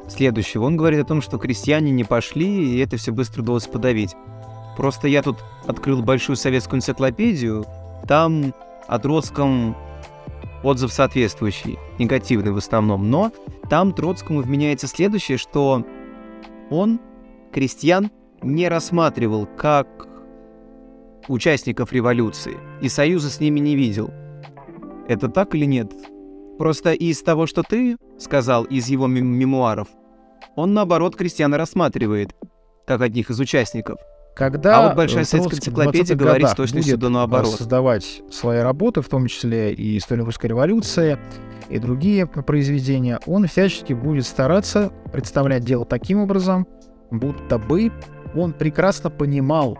следующего. 0.07 0.63
Он 0.63 0.77
говорит 0.77 1.01
о 1.01 1.03
том, 1.03 1.21
что 1.21 1.37
крестьяне 1.37 1.91
не 1.91 2.05
пошли, 2.05 2.47
и 2.47 2.77
это 2.77 2.95
все 2.95 3.11
быстро 3.11 3.41
удалось 3.41 3.67
подавить. 3.67 4.15
Просто 4.77 5.09
я 5.09 5.21
тут 5.23 5.43
открыл 5.67 6.01
большую 6.01 6.37
советскую 6.37 6.77
энциклопедию, 6.77 7.65
там 8.07 8.53
о 8.87 8.97
Троцком 8.97 9.75
отзыв 10.63 10.93
соответствующий, 10.93 11.77
негативный 11.99 12.53
в 12.53 12.57
основном, 12.57 13.09
но 13.09 13.33
там 13.69 13.91
Троцкому 13.91 14.41
вменяется 14.41 14.87
следующее, 14.87 15.37
что 15.37 15.85
он 16.69 17.01
крестьян 17.51 18.09
не 18.41 18.69
рассматривал 18.69 19.49
как 19.57 20.07
участников 21.27 21.91
революции 21.91 22.55
и 22.81 22.87
союза 22.87 23.29
с 23.29 23.41
ними 23.41 23.59
не 23.59 23.75
видел. 23.75 24.11
Это 25.09 25.27
так 25.27 25.55
или 25.55 25.65
нет? 25.65 25.91
Просто 26.57 26.93
из 26.93 27.21
того, 27.21 27.47
что 27.47 27.63
ты 27.63 27.97
сказал 28.19 28.63
из 28.63 28.87
его 28.87 29.07
мем- 29.07 29.25
мемуаров, 29.25 29.87
он 30.55 30.73
наоборот 30.73 31.15
крестьян 31.15 31.53
рассматривает, 31.53 32.35
как 32.85 33.01
одних 33.01 33.29
из 33.29 33.39
участников. 33.39 33.99
Когда 34.35 34.79
А 34.79 34.87
вот 34.87 34.97
Большая 34.97 35.25
советская 35.25 35.59
энциклопедия 35.59 36.15
20-х 36.15 36.23
говорит 36.25 36.49
с 36.49 36.55
точностью 36.55 36.97
до 36.97 37.09
наоборот. 37.09 37.53
э, 37.53 37.57
создавать 37.57 38.21
свои 38.31 38.59
работы, 38.59 39.01
в 39.01 39.07
том 39.09 39.27
числе 39.27 39.73
и 39.73 39.97
«История 39.97 40.23
русской 40.23 40.47
революции», 40.47 41.19
и 41.69 41.77
другие 41.77 42.25
произведения, 42.25 43.19
он 43.27 43.47
всячески 43.47 43.93
будет 43.93 44.25
стараться 44.25 44.91
представлять 45.11 45.63
дело 45.63 45.85
таким 45.85 46.19
образом, 46.19 46.67
будто 47.11 47.57
бы 47.59 47.91
он 48.35 48.53
прекрасно 48.53 49.09
понимал, 49.11 49.77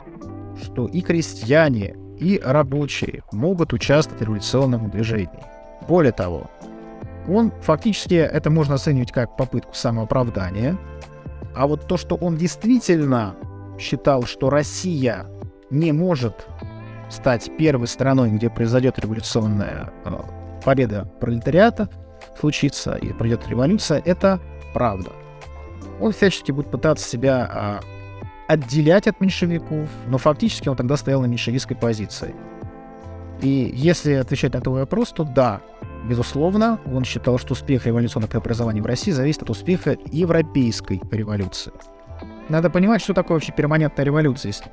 что 0.61 0.85
и 0.85 1.01
крестьяне, 1.01 1.95
и 2.19 2.39
рабочие 2.43 3.23
могут 3.31 3.73
участвовать 3.73 4.21
в 4.21 4.25
революционном 4.25 4.89
движении. 4.91 5.29
Более 5.87 6.11
того, 6.11 6.49
он 7.27 7.51
фактически 7.61 8.15
это 8.15 8.49
можно 8.49 8.75
оценивать 8.75 9.11
как 9.11 9.35
попытку 9.37 9.73
самооправдания, 9.73 10.77
а 11.55 11.67
вот 11.67 11.87
то, 11.87 11.97
что 11.97 12.15
он 12.15 12.35
действительно 12.35 13.35
считал, 13.79 14.23
что 14.23 14.49
Россия 14.49 15.25
не 15.69 15.91
может 15.91 16.47
стать 17.09 17.51
первой 17.57 17.87
страной, 17.87 18.31
где 18.31 18.49
произойдет 18.49 18.99
революционная 18.99 19.91
э, 20.05 20.11
победа 20.63 21.05
пролетариата, 21.19 21.89
случится 22.39 22.95
и 22.95 23.13
пройдет 23.13 23.47
революция, 23.47 24.01
это 24.03 24.39
правда. 24.73 25.11
Он 25.99 26.11
всячески 26.11 26.51
будет 26.51 26.71
пытаться 26.71 27.07
себя 27.07 27.49
а, 27.51 27.79
отделять 28.47 29.07
от 29.07 29.21
меньшевиков, 29.21 29.87
но 30.07 30.17
фактически 30.17 30.67
он 30.69 30.75
тогда 30.75 30.97
стоял 30.97 31.21
на 31.21 31.25
меньшевистской 31.27 31.77
позиции. 31.77 32.33
И 33.41 33.71
если 33.73 34.13
отвечать 34.13 34.53
на 34.53 34.61
твой 34.61 34.81
вопрос, 34.81 35.09
то 35.09 35.23
да, 35.23 35.61
безусловно, 36.07 36.79
он 36.85 37.03
считал, 37.03 37.37
что 37.37 37.53
успех 37.53 37.85
революционных 37.85 38.29
преобразований 38.29 38.81
в 38.81 38.85
России 38.85 39.11
зависит 39.11 39.43
от 39.43 39.49
успеха 39.49 39.97
европейской 40.11 41.01
революции. 41.11 41.73
Надо 42.49 42.69
понимать, 42.69 43.01
что 43.01 43.13
такое 43.13 43.35
вообще 43.35 43.51
перманентная 43.51 44.05
революция, 44.05 44.49
если 44.49 44.65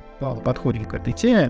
подходим 0.43 0.85
к 0.85 0.93
этой 0.93 1.13
теме. 1.13 1.49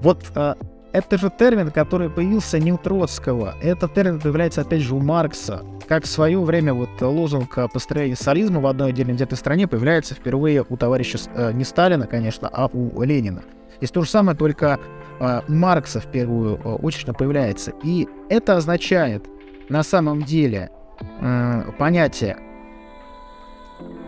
Вот 0.00 0.24
а, 0.34 0.56
это 0.92 1.16
же 1.16 1.30
термин, 1.30 1.70
который 1.70 2.10
появился 2.10 2.58
не 2.58 2.72
у 2.72 2.76
Троцкого. 2.76 3.54
Этот 3.62 3.94
термин 3.94 4.20
появляется, 4.20 4.60
опять 4.60 4.82
же, 4.82 4.94
у 4.94 5.00
Маркса. 5.00 5.64
Как 5.88 6.04
в 6.04 6.08
свое 6.08 6.40
время 6.40 6.74
вот 6.74 7.00
лозунг 7.00 7.56
о 7.58 7.68
построении 7.68 8.14
социализма 8.14 8.60
в 8.60 8.66
одной 8.66 8.90
отдельно 8.90 9.14
взятой 9.14 9.38
стране 9.38 9.66
появляется 9.66 10.14
впервые 10.14 10.64
у 10.68 10.76
товарища 10.76 11.18
э, 11.34 11.52
не 11.52 11.64
Сталина, 11.64 12.06
конечно, 12.06 12.48
а 12.52 12.66
у 12.66 13.02
Ленина. 13.02 13.42
Здесь 13.78 13.90
то 13.90 14.02
же 14.02 14.08
самое, 14.08 14.36
только 14.36 14.78
Маркса 15.48 16.00
в 16.00 16.06
первую 16.06 16.56
э, 16.56 16.60
очередь 16.60 17.16
появляется. 17.16 17.72
И 17.82 18.08
это 18.28 18.56
означает 18.56 19.24
на 19.68 19.82
самом 19.82 20.22
деле 20.22 20.70
э, 21.20 21.62
понятие, 21.78 22.38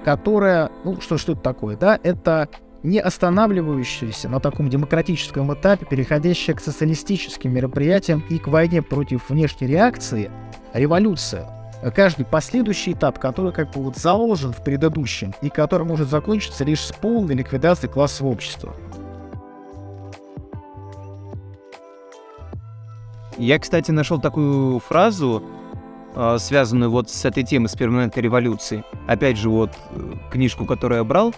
которое, 0.04 0.70
ну 0.84 1.00
что, 1.00 1.16
что 1.18 1.32
это 1.32 1.40
такое, 1.40 1.76
да, 1.76 1.98
это 2.02 2.48
не 2.82 2.98
останавливающаяся 2.98 4.28
на 4.28 4.40
таком 4.40 4.68
демократическом 4.68 5.52
этапе, 5.54 5.86
переходящая 5.86 6.54
к 6.56 6.60
социалистическим 6.60 7.52
мероприятиям 7.52 8.22
и 8.28 8.38
к 8.38 8.48
войне 8.48 8.82
против 8.82 9.30
внешней 9.30 9.68
реакции, 9.68 10.30
революция. 10.74 11.48
Каждый 11.94 12.26
последующий 12.26 12.92
этап, 12.92 13.18
который 13.18 13.52
как 13.52 13.70
бы 13.72 13.82
вот 13.82 13.96
заложен 13.96 14.52
в 14.52 14.62
предыдущем 14.62 15.34
и 15.42 15.48
который 15.48 15.86
может 15.86 16.08
закончиться 16.08 16.64
лишь 16.64 16.80
с 16.80 16.92
полной 16.92 17.34
ликвидацией 17.34 17.92
классового 17.92 18.32
общества. 18.32 18.74
Я, 23.38 23.58
кстати, 23.58 23.90
нашел 23.90 24.20
такую 24.20 24.78
фразу, 24.78 25.42
э, 26.14 26.36
связанную 26.38 26.90
вот 26.90 27.10
с 27.10 27.24
этой 27.24 27.42
темой, 27.42 27.68
с 27.68 27.74
перманентной 27.74 28.22
революцией. 28.22 28.84
Опять 29.06 29.36
же, 29.36 29.50
вот 29.50 29.70
э, 29.90 30.12
книжку, 30.30 30.66
которую 30.66 30.98
я 30.98 31.04
брал, 31.04 31.34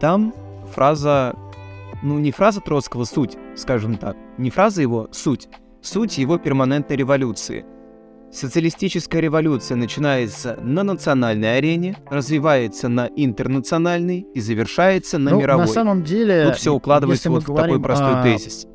там 0.00 0.34
фраза, 0.74 1.34
ну 2.02 2.18
не 2.18 2.32
фраза 2.32 2.60
Троцкого, 2.60 3.04
суть, 3.04 3.36
скажем 3.56 3.96
так, 3.96 4.16
не 4.38 4.50
фраза 4.50 4.82
его, 4.82 5.08
суть, 5.12 5.48
суть 5.82 6.18
его 6.18 6.38
перманентной 6.38 6.96
революции. 6.96 7.64
Социалистическая 8.32 9.20
революция 9.20 9.76
начинается 9.76 10.58
на 10.60 10.82
национальной 10.82 11.56
арене, 11.56 11.96
развивается 12.10 12.88
на 12.88 13.06
интернациональной 13.14 14.26
и 14.34 14.40
завершается 14.40 15.18
на 15.18 15.30
Ну, 15.30 15.40
мировой. 15.40 15.66
На 15.66 15.72
самом 15.72 16.02
деле, 16.02 16.46
Тут 16.46 16.56
все 16.56 16.74
укладывается 16.74 17.30
вот 17.30 17.46
в 17.46 17.54
такой 17.54 17.80
простой 17.80 18.20
о 18.20 18.22
тезис. 18.24 18.66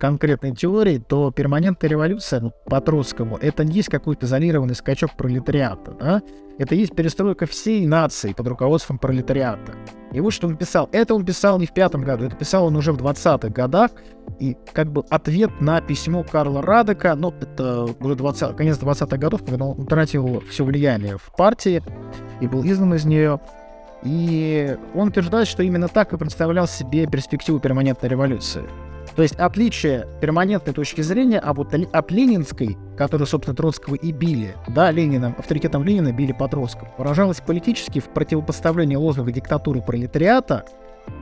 Конкретной 0.00 0.56
теории, 0.56 0.98
то 0.98 1.30
перманентная 1.30 1.90
революция 1.90 2.40
ну, 2.40 2.52
по 2.66 2.80
Троцкому 2.80 3.36
это 3.36 3.64
не 3.64 3.74
есть 3.74 3.88
какой-то 3.88 4.26
изолированный 4.26 4.74
скачок 4.74 5.12
пролетариата, 5.16 5.92
да? 5.92 6.22
Это 6.58 6.74
есть 6.74 6.94
перестройка 6.94 7.46
всей 7.46 7.86
нации 7.86 8.32
под 8.32 8.46
руководством 8.48 8.98
пролетариата. 8.98 9.72
И 10.12 10.20
вот 10.20 10.32
что 10.32 10.46
он 10.46 10.56
писал. 10.56 10.88
Это 10.92 11.14
он 11.14 11.24
писал 11.24 11.58
не 11.58 11.66
в 11.66 11.72
пятом 11.72 12.02
году, 12.02 12.24
это 12.26 12.36
писал 12.36 12.66
он 12.66 12.76
уже 12.76 12.92
в 12.92 12.98
20-х 12.98 13.48
годах. 13.48 13.92
И 14.38 14.56
как 14.72 14.90
бы 14.90 15.04
ответ 15.08 15.60
на 15.60 15.80
письмо 15.80 16.24
Карла 16.24 16.62
Радека, 16.62 17.14
ну, 17.14 17.32
это 17.40 17.84
уже 18.00 18.14
20, 18.14 18.56
конец 18.56 18.78
20-х 18.78 19.16
годов, 19.16 19.44
когда 19.44 19.64
он 19.64 19.80
утратил 19.80 20.42
все 20.50 20.64
влияние 20.64 21.18
в 21.18 21.34
партии 21.36 21.82
и 22.40 22.46
был 22.46 22.62
изгнан 22.64 22.94
из 22.94 23.04
нее. 23.04 23.40
И 24.02 24.76
он 24.94 25.08
утверждает, 25.08 25.46
что 25.46 25.62
именно 25.62 25.88
так 25.88 26.12
и 26.12 26.16
представлял 26.16 26.66
себе 26.66 27.06
перспективу 27.06 27.60
перманентной 27.60 28.08
революции. 28.08 28.62
То 29.20 29.24
есть 29.24 29.36
отличие 29.36 30.06
перманентной 30.22 30.72
точки 30.72 31.02
зрения 31.02 31.40
а 31.40 31.52
вот 31.52 31.74
от 31.74 32.10
ленинской, 32.10 32.78
которую, 32.96 33.26
собственно, 33.26 33.54
Троцкого 33.54 33.94
и 33.96 34.12
били, 34.12 34.56
да, 34.66 34.90
Лениным, 34.90 35.34
авторитетом 35.36 35.84
Ленина 35.84 36.10
били 36.10 36.32
по 36.32 36.48
Троцкому, 36.48 36.90
выражалось 36.96 37.42
политически 37.42 37.98
в 37.98 38.08
противопоставлении 38.08 38.96
лозунга 38.96 39.30
диктатуры 39.30 39.82
пролетариата, 39.82 40.64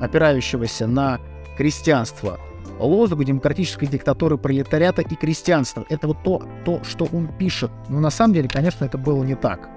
опирающегося 0.00 0.86
на 0.86 1.18
крестьянство, 1.56 2.38
лозунгу 2.78 3.24
демократической 3.24 3.86
диктатуры 3.86 4.38
пролетариата 4.38 5.02
и 5.02 5.16
крестьянства. 5.16 5.84
Это 5.88 6.06
вот 6.06 6.22
то, 6.22 6.44
то, 6.64 6.84
что 6.84 7.08
он 7.12 7.26
пишет. 7.36 7.72
Но 7.88 7.98
на 7.98 8.10
самом 8.10 8.34
деле, 8.34 8.48
конечно, 8.48 8.84
это 8.84 8.96
было 8.96 9.24
не 9.24 9.34
так. 9.34 9.68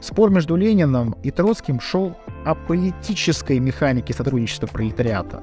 Спор 0.00 0.30
между 0.30 0.56
Лениным 0.56 1.14
и 1.22 1.30
Троцким 1.30 1.78
шел 1.78 2.16
о 2.46 2.54
политической 2.54 3.58
механике 3.58 4.14
сотрудничества 4.14 4.66
пролетариата 4.66 5.42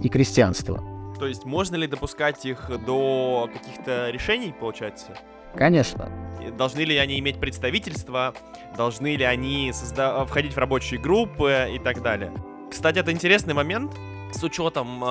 и 0.00 0.08
крестьянства. 0.08 0.82
То 1.18 1.26
есть 1.26 1.44
можно 1.44 1.76
ли 1.76 1.86
допускать 1.86 2.44
их 2.46 2.70
до 2.86 3.48
каких-то 3.52 4.10
решений, 4.10 4.54
получается? 4.58 5.16
Конечно. 5.54 6.10
Должны 6.56 6.80
ли 6.80 6.96
они 6.96 7.18
иметь 7.18 7.40
представительство? 7.40 8.34
Должны 8.76 9.16
ли 9.16 9.24
они 9.24 9.70
созда- 9.70 10.24
входить 10.26 10.54
в 10.54 10.58
рабочие 10.58 11.00
группы 11.00 11.68
и 11.74 11.78
так 11.78 12.02
далее? 12.02 12.32
Кстати, 12.70 12.98
это 12.98 13.10
интересный 13.12 13.54
момент 13.54 13.92
с 14.32 14.42
учетом 14.44 15.02
э, 15.02 15.06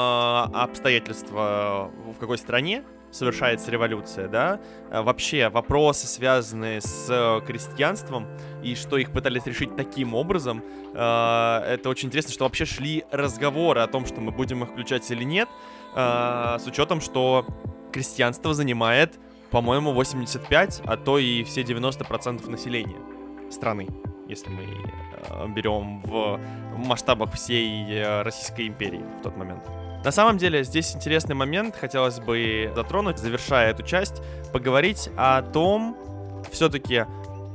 обстоятельств 0.53 1.29
э, 1.31 1.35
в 1.35 2.15
какой 2.19 2.37
стране 2.37 2.83
совершается 3.09 3.71
революция, 3.71 4.27
да? 4.27 4.59
Э, 4.91 5.01
Вообще 5.01 5.49
вопросы, 5.49 6.05
связанные 6.05 6.81
с 6.81 7.07
э, 7.09 7.41
крестьянством 7.45 8.27
и 8.63 8.75
что 8.75 8.97
их 8.97 9.11
пытались 9.11 9.45
решить 9.47 9.75
таким 9.75 10.13
образом, 10.13 10.63
э, 10.93 10.97
это 10.99 11.89
очень 11.89 12.09
интересно, 12.09 12.31
что 12.31 12.43
вообще 12.43 12.65
шли 12.65 13.05
разговоры 13.11 13.81
о 13.81 13.87
том, 13.87 14.05
что 14.05 14.21
мы 14.21 14.31
будем 14.31 14.63
их 14.63 14.69
включать 14.69 15.09
или 15.09 15.23
нет, 15.23 15.49
э, 15.95 16.57
с 16.59 16.67
учетом, 16.67 17.01
что 17.01 17.45
крестьянство 17.91 18.53
занимает, 18.53 19.19
по-моему, 19.51 19.91
85, 19.93 20.81
а 20.85 20.97
то 20.97 21.17
и 21.17 21.43
все 21.43 21.61
90% 21.61 22.49
населения 22.49 22.97
страны, 23.49 23.87
если 24.27 24.49
мы 24.49 24.63
э, 24.63 25.47
берем 25.47 26.01
в 26.01 26.39
масштабах 26.75 27.33
всей 27.33 27.85
э, 27.89 28.21
Российской 28.23 28.67
империи 28.67 29.03
в 29.19 29.23
тот 29.23 29.37
момент. 29.37 29.63
На 30.03 30.11
самом 30.11 30.37
деле, 30.37 30.63
здесь 30.63 30.95
интересный 30.95 31.35
момент, 31.35 31.75
хотелось 31.75 32.19
бы 32.19 32.71
затронуть, 32.75 33.17
завершая 33.17 33.71
эту 33.71 33.83
часть, 33.83 34.21
поговорить 34.53 35.09
о 35.17 35.41
том, 35.41 35.97
все-таки, 36.51 37.05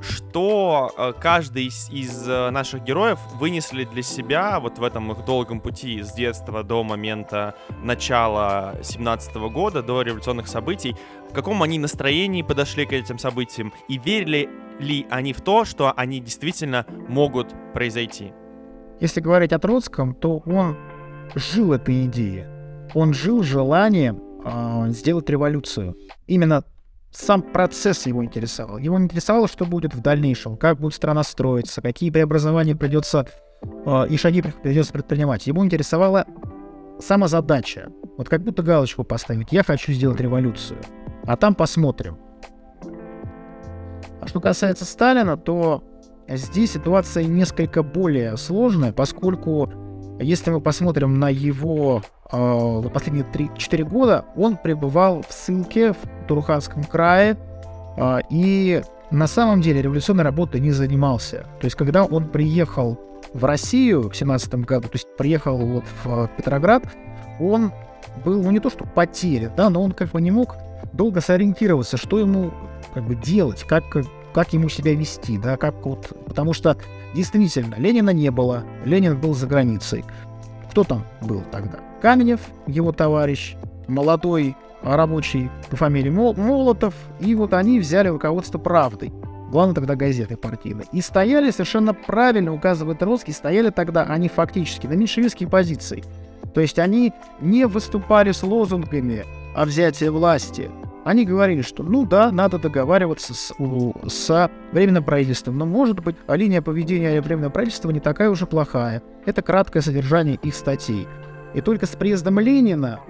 что 0.03 0.93
э, 0.97 1.13
каждый 1.19 1.67
из, 1.67 1.89
из 1.91 2.29
э, 2.29 2.51
наших 2.51 2.83
героев 2.83 3.19
вынесли 3.39 3.85
для 3.85 4.03
себя 4.03 4.59
вот 4.61 4.79
в 4.79 4.85
этом 4.85 5.13
их 5.13 5.25
долгом 5.25 5.61
пути 5.61 6.03
с 6.03 6.13
детства 6.13 6.63
до 6.63 6.83
момента 6.83 7.55
начала 7.83 8.75
17 8.83 9.35
года, 9.37 9.83
до 9.83 10.03
революционных 10.03 10.49
событий, 10.49 10.97
в 11.31 11.35
каком 11.35 11.63
они 11.63 11.79
настроении 11.79 12.43
подошли 12.43 12.85
к 12.85 12.93
этим 12.93 13.19
событиям 13.19 13.73
и 13.89 13.99
верили 13.99 14.49
ли 14.79 15.07
они 15.11 15.33
в 15.33 15.41
то, 15.41 15.65
что 15.65 15.93
они 15.97 16.21
действительно 16.21 16.87
могут 17.09 17.55
произойти. 17.73 18.33
Если 19.01 19.21
говорить 19.21 19.53
о 19.53 19.59
Троцком, 19.59 20.15
то 20.15 20.39
он 20.47 20.77
жил 21.35 21.73
этой 21.73 22.07
идеей. 22.07 22.45
Он 22.95 23.15
жил 23.15 23.43
желанием 23.43 24.21
э, 24.45 24.91
сделать 24.91 25.31
революцию. 25.31 25.97
Именно 26.27 26.65
сам 27.13 27.43
процесс 27.43 28.07
его 28.07 28.25
интересовал. 28.25 28.79
Его 28.79 28.99
интересовало, 28.99 29.47
что 29.47 29.67
будет 29.67 29.95
в 29.95 30.01
дальнейшем, 30.01 30.57
как 30.57 30.81
будет 30.81 30.95
страна 30.95 31.23
строиться, 31.23 31.83
какие 31.83 32.11
преобразования 32.11 32.75
придется 32.75 33.27
э, 33.63 34.07
и 34.09 34.17
шаги 34.17 34.43
придется 34.43 34.93
предпринимать. 34.93 35.47
Ему 35.47 35.65
интересовала 35.65 36.27
сама 36.99 37.29
задача. 37.29 37.91
Вот 38.17 38.29
как 38.29 38.43
будто 38.43 38.63
галочку 38.63 39.05
поставить. 39.05 39.53
Я 39.53 39.63
хочу 39.63 39.93
сделать 39.93 40.21
революцию. 40.21 40.81
А 41.27 41.37
там 41.37 41.55
посмотрим. 41.55 42.19
А 44.21 44.27
что 44.27 44.41
касается 44.41 44.85
Сталина, 44.85 45.37
то 45.37 45.85
здесь 46.29 46.73
ситуация 46.73 47.25
несколько 47.25 47.83
более 47.83 48.37
сложная, 48.37 48.93
поскольку 48.93 49.71
если 50.21 50.51
мы 50.51 50.61
посмотрим 50.61 51.19
на 51.19 51.29
его 51.29 52.03
э, 52.33 52.83
последние 52.93 53.25
3-4 53.25 53.85
года, 53.85 54.25
он 54.37 54.57
пребывал 54.57 55.23
в 55.23 55.33
ссылке 55.33 55.93
в 55.93 55.99
Туруханском 56.27 56.85
крае, 56.85 57.37
э, 57.97 58.21
и 58.31 58.83
на 59.11 59.27
самом 59.27 59.61
деле 59.61 59.83
революционной 59.83 60.25
работой 60.25 60.61
не 60.61 60.71
занимался. 60.71 61.47
То 61.61 61.67
есть, 61.67 61.77
когда 61.77 62.05
он 62.05 62.29
приехал 62.29 62.99
в 63.35 63.45
Россию 63.45 64.09
в 64.09 64.17
17 64.17 64.55
году, 64.57 64.89
то 64.89 64.95
есть 64.95 65.07
приехал 65.17 65.57
вот 65.59 65.85
в 66.05 66.31
Петроград, 66.37 66.85
он 67.39 67.73
был, 68.25 68.43
ну 68.43 68.51
не 68.51 68.61
то 68.61 68.71
что 68.71 68.85
потерян, 68.85 69.53
да, 69.57 69.71
но 69.71 69.83
он 69.83 69.93
как 69.93 70.11
бы 70.11 70.21
не 70.21 70.31
мог 70.31 70.57
долго 70.93 71.21
сориентироваться, 71.21 71.97
что 71.97 72.19
ему 72.19 72.53
как 72.95 73.05
бы 73.05 73.15
делать, 73.15 73.65
как, 73.65 73.85
как 74.33 74.53
ему 74.53 74.69
себя 74.69 74.95
вести, 74.95 75.39
да, 75.39 75.57
как 75.57 75.85
вот, 75.85 76.13
потому 76.27 76.53
что 76.53 76.77
действительно 77.15 77.75
Ленина 77.77 78.11
не 78.11 78.31
было, 78.31 78.65
Ленин 78.85 79.19
был 79.19 79.35
за 79.35 79.47
границей. 79.47 80.05
Кто 80.71 80.85
там 80.85 81.05
был 81.21 81.43
тогда? 81.51 81.81
Каменев, 82.03 82.41
его 82.67 82.91
товарищ, 82.91 83.55
молодой 83.87 84.57
рабочий 84.83 85.49
по 85.71 85.77
фамилии 85.77 86.11
Молотов, 86.11 86.95
и 87.21 87.33
вот 87.37 87.55
они 87.55 87.79
взяли 87.79 88.09
руководство 88.09 88.59
правдой. 88.59 89.13
Главное 89.53 89.77
тогда 89.77 89.95
газеты 89.95 90.37
партийной. 90.37 90.87
И 90.91 91.01
стояли 91.01 91.53
совершенно 91.53 91.95
правильно, 91.95 92.53
указывает 92.53 92.99
Троцкий, 92.99 93.33
стояли 93.33 93.71
тогда 93.71 94.03
они 94.03 94.29
фактически 94.29 94.89
на 94.89 94.95
меньшевистские 94.95 95.49
позиции. 95.49 96.03
То 96.53 96.61
есть 96.61 96.81
они 96.81 97.13
не 97.41 97.69
выступали 97.69 98.33
с 98.33 98.43
лозунгами 98.43 99.25
о 99.55 99.65
взятии 99.65 100.07
власти. 100.07 100.69
Они 101.05 101.25
говорили, 101.25 101.63
что 101.63 101.85
ну 101.85 102.05
да, 102.05 102.33
надо 102.33 102.59
договариваться 102.59 103.33
с, 103.33 103.53
у, 103.59 103.95
с 104.09 104.51
временным 104.73 105.05
правительством, 105.05 105.57
но 105.57 105.67
может 105.67 106.01
быть 106.01 106.17
линия 106.27 106.63
поведения 106.63 107.21
временного 107.21 107.51
правительства 107.51 107.91
не 107.91 108.01
такая 108.01 108.29
уже 108.29 108.47
плохая. 108.47 109.03
Это 109.25 109.41
краткое 109.43 109.83
содержание 109.83 110.35
их 110.43 110.57
статей. 110.57 111.07
И 111.55 111.61
только 111.61 111.87
с 111.87 111.91
приездом 111.91 112.39
Ленина 112.41 113.01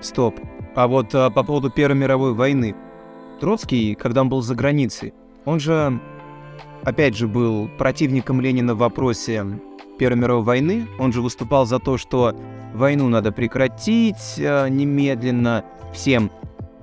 Стоп. 0.00 0.38
А 0.74 0.86
вот 0.86 1.14
а, 1.14 1.30
по 1.30 1.42
поводу 1.42 1.70
Первой 1.70 1.96
мировой 1.96 2.32
войны. 2.32 2.74
Троцкий, 3.40 3.94
когда 3.94 4.22
он 4.22 4.28
был 4.28 4.42
за 4.42 4.54
границей, 4.54 5.12
он 5.44 5.60
же, 5.60 6.00
опять 6.82 7.16
же, 7.16 7.26
был 7.26 7.68
противником 7.78 8.40
Ленина 8.40 8.74
в 8.74 8.78
вопросе 8.78 9.44
Первой 9.98 10.18
мировой 10.18 10.44
войны. 10.44 10.86
Он 10.98 11.12
же 11.12 11.20
выступал 11.20 11.66
за 11.66 11.78
то, 11.78 11.98
что 11.98 12.34
войну 12.74 13.08
надо 13.08 13.32
прекратить 13.32 14.38
а, 14.38 14.68
немедленно 14.68 15.64
всем. 15.92 16.30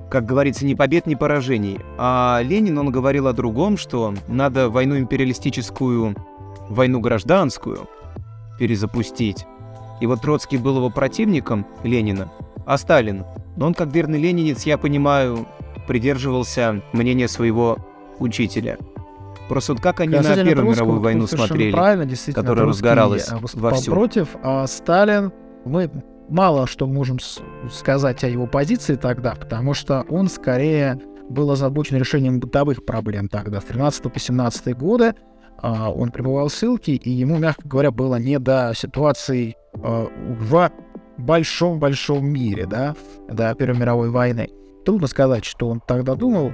Как 0.10 0.26
говорится, 0.26 0.66
ни 0.66 0.76
побед, 0.76 1.08
ни 1.08 1.16
поражений. 1.16 1.80
А 1.98 2.42
Ленин, 2.44 2.78
он 2.78 2.92
говорил 2.92 3.28
о 3.28 3.34
другом, 3.34 3.78
что 3.78 4.14
надо 4.28 4.70
войну 4.70 4.98
империалистическую, 4.98 6.16
войну 6.70 7.00
гражданскую 7.00 7.88
перезапустить. 8.60 9.46
И 10.02 10.08
вот 10.08 10.22
Троцкий 10.22 10.58
был 10.58 10.78
его 10.78 10.90
противником, 10.90 11.66
Ленина, 11.84 12.32
а 12.66 12.78
Сталин. 12.78 13.26
Но 13.56 13.68
он, 13.68 13.74
как 13.74 13.94
верный 13.94 14.20
ленинец, 14.20 14.64
я 14.64 14.78
понимаю, 14.78 15.48
придерживался 15.88 16.82
мнения 16.94 17.28
своего 17.28 17.78
учителя. 18.20 18.78
Просто 19.48 19.74
вот 19.74 19.82
как 19.82 20.00
они 20.00 20.16
на 20.16 20.36
Первую 20.36 20.72
мировую 20.72 21.00
войну 21.00 21.28
смотрели, 21.28 21.72
которая 22.32 22.66
разгоралась 22.66 23.30
э, 23.32 23.38
вовсю. 23.54 23.92
Против, 23.92 24.30
а 24.42 24.66
Сталин, 24.66 25.32
мы 25.66 25.92
мало 26.30 26.66
что 26.66 26.88
можем 26.88 27.20
сказать 27.72 28.24
о 28.24 28.28
его 28.28 28.48
позиции 28.48 28.96
тогда, 28.96 29.36
потому 29.36 29.74
что 29.74 30.04
он 30.10 30.28
скорее 30.28 31.00
был 31.30 31.52
озабочен 31.52 31.98
решением 31.98 32.40
бытовых 32.40 32.86
проблем 32.86 33.30
тогда, 33.30 33.62
с 33.62 33.66
13 33.66 34.12
по 34.12 34.20
17 34.20 34.78
годы. 34.78 35.14
А, 35.58 35.92
он 35.92 36.12
пребывал 36.12 36.48
в 36.48 36.54
ссылке, 36.54 36.94
и 36.94 37.10
ему, 37.10 37.38
мягко 37.38 37.68
говоря, 37.68 37.92
было 37.92 38.16
не 38.18 38.40
до 38.40 38.74
ситуации 38.76 39.56
а, 39.74 40.08
в 40.40 40.72
большом-большом 41.18 42.26
мире, 42.28 42.66
да, 42.66 42.96
до 43.30 43.54
Первой 43.56 43.78
мировой 43.78 44.10
войны. 44.10 44.50
Трудно 44.86 45.08
сказать, 45.08 45.46
что 45.46 45.70
он 45.70 45.80
тогда 45.80 46.16
думал. 46.16 46.52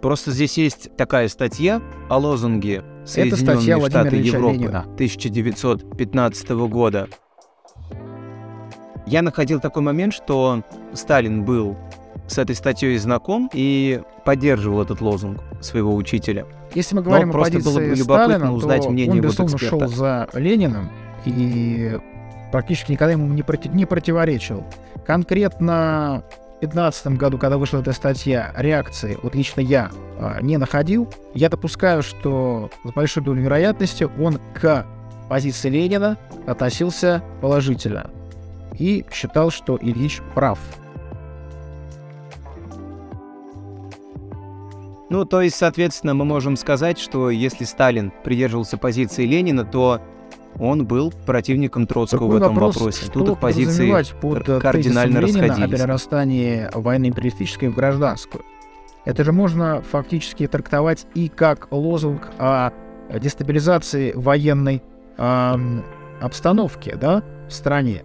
Просто 0.00 0.32
здесь 0.32 0.58
есть 0.58 0.96
такая 0.96 1.28
статья 1.28 1.80
о 2.08 2.18
лозунге 2.18 2.82
Соединенные 3.04 3.76
Это 3.78 3.90
Штаты 3.90 4.16
Европы 4.16 4.52
Ленина. 4.52 4.80
1915 4.80 6.50
года. 6.50 7.08
Я 9.06 9.22
находил 9.22 9.60
такой 9.60 9.82
момент, 9.82 10.14
что 10.14 10.62
Сталин 10.92 11.44
был 11.44 11.76
с 12.26 12.38
этой 12.38 12.54
статьей 12.54 12.96
знаком 12.98 13.50
и 13.52 14.00
поддерживал 14.24 14.82
этот 14.82 15.00
лозунг 15.00 15.40
своего 15.60 15.94
учителя. 15.94 16.46
Если 16.74 16.94
мы 16.94 17.02
говорим 17.02 17.28
Но 17.30 17.38
о 17.38 17.42
позиции 17.42 17.64
было 17.64 17.78
бы 17.78 17.94
любопытно 17.94 18.34
Сталина, 18.36 18.52
узнать 18.52 18.82
то 18.82 18.90
мнение 18.90 19.12
он, 19.14 19.20
безусловно, 19.20 19.58
шел 19.58 19.86
за 19.88 20.28
Лениным 20.32 20.90
и 21.24 21.98
практически 22.50 22.92
никогда 22.92 23.12
ему 23.12 23.26
не, 23.26 23.42
проти- 23.42 23.68
не 23.68 23.84
противоречил. 23.84 24.64
Конкретно 25.06 26.22
в 26.56 26.60
2015 26.60 27.06
году, 27.18 27.38
когда 27.38 27.58
вышла 27.58 27.80
эта 27.80 27.92
статья, 27.92 28.52
реакции, 28.56 29.18
вот 29.22 29.34
лично 29.34 29.60
я, 29.60 29.90
а, 30.18 30.40
не 30.40 30.56
находил. 30.56 31.12
Я 31.34 31.48
допускаю, 31.48 32.02
что 32.02 32.70
с 32.84 32.92
большой 32.92 33.22
долей 33.24 33.42
вероятности 33.42 34.08
он 34.20 34.38
к 34.54 34.86
позиции 35.28 35.68
Ленина 35.70 36.16
относился 36.46 37.22
положительно 37.40 38.10
и 38.78 39.04
считал, 39.12 39.50
что 39.50 39.78
Ильич 39.80 40.20
прав. 40.34 40.58
Ну, 45.12 45.26
то 45.26 45.42
есть, 45.42 45.56
соответственно, 45.56 46.14
мы 46.14 46.24
можем 46.24 46.56
сказать, 46.56 46.98
что 46.98 47.28
если 47.28 47.64
Сталин 47.64 48.10
придерживался 48.24 48.78
позиции 48.78 49.26
Ленина, 49.26 49.62
то 49.62 50.00
он 50.58 50.86
был 50.86 51.12
противником 51.26 51.86
Троцкого 51.86 52.20
Такой 52.20 52.32
в 52.32 52.42
этом 52.42 52.54
вопрос, 52.54 52.76
вопросе. 52.76 53.10
Тут 53.12 53.28
их 53.28 53.38
позиции 53.38 53.92
под 54.22 54.62
кардинально 54.62 55.20
расходились. 55.20 55.58
Ленина 55.58 55.66
о 55.66 55.68
перерастании 55.68 56.68
войны 56.72 57.08
империалистической 57.08 57.68
в 57.68 57.74
гражданскую. 57.74 58.42
Это 59.04 59.22
же 59.22 59.32
можно 59.32 59.82
фактически 59.82 60.46
трактовать 60.46 61.06
и 61.14 61.28
как 61.28 61.68
лозунг 61.70 62.30
о 62.38 62.70
дестабилизации 63.12 64.12
военной 64.12 64.82
э, 65.18 65.82
обстановки 66.22 66.96
да, 66.98 67.22
в 67.48 67.52
стране. 67.52 68.02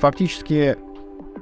Фактически, 0.00 0.78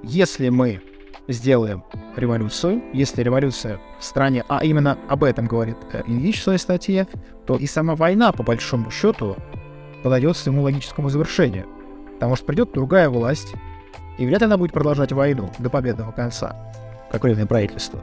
если 0.03 0.49
мы 0.49 0.81
сделаем 1.29 1.85
революцию, 2.17 2.83
если 2.93 3.23
революция 3.23 3.81
в 3.99 4.05
стране, 4.05 4.45
а 4.49 4.65
именно 4.65 4.99
об 5.09 5.25
этом 5.25 5.47
говорит 5.47 5.77
э, 5.93 6.03
Ильич 6.07 6.41
в 6.41 6.43
своей 6.45 6.59
статье, 6.59 7.07
то 7.47 7.57
и 7.57 7.67
сама 7.67 7.95
война, 7.95 8.33
по 8.33 8.43
большому 8.43 8.91
счету, 8.91 9.37
подойдет 10.03 10.37
своему 10.37 10.63
логическому 10.63 11.09
завершению. 11.09 11.67
Потому 12.15 12.37
что 12.37 12.45
придет 12.47 12.73
другая 12.73 13.09
власть, 13.09 13.55
и 14.19 14.27
вряд 14.27 14.41
ли 14.41 14.47
она 14.47 14.57
будет 14.57 14.73
продолжать 14.73 15.13
войну 15.13 15.51
до 15.59 15.71
победного 15.71 16.13
конца, 16.13 16.57
как 17.11 17.23
временное 17.23 17.47
правительство. 17.47 18.01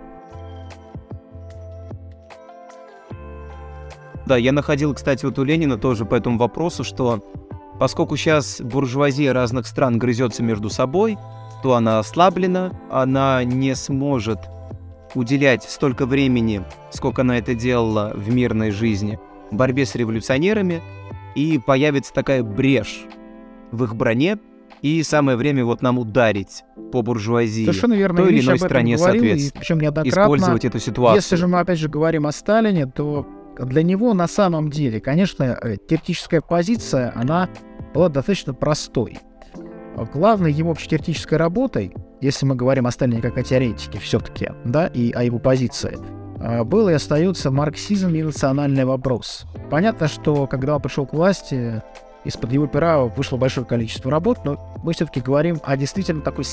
Да, 4.25 4.37
я 4.37 4.51
находил, 4.51 4.93
кстати, 4.93 5.25
вот 5.25 5.37
у 5.39 5.43
Ленина 5.43 5.77
тоже 5.77 6.05
по 6.05 6.15
этому 6.15 6.37
вопросу, 6.37 6.83
что 6.83 7.23
поскольку 7.79 8.15
сейчас 8.17 8.61
буржуазия 8.61 9.33
разных 9.33 9.67
стран 9.67 9.97
грызется 9.97 10.43
между 10.43 10.69
собой, 10.69 11.17
то 11.61 11.75
она 11.75 11.99
ослаблена, 11.99 12.71
она 12.89 13.43
не 13.43 13.75
сможет 13.75 14.39
уделять 15.15 15.63
столько 15.63 16.05
времени, 16.05 16.63
сколько 16.91 17.21
она 17.21 17.37
это 17.37 17.53
делала 17.53 18.11
в 18.15 18.33
мирной 18.33 18.71
жизни, 18.71 19.19
борьбе 19.51 19.85
с 19.85 19.95
революционерами, 19.95 20.81
и 21.35 21.59
появится 21.59 22.13
такая 22.13 22.43
брешь 22.43 23.05
в 23.71 23.83
их 23.83 23.95
броне, 23.95 24.37
и 24.81 25.03
самое 25.03 25.37
время 25.37 25.63
вот 25.63 25.81
нам 25.81 25.99
ударить 25.99 26.63
по 26.91 27.01
буржуазии 27.01 27.65
Совершенно 27.65 27.93
верно. 27.93 28.23
той 28.23 28.33
или 28.33 28.41
иной 28.41 28.57
стране, 28.57 28.95
говорил, 28.95 29.21
соответственно. 29.21 29.59
причем 29.59 29.79
неоднократно. 29.79 30.21
Использовать 30.21 30.65
эту 30.65 30.79
ситуацию. 30.79 31.15
Если 31.17 31.35
же 31.35 31.47
мы 31.47 31.59
опять 31.59 31.77
же 31.77 31.87
говорим 31.87 32.25
о 32.25 32.31
Сталине, 32.31 32.87
то 32.87 33.27
для 33.59 33.83
него 33.83 34.13
на 34.13 34.27
самом 34.27 34.69
деле, 34.71 34.99
конечно, 34.99 35.43
э, 35.43 35.77
теоретическая 35.87 36.41
позиция, 36.41 37.13
она 37.15 37.49
была 37.93 38.09
достаточно 38.09 38.53
простой. 38.53 39.19
Главной 40.13 40.51
его 40.51 40.73
теоретической 40.73 41.37
работой, 41.37 41.93
если 42.21 42.45
мы 42.45 42.55
говорим 42.55 42.87
о 42.87 42.91
Сталине 42.91 43.21
как 43.21 43.37
о 43.37 43.43
теоретике 43.43 43.99
все-таки, 43.99 44.49
да, 44.65 44.87
и 44.87 45.11
о 45.11 45.23
его 45.23 45.39
позиции, 45.39 45.97
а, 46.39 46.63
был 46.63 46.89
и 46.89 46.93
остается 46.93 47.51
марксизм 47.51 48.13
и 48.15 48.23
национальный 48.23 48.85
вопрос. 48.85 49.45
Понятно, 49.69 50.07
что 50.07 50.47
когда 50.47 50.75
он 50.75 50.81
пришел 50.81 51.05
к 51.05 51.13
власти, 51.13 51.83
из-под 52.23 52.51
его 52.51 52.67
пера 52.67 52.99
вышло 53.03 53.37
большое 53.37 53.65
количество 53.65 54.11
работ, 54.11 54.39
но 54.45 54.57
мы 54.83 54.93
все-таки 54.93 55.21
говорим 55.21 55.59
о 55.63 55.75
действительно 55.75 56.21
такой 56.21 56.45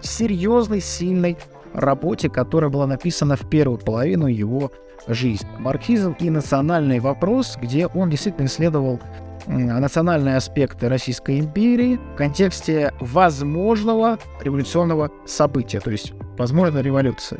серьезной, 0.00 0.80
сильной 0.80 1.36
работе, 1.72 2.28
которая 2.28 2.70
была 2.70 2.86
написана 2.86 3.36
в 3.36 3.48
первую 3.48 3.78
половину 3.78 4.26
его 4.26 4.70
жизни. 5.06 5.48
Марксизм 5.58 6.16
и 6.18 6.30
национальный 6.30 7.00
вопрос, 7.00 7.58
где 7.60 7.86
он 7.86 8.10
действительно 8.10 8.46
исследовал 8.46 9.00
национальные 9.46 10.36
аспекты 10.36 10.88
Российской 10.88 11.38
империи 11.38 11.98
в 12.14 12.16
контексте 12.16 12.92
возможного 13.00 14.18
революционного 14.40 15.10
события, 15.24 15.80
то 15.80 15.90
есть 15.90 16.12
возможной 16.36 16.82
революции. 16.82 17.38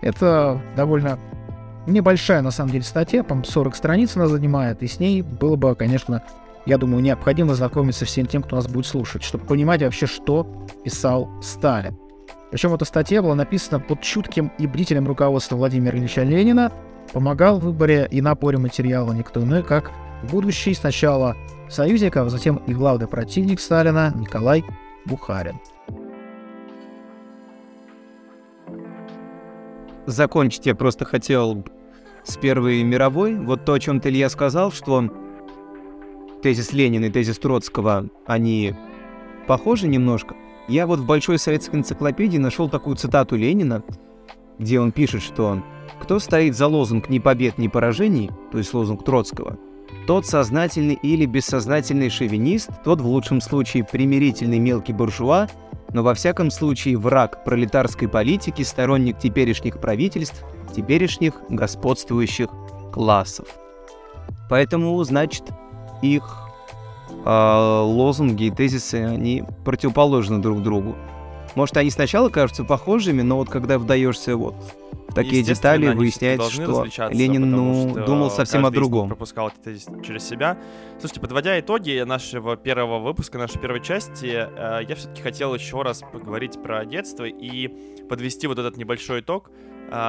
Это 0.00 0.60
довольно 0.76 1.18
небольшая, 1.86 2.42
на 2.42 2.50
самом 2.50 2.72
деле, 2.72 2.84
статья, 2.84 3.22
по 3.24 3.42
40 3.42 3.76
страниц 3.76 4.16
она 4.16 4.26
занимает, 4.26 4.82
и 4.82 4.86
с 4.86 4.98
ней 4.98 5.22
было 5.22 5.56
бы, 5.56 5.74
конечно, 5.74 6.22
я 6.66 6.78
думаю, 6.78 7.02
необходимо 7.02 7.54
знакомиться 7.54 8.04
всем 8.04 8.26
тем, 8.26 8.42
кто 8.42 8.56
нас 8.56 8.66
будет 8.66 8.86
слушать, 8.86 9.22
чтобы 9.22 9.44
понимать 9.44 9.82
вообще, 9.82 10.06
что 10.06 10.46
писал 10.82 11.28
Сталин. 11.42 11.96
Причем 12.50 12.72
эта 12.72 12.84
статья 12.84 13.20
была 13.20 13.34
написана 13.34 13.80
под 13.80 14.00
чутким 14.00 14.52
и 14.58 14.66
бдительным 14.66 15.06
руководством 15.06 15.58
Владимира 15.58 15.98
Ильича 15.98 16.22
Ленина, 16.22 16.72
помогал 17.12 17.58
в 17.58 17.64
выборе 17.64 18.08
и 18.10 18.20
напоре 18.20 18.58
материала 18.58 19.12
никто 19.12 19.42
иной, 19.42 19.62
как 19.62 19.90
будущий 20.24 20.74
сначала 20.74 21.36
союзник, 21.68 22.16
а 22.16 22.28
затем 22.28 22.56
и 22.66 22.74
главный 22.74 23.06
противник 23.06 23.60
Сталина 23.60 24.12
Николай 24.16 24.64
Бухарин. 25.04 25.60
Закончить 30.06 30.66
я 30.66 30.74
просто 30.74 31.04
хотел 31.04 31.64
с 32.24 32.36
Первой 32.36 32.82
мировой. 32.82 33.36
Вот 33.36 33.64
то, 33.64 33.72
о 33.72 33.80
чем 33.80 34.00
ты, 34.00 34.10
Илья, 34.10 34.28
сказал, 34.28 34.70
что 34.70 35.10
тезис 36.42 36.72
Ленина 36.72 37.06
и 37.06 37.10
тезис 37.10 37.38
Троцкого, 37.38 38.08
они 38.26 38.74
похожи 39.46 39.88
немножко. 39.88 40.36
Я 40.68 40.86
вот 40.86 41.00
в 41.00 41.06
Большой 41.06 41.38
советской 41.38 41.76
энциклопедии 41.76 42.38
нашел 42.38 42.68
такую 42.68 42.96
цитату 42.96 43.36
Ленина, 43.36 43.82
где 44.58 44.80
он 44.80 44.92
пишет, 44.92 45.22
что 45.22 45.62
«Кто 46.00 46.18
стоит 46.18 46.56
за 46.56 46.66
лозунг 46.66 47.08
«ни 47.08 47.18
побед, 47.18 47.58
ни 47.58 47.68
поражений», 47.68 48.30
то 48.52 48.58
есть 48.58 48.72
лозунг 48.74 49.04
Троцкого, 49.04 49.58
тот 50.06 50.26
сознательный 50.26 50.98
или 51.02 51.26
бессознательный 51.26 52.10
шовинист, 52.10 52.70
тот 52.84 53.00
в 53.00 53.06
лучшем 53.06 53.40
случае 53.40 53.84
примирительный 53.84 54.58
мелкий 54.58 54.92
буржуа, 54.92 55.48
но 55.92 56.02
во 56.02 56.14
всяком 56.14 56.50
случае 56.50 56.98
враг 56.98 57.44
пролетарской 57.44 58.08
политики, 58.08 58.62
сторонник 58.62 59.18
теперешних 59.18 59.80
правительств, 59.80 60.44
теперешних 60.74 61.34
господствующих 61.48 62.48
классов. 62.92 63.46
Поэтому, 64.50 65.02
значит, 65.04 65.44
их 66.02 66.22
э, 67.24 67.80
лозунги 67.84 68.44
и 68.44 68.50
тезисы, 68.50 68.96
они 68.96 69.44
противоположны 69.64 70.38
друг 70.40 70.62
другу. 70.62 70.96
Может, 71.54 71.76
они 71.76 71.90
сначала 71.90 72.28
кажутся 72.28 72.64
похожими, 72.64 73.22
но 73.22 73.36
вот 73.36 73.48
когда 73.48 73.78
вдаешься 73.78 74.36
вот 74.36 74.56
такие 75.14 75.42
детали, 75.42 75.92
выясняется, 75.94 76.50
что 76.50 76.86
Ленин 77.10 77.50
ну, 77.50 77.90
что 77.90 78.04
думал 78.04 78.30
совсем 78.30 78.66
о 78.66 78.70
другом. 78.70 79.08
пропускал 79.08 79.48
это 79.48 79.76
через 80.02 80.26
себя. 80.28 80.58
Слушайте, 80.98 81.20
подводя 81.20 81.58
итоги 81.58 82.02
нашего 82.04 82.56
первого 82.56 82.98
выпуска, 82.98 83.38
нашей 83.38 83.60
первой 83.60 83.80
части, 83.80 84.26
э, 84.26 84.84
я 84.88 84.94
все-таки 84.94 85.22
хотел 85.22 85.54
еще 85.54 85.82
раз 85.82 86.02
поговорить 86.12 86.60
про 86.62 86.84
детство 86.84 87.24
и 87.24 87.68
подвести 88.08 88.46
вот 88.46 88.58
этот 88.58 88.76
небольшой 88.76 89.20
итог 89.20 89.50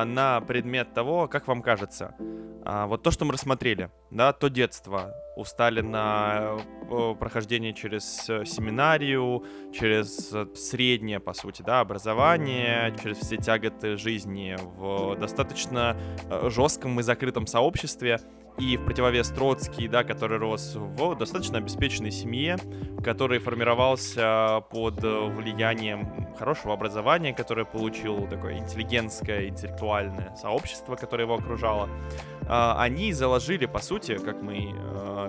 на 0.06 0.42
предмет 0.42 0.94
того, 0.94 1.28
как 1.28 1.48
вам 1.48 1.62
кажется, 1.62 2.16
э, 2.20 2.86
вот 2.86 3.04
то, 3.04 3.12
что 3.12 3.26
мы 3.26 3.34
рассмотрели, 3.34 3.90
да, 4.12 4.34
то 4.34 4.48
детство, 4.48 5.14
у 5.36 5.44
Сталина 5.44 6.58
э, 6.90 7.16
прохождение 7.20 7.74
через 7.74 8.30
э, 8.30 8.46
семинарию, 8.46 9.44
через 9.74 10.34
э, 10.34 10.48
среднее, 10.56 11.20
по 11.20 11.34
сути, 11.34 11.62
да, 11.62 11.82
образование, 11.82 12.96
через 13.02 13.18
все 13.18 13.38
тяготы 13.38 13.98
жизни 13.98 14.56
в 14.58 15.18
достаточно 15.20 15.98
жестком 16.50 17.00
и 17.00 17.04
закрытом 17.04 17.48
сообществе. 17.48 18.20
И 18.58 18.78
в 18.78 18.86
противовес 18.86 19.30
Троцкий, 19.30 19.88
да, 19.88 20.04
который 20.04 20.38
рос 20.38 20.76
в 20.76 21.16
достаточно 21.16 21.58
обеспеченной 21.58 22.12
семье, 22.12 22.58
который 23.04 23.40
формировался 23.40 24.64
под 24.72 25.02
влиянием 25.02 26.34
хорошего 26.38 26.74
образования, 26.74 27.34
которое 27.34 27.66
получил 27.66 28.28
такое 28.28 28.58
интеллигентское, 28.58 29.50
интеллектуальное 29.50 30.36
сообщество, 30.36 30.96
которое 30.96 31.24
его 31.24 31.36
окружало, 31.36 31.90
они 32.48 33.12
заложили, 33.14 33.66
по 33.66 33.80
сути, 33.80 34.18
как 34.18 34.42
мы 34.42 34.74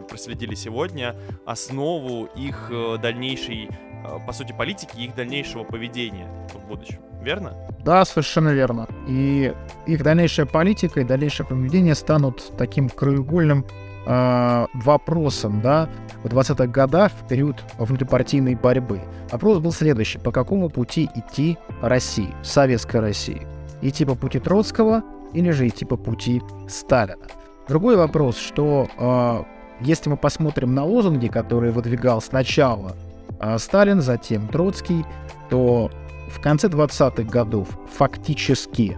проследили 0.08 0.54
сегодня, 0.54 1.16
основу 1.44 2.26
их 2.36 2.68
э, 2.70 2.98
дальнейшей, 2.98 3.68
э, 3.68 4.26
по 4.26 4.32
сути, 4.32 4.52
политики 4.52 4.98
их 4.98 5.14
дальнейшего 5.14 5.64
поведения 5.64 6.28
в 6.54 6.66
будущем. 6.66 7.05
Верно? 7.26 7.54
Да, 7.84 8.04
совершенно 8.04 8.50
верно. 8.50 8.86
И 9.08 9.52
их 9.84 10.04
дальнейшая 10.04 10.46
политика 10.46 11.00
и 11.00 11.04
дальнейшее 11.04 11.44
поведение 11.44 11.96
станут 11.96 12.52
таким 12.56 12.88
краеугольным 12.88 13.66
э, 14.06 14.66
вопросом, 14.74 15.60
да, 15.60 15.88
в 16.22 16.28
20-х 16.28 16.68
годах, 16.68 17.10
в 17.10 17.26
период 17.26 17.56
внутрипартийной 17.78 18.54
борьбы. 18.54 19.00
Вопрос 19.32 19.58
был 19.58 19.72
следующий. 19.72 20.18
По 20.18 20.30
какому 20.30 20.68
пути 20.70 21.10
идти 21.16 21.58
России, 21.82 22.32
советской 22.44 23.00
России? 23.00 23.44
Идти 23.82 24.04
по 24.04 24.14
пути 24.14 24.38
Троцкого 24.38 25.02
или 25.32 25.50
же 25.50 25.66
идти 25.66 25.84
по 25.84 25.96
пути 25.96 26.40
Сталина? 26.68 27.26
Другой 27.66 27.96
вопрос, 27.96 28.36
что 28.36 28.86
э, 28.96 29.42
если 29.80 30.10
мы 30.10 30.16
посмотрим 30.16 30.76
на 30.76 30.84
лозунги, 30.84 31.26
которые 31.26 31.72
выдвигал 31.72 32.22
сначала 32.22 32.94
а, 33.40 33.58
Сталин, 33.58 34.00
затем 34.00 34.46
Троцкий, 34.46 35.04
то 35.50 35.90
в 36.28 36.40
конце 36.40 36.68
20-х 36.68 37.22
годов 37.24 37.68
фактически 37.92 38.96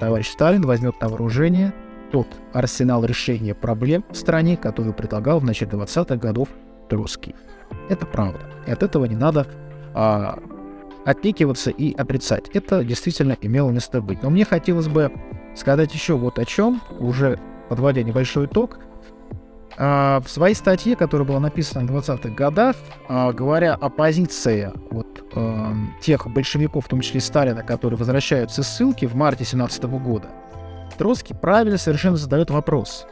товарищ 0.00 0.28
Сталин 0.28 0.62
возьмет 0.62 1.00
на 1.00 1.08
вооружение 1.08 1.72
тот 2.12 2.28
арсенал 2.52 3.04
решения 3.04 3.54
проблем 3.54 4.04
в 4.10 4.16
стране, 4.16 4.56
который 4.56 4.92
предлагал 4.92 5.40
в 5.40 5.44
начале 5.44 5.72
20-х 5.72 6.16
годов 6.16 6.48
Троцкий. 6.88 7.34
Это 7.88 8.06
правда. 8.06 8.40
И 8.66 8.70
от 8.70 8.82
этого 8.82 9.04
не 9.04 9.16
надо 9.16 9.46
а, 9.94 10.38
отнекиваться 11.04 11.70
и 11.70 11.94
отрицать. 11.94 12.48
Это 12.54 12.84
действительно 12.84 13.36
имело 13.40 13.70
место 13.70 14.00
быть. 14.00 14.22
Но 14.22 14.30
мне 14.30 14.44
хотелось 14.44 14.88
бы 14.88 15.12
сказать 15.54 15.92
еще 15.92 16.14
вот 16.16 16.38
о 16.38 16.44
чем, 16.44 16.80
уже 16.98 17.38
подводя 17.68 18.02
небольшой 18.02 18.46
итог. 18.46 18.78
А, 19.76 20.20
в 20.20 20.28
своей 20.28 20.54
статье, 20.54 20.96
которая 20.96 21.26
была 21.26 21.40
написана 21.40 21.86
в 21.86 21.94
20-х 21.94 22.30
годах, 22.30 22.76
а, 23.08 23.32
говоря 23.32 23.74
о 23.74 23.88
позиции 23.90 24.72
вот, 24.90 25.17
эм, 25.34 25.94
тех 26.00 26.26
большевиков, 26.28 26.86
в 26.86 26.88
том 26.88 27.00
числе 27.00 27.20
Сталина, 27.20 27.62
которые 27.62 27.98
возвращаются 27.98 28.62
из 28.62 28.68
ссылки 28.68 29.06
в 29.06 29.14
марте 29.14 29.44
17 29.44 29.84
года, 29.84 30.28
Троцкий 30.96 31.34
правильно 31.34 31.78
совершенно 31.78 32.16
задает 32.16 32.50
вопрос. 32.50 33.06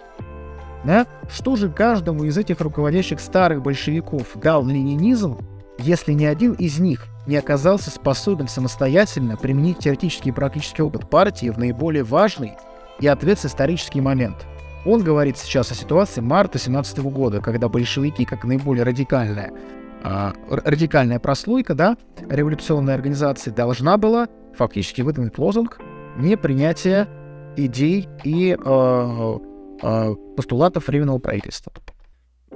Да? 0.85 1.07
Что 1.29 1.57
же 1.57 1.69
каждому 1.69 2.25
из 2.25 2.37
этих 2.37 2.61
руководящих 2.61 3.21
старых 3.21 3.63
большевиков 3.63 4.37
дал 4.37 4.65
ленинизм, 4.65 5.39
если 5.79 6.13
ни 6.13 6.25
один 6.25 6.53
из 6.53 6.79
них 6.79 7.07
не 7.27 7.37
оказался 7.37 7.91
способен 7.91 8.49
самостоятельно 8.49 9.37
применить 9.37 9.79
теоретический 9.79 10.31
и 10.31 10.35
практический 10.35 10.83
опыт 10.83 11.09
партии 11.11 11.51
в 11.51 11.59
наиболее 11.59 12.03
важный 12.03 12.55
и 13.01 13.07
ответственный 13.07 13.51
исторический 13.51 14.01
момент– 14.01 14.47
он 14.87 15.03
говорит 15.03 15.37
сейчас 15.37 15.73
о 15.73 15.75
ситуации 15.75 16.21
марта 16.21 16.61
17 16.61 16.99
года, 16.99 17.41
когда 17.41 17.69
большевики, 17.69 18.25
как 18.25 18.45
наиболее 18.45 18.85
радикальная, 18.85 19.51
э, 19.51 19.86
радикальная 20.03 21.19
прослойка, 21.19 21.75
да, 21.75 21.97
революционной 22.29 22.95
организации, 22.95 23.51
должна 23.51 23.97
была 23.97 24.29
фактически 24.55 25.03
выдвинуть 25.03 25.39
лозунг 25.39 25.79
непринятия 26.17 27.09
идей 27.57 28.09
и 28.25 28.57
э, 28.59 29.39
э, 29.83 30.15
постулатов 30.37 30.89
временного 30.89 31.19
правительства. 31.19 31.73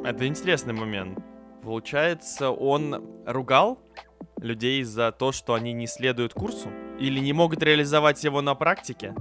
Это 0.05 0.27
интересный 0.27 0.75
момент. 0.75 1.19
Получается, 1.63 2.51
он 2.51 3.03
ругал 3.27 3.79
людей 4.41 4.83
за 4.83 5.13
то, 5.13 5.33
что 5.33 5.55
они 5.55 5.73
не 5.73 5.87
следуют 5.87 6.33
курсу? 6.33 6.69
Или 6.99 7.21
не 7.21 7.33
могут 7.33 7.63
реализовать 7.63 8.23
его 8.25 8.41
на 8.41 8.55
практике? 8.55 9.15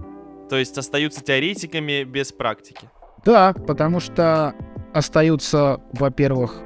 То 0.49 0.57
есть 0.57 0.78
остаются 0.78 1.24
теоретиками 1.24 2.03
без 2.03 2.32
практики? 2.32 2.89
Да, 3.26 3.53
потому 3.53 3.99
что 3.99 4.55
остаются, 4.93 5.82
во-первых, 5.93 6.61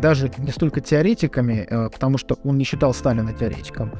даже 0.00 0.30
не 0.38 0.50
столько 0.50 0.80
теоретиками, 0.80 1.66
э, 1.68 1.90
потому 1.90 2.18
что 2.18 2.38
он 2.44 2.58
не 2.58 2.64
считал 2.64 2.94
Сталина 2.94 3.32
теоретиком, 3.32 3.92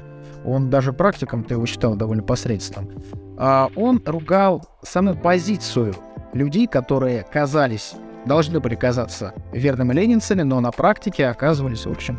он 0.44 0.70
даже 0.70 0.92
практиком-то 0.92 1.54
его 1.54 1.66
считал 1.66 1.96
довольно 1.96 2.22
посредственным, 2.22 3.02
а 3.38 3.68
он 3.76 4.02
ругал 4.04 4.64
саму 4.82 5.14
позицию 5.14 5.94
людей, 6.32 6.66
которые 6.66 7.24
казались, 7.24 7.94
должны 8.26 8.60
были 8.60 8.74
казаться 8.74 9.34
верными 9.52 9.92
ленинцами, 9.92 10.42
но 10.42 10.60
на 10.60 10.70
практике 10.70 11.26
оказывались, 11.26 11.86
в 11.86 11.90
общем, 11.90 12.18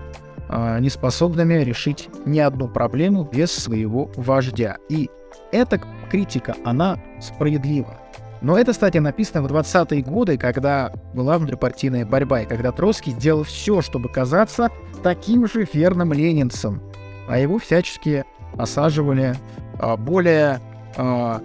а, 0.50 0.80
неспособными 0.80 1.56
решить 1.56 2.10
ни 2.26 2.40
одну 2.40 2.68
проблему 2.68 3.30
без 3.32 3.52
своего 3.52 4.10
вождя. 4.16 4.78
И 4.90 5.10
эта 5.52 5.82
критика, 6.10 6.56
она 6.64 7.00
справедлива. 7.20 8.00
Но 8.42 8.58
эта 8.58 8.74
статья 8.74 9.02
написана 9.02 9.48
в 9.48 9.52
20-е 9.52 10.02
годы, 10.04 10.38
когда 10.38 10.92
была 11.14 11.38
внутрипартийная 11.38 12.06
борьба, 12.06 12.42
и 12.42 12.46
когда 12.46 12.72
Троцкий 12.72 13.12
сделал 13.12 13.44
все, 13.44 13.82
чтобы 13.82 14.10
казаться 14.10 14.70
таким 15.04 15.48
же 15.48 15.68
верным 15.72 16.14
ленинцем, 16.14 16.82
а 17.28 17.40
его 17.40 17.58
всячески 17.58 18.26
осаживали 18.58 19.36
а, 19.80 19.98
более 19.98 20.60
а, 20.96 21.42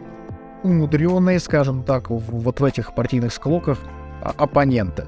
умудренные, 0.63 1.41
скажем 1.41 1.83
так, 1.83 2.11
вот 2.11 2.61
в 2.61 2.65
этих 2.65 2.95
партийных 2.95 3.33
склоках 3.33 3.79
а, 4.23 4.35
оппоненты. 4.37 5.07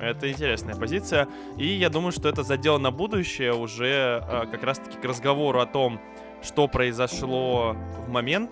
Это 0.00 0.30
интересная 0.30 0.74
позиция. 0.74 1.26
И 1.56 1.66
я 1.66 1.88
думаю, 1.88 2.12
что 2.12 2.28
это 2.28 2.42
задел 2.42 2.78
на 2.78 2.90
будущее 2.90 3.54
уже 3.54 4.22
э, 4.22 4.46
как 4.50 4.62
раз-таки 4.62 4.98
к 4.98 5.04
разговору 5.04 5.58
о 5.58 5.66
том, 5.66 6.00
что 6.42 6.68
произошло 6.68 7.74
в 8.06 8.10
момент 8.10 8.50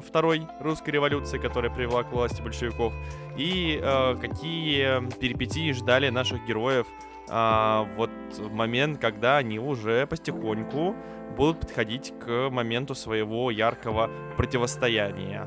Второй 0.00 0.46
русской 0.60 0.90
революции, 0.90 1.38
которая 1.38 1.70
привела 1.70 2.02
к 2.02 2.12
власти 2.12 2.40
большевиков, 2.42 2.92
и 3.36 3.80
э, 3.82 4.16
какие 4.20 5.08
перипетии 5.18 5.72
ждали 5.72 6.08
наших 6.08 6.46
героев 6.46 6.86
э, 7.28 7.84
вот 7.96 8.10
в 8.38 8.52
момент, 8.52 8.98
когда 8.98 9.38
они 9.38 9.58
уже 9.58 10.06
потихоньку 10.06 10.94
будут 11.36 11.60
подходить 11.60 12.12
к 12.20 12.50
моменту 12.50 12.94
своего 12.94 13.50
яркого 13.50 14.10
противостояния. 14.36 15.46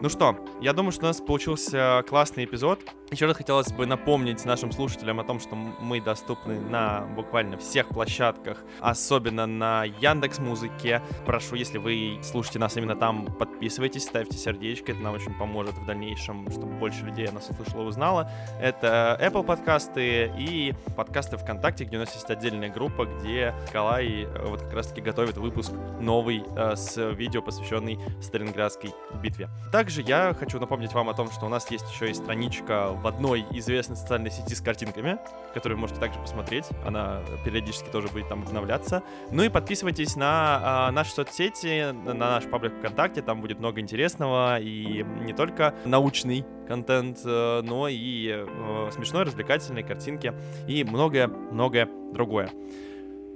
Ну 0.00 0.08
что, 0.08 0.36
я 0.62 0.72
думаю, 0.72 0.92
что 0.92 1.04
у 1.04 1.08
нас 1.08 1.20
получился 1.20 2.04
классный 2.08 2.44
эпизод. 2.44 2.80
Еще 3.10 3.26
раз 3.26 3.36
хотелось 3.36 3.72
бы 3.72 3.86
напомнить 3.86 4.44
нашим 4.44 4.70
слушателям 4.70 5.18
о 5.18 5.24
том, 5.24 5.40
что 5.40 5.56
мы 5.56 6.00
доступны 6.00 6.60
на 6.60 7.00
буквально 7.16 7.58
всех 7.58 7.88
площадках, 7.88 8.58
особенно 8.78 9.46
на 9.46 9.82
Яндекс 9.82 10.38
Музыке. 10.38 11.02
Прошу, 11.26 11.56
если 11.56 11.78
вы 11.78 12.20
слушаете 12.22 12.60
нас 12.60 12.76
именно 12.76 12.94
там, 12.94 13.26
подписывайтесь, 13.26 14.04
ставьте 14.04 14.38
сердечко, 14.38 14.92
это 14.92 15.00
нам 15.00 15.16
очень 15.16 15.36
поможет 15.36 15.74
в 15.74 15.84
дальнейшем, 15.86 16.48
чтобы 16.52 16.68
больше 16.74 17.04
людей 17.04 17.28
нас 17.32 17.48
услышало 17.50 17.82
узнало. 17.82 18.30
Это 18.60 19.18
Apple 19.20 19.42
подкасты 19.42 20.32
и 20.38 20.72
подкасты 20.96 21.36
ВКонтакте, 21.36 21.86
где 21.86 21.96
у 21.96 22.00
нас 22.00 22.14
есть 22.14 22.30
отдельная 22.30 22.70
группа, 22.70 23.06
где 23.06 23.52
Николай 23.66 24.22
э, 24.22 24.46
вот 24.46 24.62
как 24.62 24.72
раз-таки 24.74 25.00
готовит 25.00 25.36
выпуск 25.36 25.72
новый 25.98 26.44
э, 26.56 26.76
с 26.76 26.96
видео, 27.10 27.42
посвященный 27.42 27.98
Сталинградской 28.22 28.92
битве. 29.20 29.48
Также 29.72 30.02
я 30.02 30.32
хочу 30.38 30.60
напомнить 30.60 30.92
вам 30.92 31.08
о 31.08 31.14
том, 31.14 31.28
что 31.32 31.46
у 31.46 31.48
нас 31.48 31.68
есть 31.72 31.90
еще 31.92 32.08
и 32.08 32.14
страничка 32.14 32.99
в 33.02 33.06
одной 33.06 33.44
известной 33.52 33.96
социальной 33.96 34.30
сети 34.30 34.54
с 34.54 34.60
картинками, 34.60 35.18
которую 35.54 35.76
вы 35.78 35.82
можете 35.82 36.00
также 36.00 36.18
посмотреть. 36.18 36.66
Она 36.84 37.20
периодически 37.44 37.88
тоже 37.88 38.08
будет 38.08 38.28
там 38.28 38.42
обновляться. 38.42 39.02
Ну 39.30 39.42
и 39.42 39.48
подписывайтесь 39.48 40.16
на 40.16 40.60
а, 40.62 40.90
наши 40.92 41.12
соцсети, 41.12 41.92
на 41.92 42.14
наш 42.14 42.44
паблик 42.44 42.74
ВКонтакте, 42.78 43.22
там 43.22 43.40
будет 43.40 43.58
много 43.58 43.80
интересного 43.80 44.60
и 44.60 45.04
не 45.20 45.32
только 45.32 45.74
научный 45.84 46.44
контент, 46.68 47.18
э, 47.24 47.62
но 47.64 47.88
и 47.88 48.28
э, 48.30 48.90
смешной, 48.92 49.24
развлекательные 49.24 49.82
картинки 49.82 50.32
и 50.68 50.84
многое-многое 50.84 51.88
другое. 52.12 52.50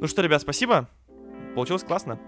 Ну 0.01 0.07
что, 0.07 0.23
ребят, 0.23 0.43
спасибо. 0.43 0.89
Получилось 1.55 1.83
классно. 1.83 2.19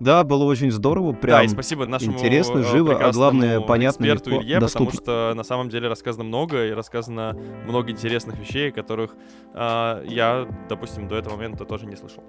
Да, 0.00 0.24
было 0.24 0.44
очень 0.44 0.70
здорово, 0.70 1.12
прям 1.12 1.38
да, 1.38 1.44
и 1.44 1.48
спасибо 1.48 1.86
нашему 1.86 2.14
интересно, 2.14 2.58
э, 2.58 2.62
живо, 2.64 2.96
а 2.96 3.12
главное, 3.12 3.60
понятно, 3.60 4.04
эксперту 4.04 4.30
легко, 4.30 4.42
Илье, 4.42 4.58
доступно. 4.58 4.86
потому 4.86 5.02
что 5.02 5.32
на 5.36 5.44
самом 5.44 5.68
деле 5.68 5.88
рассказано 5.88 6.24
много, 6.24 6.66
и 6.66 6.72
рассказано 6.72 7.36
много 7.66 7.92
интересных 7.92 8.38
вещей, 8.38 8.72
которых 8.72 9.14
э, 9.54 10.04
я, 10.08 10.48
допустим, 10.68 11.06
до 11.06 11.16
этого 11.16 11.36
момента 11.36 11.64
тоже 11.64 11.86
не 11.86 11.96
слышал. 11.96 12.24